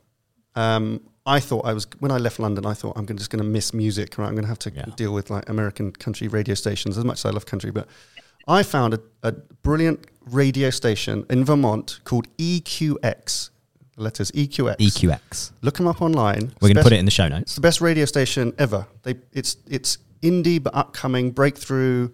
um, 0.55 1.01
I 1.25 1.39
thought 1.39 1.65
I 1.65 1.73
was 1.73 1.87
when 1.99 2.11
I 2.11 2.17
left 2.17 2.39
London. 2.39 2.65
I 2.65 2.73
thought 2.73 2.97
I'm 2.97 3.05
just 3.17 3.29
going 3.29 3.43
to 3.43 3.49
miss 3.49 3.73
music. 3.73 4.17
Right, 4.17 4.27
I'm 4.27 4.33
going 4.33 4.43
to 4.43 4.49
have 4.49 4.59
to 4.59 4.71
Yeah. 4.71 4.85
deal 4.95 5.13
with 5.13 5.29
like 5.29 5.47
American 5.49 5.91
country 5.91 6.27
radio 6.27 6.55
stations 6.55 6.97
as 6.97 7.05
much 7.05 7.19
as 7.19 7.25
I 7.25 7.29
love 7.31 7.45
country. 7.45 7.71
But 7.71 7.87
I 8.47 8.63
found 8.63 8.93
a, 8.95 8.99
a 9.23 9.31
brilliant 9.63 10.05
radio 10.25 10.69
station 10.71 11.25
in 11.29 11.45
Vermont 11.45 11.99
called 12.03 12.27
EQX. 12.37 13.49
The 13.95 14.03
letters 14.03 14.31
EQX. 14.31 14.77
EQX. 14.77 15.51
Look 15.61 15.77
them 15.77 15.87
up 15.87 16.01
online. 16.01 16.53
We're 16.61 16.69
going 16.69 16.75
to 16.75 16.83
put 16.83 16.93
it 16.93 16.99
in 16.99 17.05
the 17.05 17.11
show 17.11 17.25
It's 17.25 17.31
notes. 17.31 17.55
the 17.55 17.61
best 17.61 17.81
radio 17.81 18.05
station 18.05 18.53
ever. 18.57 18.87
They 19.03 19.15
it's 19.33 19.57
it's 19.67 19.97
indie 20.21 20.61
but 20.61 20.73
upcoming 20.75 21.31
breakthrough. 21.31 22.09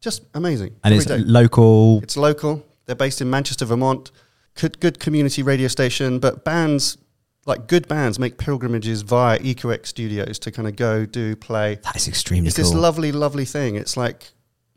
Just 0.00 0.24
amazing. 0.34 0.76
And 0.84 0.94
it's 0.94 1.06
day. 1.06 1.18
local. 1.18 2.02
It's 2.02 2.16
local. 2.16 2.66
They're 2.86 2.96
based 2.96 3.20
in 3.20 3.30
Manchester, 3.30 3.64
Vermont. 3.64 4.10
Good, 4.54 4.80
good 4.80 4.98
community 4.98 5.42
radio 5.42 5.68
station, 5.68 6.18
but 6.18 6.44
bands 6.44 6.98
like 7.46 7.66
good 7.66 7.88
bands 7.88 8.18
make 8.18 8.36
pilgrimages 8.36 9.02
via 9.02 9.38
EQX 9.38 9.86
studios 9.86 10.38
to 10.40 10.50
kind 10.50 10.68
of 10.68 10.76
go 10.76 11.06
do 11.06 11.34
play. 11.36 11.76
That 11.82 11.96
is 11.96 12.08
extremely 12.08 12.48
It's 12.48 12.56
cool. 12.56 12.64
this 12.66 12.74
lovely, 12.74 13.12
lovely 13.12 13.44
thing. 13.44 13.76
It's 13.76 13.96
like 13.96 14.30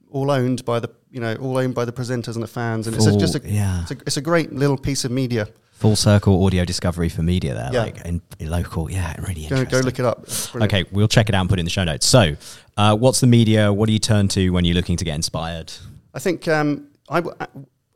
all 0.09 0.31
owned 0.31 0.63
by 0.63 0.79
the 0.79 0.89
you 1.11 1.19
know 1.19 1.35
all 1.35 1.57
owned 1.57 1.75
by 1.75 1.85
the 1.85 1.91
presenters 1.91 2.35
and 2.35 2.43
the 2.43 2.47
fans, 2.47 2.87
and 2.87 2.95
it's 2.95 3.05
just 3.17 3.35
a 3.35 3.41
yeah. 3.43 3.81
it's 3.81 3.91
a 3.91 3.97
it's 4.05 4.17
a 4.17 4.21
great 4.21 4.53
little 4.53 4.77
piece 4.77 5.03
of 5.05 5.11
media. 5.11 5.47
Full 5.73 5.95
circle 5.95 6.45
audio 6.45 6.63
discovery 6.65 7.09
for 7.09 7.23
media 7.23 7.53
there. 7.53 7.69
Yeah. 7.73 7.81
Like 7.83 8.05
in, 8.05 8.21
in 8.39 8.49
local. 8.49 8.89
Yeah, 8.89 9.15
really 9.21 9.47
Go, 9.47 9.57
interesting. 9.57 9.69
go 9.69 9.79
look 9.85 9.99
it 9.99 10.05
up. 10.05 10.23
It's 10.23 10.49
brilliant. 10.49 10.73
Okay, 10.73 10.89
we'll 10.93 11.07
check 11.09 11.27
it 11.29 11.35
out 11.35 11.41
and 11.41 11.49
put 11.49 11.59
it 11.59 11.61
in 11.61 11.65
the 11.65 11.69
show 11.71 11.83
notes. 11.83 12.05
So, 12.05 12.35
uh, 12.77 12.95
what's 12.95 13.19
the 13.19 13.27
media? 13.27 13.71
What 13.73 13.87
do 13.87 13.93
you 13.93 13.99
turn 13.99 14.27
to 14.29 14.49
when 14.51 14.63
you're 14.65 14.75
looking 14.75 14.95
to 14.97 15.03
get 15.05 15.15
inspired? 15.15 15.73
I 16.13 16.19
think 16.19 16.47
um, 16.47 16.87
I, 17.09 17.19
w- 17.21 17.35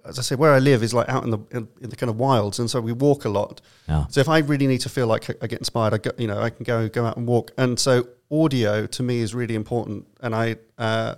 as 0.06 0.20
I 0.20 0.22
say, 0.22 0.36
where 0.36 0.54
I 0.54 0.60
live 0.60 0.84
is 0.84 0.94
like 0.94 1.08
out 1.08 1.24
in 1.24 1.30
the 1.30 1.40
in, 1.52 1.68
in 1.82 1.90
the 1.90 1.96
kind 1.96 2.10
of 2.10 2.18
wilds, 2.18 2.60
and 2.60 2.70
so 2.70 2.82
we 2.82 2.92
walk 2.92 3.24
a 3.26 3.30
lot. 3.30 3.62
Yeah. 3.88 4.06
So 4.10 4.20
if 4.20 4.28
I 4.28 4.40
really 4.40 4.68
need 4.68 4.82
to 4.82 4.90
feel 4.90 5.08
like 5.08 5.30
I 5.42 5.48
get 5.48 5.60
inspired, 5.60 5.94
I 5.94 5.98
go, 6.00 6.12
you 6.18 6.28
know, 6.28 6.42
I 6.42 6.50
can 6.50 6.64
go 6.66 6.90
go 6.90 7.06
out 7.06 7.16
and 7.16 7.26
walk. 7.28 7.52
And 7.58 7.80
so 7.80 8.08
audio 8.32 8.86
to 8.88 9.04
me 9.04 9.20
is 9.20 9.34
really 9.34 9.56
important. 9.56 10.06
And 10.22 10.36
I 10.36 10.56
uh, 10.78 11.16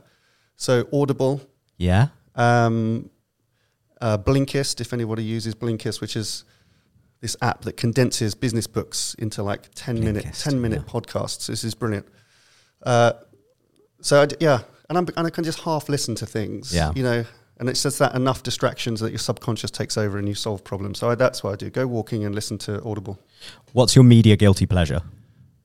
so 0.55 0.87
Audible, 0.93 1.41
Yeah. 1.77 2.07
um, 2.35 3.09
uh, 4.01 4.17
Blinkist, 4.17 4.79
if 4.81 4.93
anybody 4.93 5.23
uses 5.23 5.55
Blinkist, 5.55 6.01
which 6.01 6.15
is 6.15 6.45
this 7.21 7.35
app 7.41 7.61
that 7.63 7.75
condenses 7.75 8.33
business 8.33 8.65
books 8.67 9.13
into 9.19 9.43
like 9.43 9.69
10 9.75 9.99
minute 9.99 10.25
10 10.33 10.61
minute 10.61 10.83
yeah. 10.85 10.91
podcasts. 10.93 11.47
This 11.47 11.63
is 11.63 11.75
brilliant. 11.75 12.07
Uh, 12.81 13.13
so 14.01 14.21
I 14.21 14.25
d 14.25 14.35
yeah, 14.39 14.59
and, 14.87 14.97
I'm, 14.97 15.07
and 15.17 15.27
I 15.27 15.29
can 15.29 15.43
just 15.43 15.59
half 15.61 15.89
listen 15.89 16.15
to 16.15 16.25
things, 16.25 16.73
Yeah. 16.73 16.93
you 16.95 17.03
know, 17.03 17.25
and 17.57 17.67
it's 17.67 17.83
just 17.83 17.99
that 17.99 18.15
enough 18.15 18.41
distractions 18.41 19.01
that 19.01 19.09
your 19.11 19.19
subconscious 19.19 19.69
takes 19.69 19.97
over 19.97 20.17
and 20.17 20.29
you 20.29 20.33
solve 20.33 20.63
problems. 20.63 20.99
So 20.99 21.09
I, 21.09 21.15
that's 21.15 21.43
what 21.43 21.51
I 21.51 21.55
do. 21.57 21.69
Go 21.69 21.85
walking 21.87 22.23
and 22.23 22.33
listen 22.33 22.57
to 22.59 22.81
Audible. 22.83 23.19
What's 23.73 23.95
your 23.97 24.05
media 24.05 24.37
guilty 24.37 24.65
pleasure? 24.65 25.01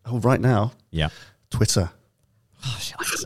Oh, 0.06 0.18
right 0.18 0.40
now, 0.40 0.72
Yeah. 0.90 1.10
Twitter. 1.50 1.90
Oh, 2.66 2.78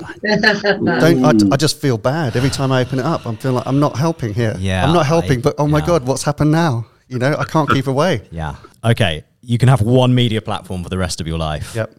I- 0.03 1.01
Don't 1.01 1.53
I, 1.53 1.55
I 1.55 1.57
just 1.57 1.81
feel 1.81 1.99
bad 1.99 2.37
every 2.37 2.51
time 2.51 2.73
I 2.73 2.81
open 2.83 2.99
it 2.99 3.05
up. 3.05 3.27
I'm 3.27 3.37
feeling 3.37 3.57
like 3.57 3.67
I'm 3.67 3.81
not 3.81 3.97
helping 3.97 4.35
here. 4.35 4.55
Yeah, 4.59 4.85
I'm 4.85 4.93
not 4.93 5.07
helping, 5.07 5.39
I- 5.39 5.43
but 5.43 5.55
oh 5.59 5.67
my 5.67 5.79
yeah. 5.79 5.87
god, 5.87 6.07
what's 6.07 6.23
happened 6.23 6.51
now? 6.51 6.87
You 7.09 7.19
know, 7.19 7.35
I 7.39 7.45
can't 7.45 7.69
keep 7.71 7.87
away. 7.87 8.23
yeah. 8.31 8.57
Okay. 8.85 9.25
You 9.41 9.57
can 9.59 9.69
have 9.69 9.81
one 9.81 10.15
media 10.15 10.43
platform 10.43 10.83
for 10.83 10.91
the 10.91 10.99
rest 10.99 11.21
of 11.21 11.27
your 11.27 11.39
life. 11.39 11.75
Yep. 11.75 11.95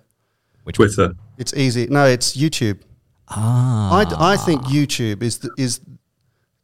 Which 0.64 0.78
one? 0.78 0.90
Twitter. 0.90 1.16
It's 1.38 1.54
easy. 1.56 1.88
No, 1.88 2.06
it's 2.06 2.36
YouTube. 2.38 2.80
Ah. 3.30 4.06
I, 4.20 4.34
I 4.34 4.38
think 4.38 4.62
YouTube 4.64 5.24
is 5.24 5.40
the, 5.40 5.50
is 5.58 5.80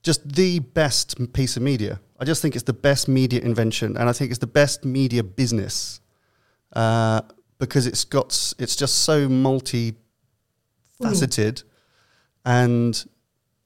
just 0.04 0.28
the 0.36 0.60
best 0.60 1.34
piece 1.34 1.58
of 1.58 1.64
media. 1.64 2.00
I 2.20 2.26
just 2.26 2.42
think 2.42 2.56
it's 2.56 2.64
the 2.64 2.74
best 2.74 3.08
media 3.08 3.42
invention, 3.42 3.98
and 3.98 4.08
I 4.10 4.14
think 4.14 4.32
it's 4.32 4.40
the 4.40 4.48
best 4.48 4.86
media 4.86 5.24
business 5.24 6.00
uh, 6.74 7.22
because 7.60 7.88
it's 7.88 8.06
got 8.06 8.54
it's 8.60 8.76
just 8.76 9.00
so 9.04 9.28
multi 9.28 9.96
faceted, 11.02 11.64
and 12.46 13.06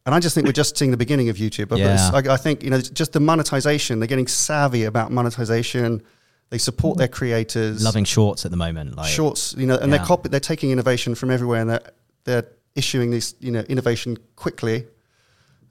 and 0.06 0.16
I 0.16 0.20
just 0.20 0.34
think 0.34 0.48
we're 0.48 0.54
just 0.54 0.78
seeing 0.78 0.92
the 0.92 0.98
beginning 0.98 1.30
of 1.30 1.36
YouTube. 1.38 1.68
But 1.68 1.80
Yeah. 1.80 2.12
I, 2.14 2.34
I 2.34 2.38
think 2.38 2.64
you 2.64 2.70
know 2.70 2.80
just 2.82 3.14
the 3.14 3.20
monetization. 3.20 4.00
They're 4.00 4.08
getting 4.08 4.28
savvy 4.28 4.86
about 4.86 5.12
monetization. 5.12 6.02
They 6.50 6.58
support 6.58 6.98
their 6.98 7.08
creators 7.08 7.84
Loving 7.84 8.06
shorts 8.06 8.44
at 8.46 8.50
the 8.52 8.58
moment. 8.58 8.96
Like 8.96 9.08
shorts, 9.12 9.54
you 9.58 9.68
know, 9.68 9.76
and 9.78 9.92
Yeah. 9.92 9.98
they're 9.98 10.06
copy, 10.08 10.30
they're 10.30 10.40
taking 10.40 10.72
innovation 10.72 11.14
from 11.16 11.30
everywhere, 11.32 11.62
and 11.62 11.70
they're 11.70 11.92
they're 12.24 12.46
issuing 12.76 13.12
this, 13.12 13.36
you 13.40 13.52
know, 13.52 13.62
innovation 13.62 14.18
quickly. 14.36 14.86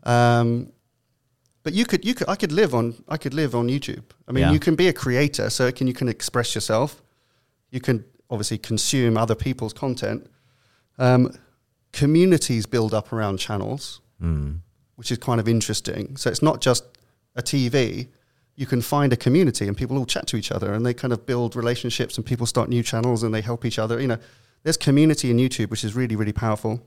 Um, 0.04 0.72
but 1.64 1.72
you 1.72 1.84
could 1.84 2.04
you 2.04 2.14
could 2.14 2.28
I 2.28 2.36
could 2.36 2.52
live 2.52 2.74
on 2.74 2.94
I 3.08 3.16
could 3.16 3.34
live 3.34 3.54
on 3.54 3.68
YouTube. 3.68 4.04
I 4.28 4.32
mean, 4.32 4.42
Yeah. 4.44 4.52
you 4.52 4.60
can 4.60 4.76
be 4.76 4.88
a 4.88 4.92
creator, 4.92 5.50
so 5.50 5.70
can 5.72 5.86
you 5.86 5.92
can 5.94 6.08
express 6.08 6.54
yourself. 6.54 7.02
You 7.70 7.80
can 7.80 8.04
obviously 8.30 8.58
consume 8.58 9.16
other 9.16 9.34
people's 9.34 9.72
content. 9.72 10.26
Um, 10.98 11.32
communities 11.92 12.66
build 12.66 12.92
up 12.94 13.12
around 13.12 13.38
channels, 13.38 14.00
Mm. 14.22 14.60
which 14.96 15.10
is 15.12 15.18
kind 15.18 15.40
of 15.40 15.48
interesting. 15.48 16.16
So 16.16 16.28
it's 16.30 16.42
not 16.42 16.60
just 16.60 16.84
a 17.36 17.42
TV. 17.42 18.08
You 18.56 18.66
can 18.66 18.82
find 18.82 19.12
a 19.12 19.16
community 19.16 19.68
and 19.68 19.76
people 19.76 19.96
all 19.96 20.06
chat 20.06 20.26
to 20.28 20.36
each 20.36 20.50
other 20.50 20.72
and 20.74 20.84
they 20.84 20.92
kind 20.92 21.12
of 21.12 21.24
build 21.26 21.54
relationships 21.54 22.16
and 22.16 22.26
people 22.26 22.46
start 22.46 22.68
new 22.68 22.82
channels 22.82 23.22
and 23.22 23.32
they 23.32 23.40
help 23.40 23.64
each 23.64 23.78
other. 23.78 24.00
You 24.00 24.08
know, 24.08 24.18
there's 24.64 24.76
community 24.76 25.30
in 25.30 25.36
YouTube, 25.36 25.70
which 25.70 25.84
is 25.84 25.94
really, 25.94 26.16
really 26.16 26.32
powerful. 26.32 26.82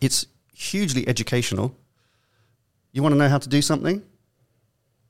It's 0.00 0.26
hugely 0.54 1.06
educational. 1.06 1.76
You 2.92 3.02
want 3.02 3.12
to 3.12 3.18
know 3.18 3.28
how 3.28 3.38
to 3.38 3.48
do 3.48 3.60
something? 3.62 4.02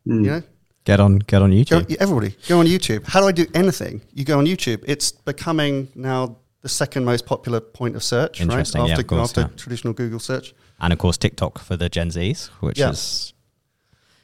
Mm. 0.07 0.25
You 0.25 0.31
know, 0.31 0.43
Get 0.85 0.99
on, 0.99 1.19
get 1.19 1.43
on 1.43 1.51
go, 1.51 1.57
YouTube. 1.57 1.97
everybody 2.01 2.35
go 2.49 2.59
on 2.59 2.67
YouTube. 2.67 3.05
How 3.07 3.21
do 3.21 3.27
I 3.29 3.33
do 3.33 3.47
anything? 3.55 4.01
You 4.15 4.25
go 4.25 4.39
on 4.39 4.47
YouTube. 4.47 4.83
It's 4.87 5.13
becoming 5.13 5.89
now 5.95 6.39
the 6.63 6.69
second 6.69 7.05
most 7.05 7.25
popular 7.27 7.61
point 7.61 7.97
of 7.97 8.03
search, 8.03 8.41
right? 8.41 8.49
Interesting, 8.51 8.85
yeah, 8.87 8.93
After, 8.93 9.03
course, 9.05 9.31
after 9.31 9.41
yeah. 9.43 9.57
traditional 9.57 9.93
Google 9.95 10.19
search. 10.19 10.55
And 10.81 10.93
of 10.93 10.99
course, 10.99 11.17
TikTok 11.17 11.59
for 11.59 11.77
the 11.77 11.89
Gen 11.89 12.11
Zs, 12.11 12.49
which 12.61 12.79
Yeah. 12.79 12.91
is 12.91 13.33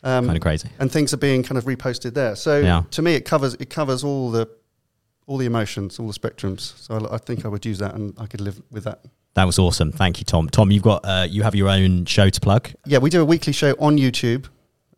Um, 0.02 0.26
kind 0.26 0.36
of 0.36 0.42
crazy. 0.42 0.68
and 0.78 0.90
things 0.92 1.12
are 1.12 1.16
being 1.18 1.42
kind 1.42 1.58
of 1.58 1.64
reposted 1.64 2.14
there. 2.14 2.36
So 2.36 2.82
to 2.90 3.02
me, 3.02 3.14
it 3.14 3.24
covers 3.24 3.54
it 3.54 3.70
covers 3.70 4.04
all 4.04 4.30
the 4.30 4.48
all 5.26 5.38
the 5.38 5.46
emotions, 5.46 5.98
all 5.98 6.06
the 6.06 6.12
spectrums. 6.18 6.60
So 6.78 6.94
I, 7.10 7.14
I 7.16 7.18
think 7.18 7.44
I 7.44 7.48
would 7.48 7.64
use 7.66 7.78
that, 7.78 7.94
and 7.94 8.14
I 8.18 8.26
could 8.26 8.40
live 8.40 8.60
with 8.70 8.84
that. 8.84 9.00
That 9.34 9.44
was 9.44 9.58
awesome. 9.58 9.90
Thank 9.92 10.18
you, 10.20 10.24
Tom. 10.24 10.48
Tom, 10.48 10.70
you've 10.70 10.82
got 10.84 11.04
uh, 11.04 11.26
you 11.28 11.42
have 11.42 11.54
your 11.54 11.68
own 11.68 12.04
show 12.04 12.28
to 12.30 12.40
plug. 12.40 12.70
Yeah, 12.86 12.98
we 12.98 13.10
do 13.10 13.20
a 13.20 13.24
weekly 13.24 13.52
show 13.52 13.74
on 13.80 13.98
YouTube, 13.98 14.46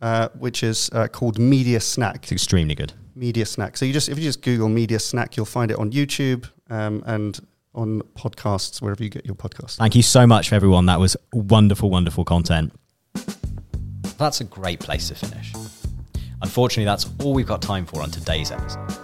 uh, 0.02 0.28
which 0.38 0.62
is 0.62 0.90
uh, 0.92 1.08
called 1.08 1.38
Media 1.38 1.80
Snack. 1.80 2.24
It's 2.24 2.32
extremely 2.32 2.74
good. 2.74 2.92
Media 3.14 3.46
Snack. 3.46 3.76
So 3.76 3.84
you 3.86 3.92
just 3.92 4.08
if 4.08 4.18
you 4.18 4.24
just 4.24 4.42
Google 4.42 4.68
Media 4.68 4.98
Snack, 4.98 5.36
you'll 5.36 5.46
find 5.46 5.70
it 5.70 5.78
on 5.78 5.90
YouTube 5.92 6.44
um, 6.70 7.02
and 7.06 7.40
on 7.74 8.02
podcasts 8.16 8.82
wherever 8.82 9.02
you 9.02 9.10
get 9.10 9.24
your 9.24 9.34
podcasts. 9.34 9.76
Thank 9.76 9.94
you 9.94 10.02
so 10.02 10.26
much, 10.26 10.52
everyone. 10.52 10.86
That 10.86 11.00
was 11.00 11.16
wonderful, 11.32 11.90
wonderful 11.90 12.24
content. 12.24 12.72
That's 14.16 14.40
a 14.40 14.44
great 14.44 14.80
place 14.80 15.08
to 15.08 15.14
finish. 15.14 15.52
Unfortunately, 16.42 16.84
that's 16.84 17.08
all 17.20 17.34
we've 17.34 17.46
got 17.46 17.62
time 17.62 17.86
for 17.86 18.02
on 18.02 18.10
today's 18.10 18.50
episode. 18.50 18.98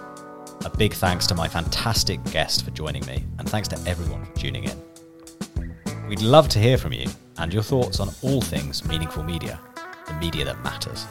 A 0.65 0.77
big 0.77 0.93
thanks 0.93 1.27
to 1.27 1.35
my 1.35 1.47
fantastic 1.47 2.23
guest 2.25 2.65
for 2.65 2.71
joining 2.71 3.05
me, 3.05 3.23
and 3.39 3.47
thanks 3.47 3.67
to 3.69 3.89
everyone 3.89 4.25
for 4.25 4.33
tuning 4.33 4.65
in. 4.65 6.07
We'd 6.07 6.21
love 6.21 6.49
to 6.49 6.59
hear 6.59 6.77
from 6.77 6.93
you 6.93 7.07
and 7.37 7.53
your 7.53 7.63
thoughts 7.63 7.99
on 7.99 8.09
all 8.21 8.41
things 8.41 8.85
meaningful 8.85 9.23
media, 9.23 9.59
the 10.07 10.13
media 10.15 10.45
that 10.45 10.63
matters. 10.63 11.05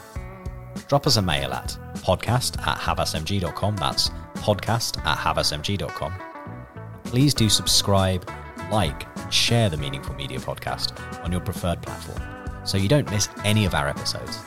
Drop 0.87 1.07
us 1.07 1.17
a 1.17 1.21
mail 1.21 1.51
at 1.53 1.77
podcast 1.95 2.59
at 2.67 2.77
havasmg.com. 2.77 3.77
That's 3.77 4.09
podcast 4.35 5.03
at 5.05 5.17
havasmg.com. 5.17 6.34
Please 7.15 7.33
do 7.33 7.47
subscribe, 7.47 8.29
like, 8.73 9.07
and 9.15 9.33
share 9.33 9.69
the 9.69 9.77
Meaningful 9.77 10.13
Media 10.15 10.37
podcast 10.37 10.99
on 11.23 11.31
your 11.31 11.39
preferred 11.39 11.81
platform 11.81 12.21
so 12.65 12.77
you 12.77 12.89
don't 12.89 13.09
miss 13.09 13.29
any 13.45 13.63
of 13.63 13.73
our 13.73 13.87
episodes. 13.87 14.37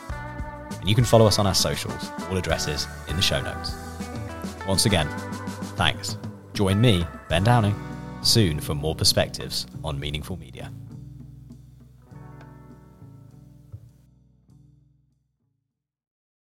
And 0.79 0.87
you 0.87 0.95
can 0.95 1.05
follow 1.05 1.25
us 1.25 1.39
on 1.39 1.47
our 1.47 1.55
socials, 1.55 2.11
all 2.29 2.37
addresses 2.37 2.87
in 3.09 3.17
the 3.17 3.23
show 3.23 3.41
notes. 3.41 3.73
Once 4.67 4.85
again, 4.85 5.09
thanks 5.79 6.19
Join 6.53 6.79
me, 6.79 7.07
Ben 7.31 7.43
Downing, 7.43 7.75
soon 8.21 8.61
for 8.61 8.75
more 8.75 8.95
perspectives 8.95 9.67
on 9.83 9.99
meaningful 9.99 10.37
media. 10.37 10.71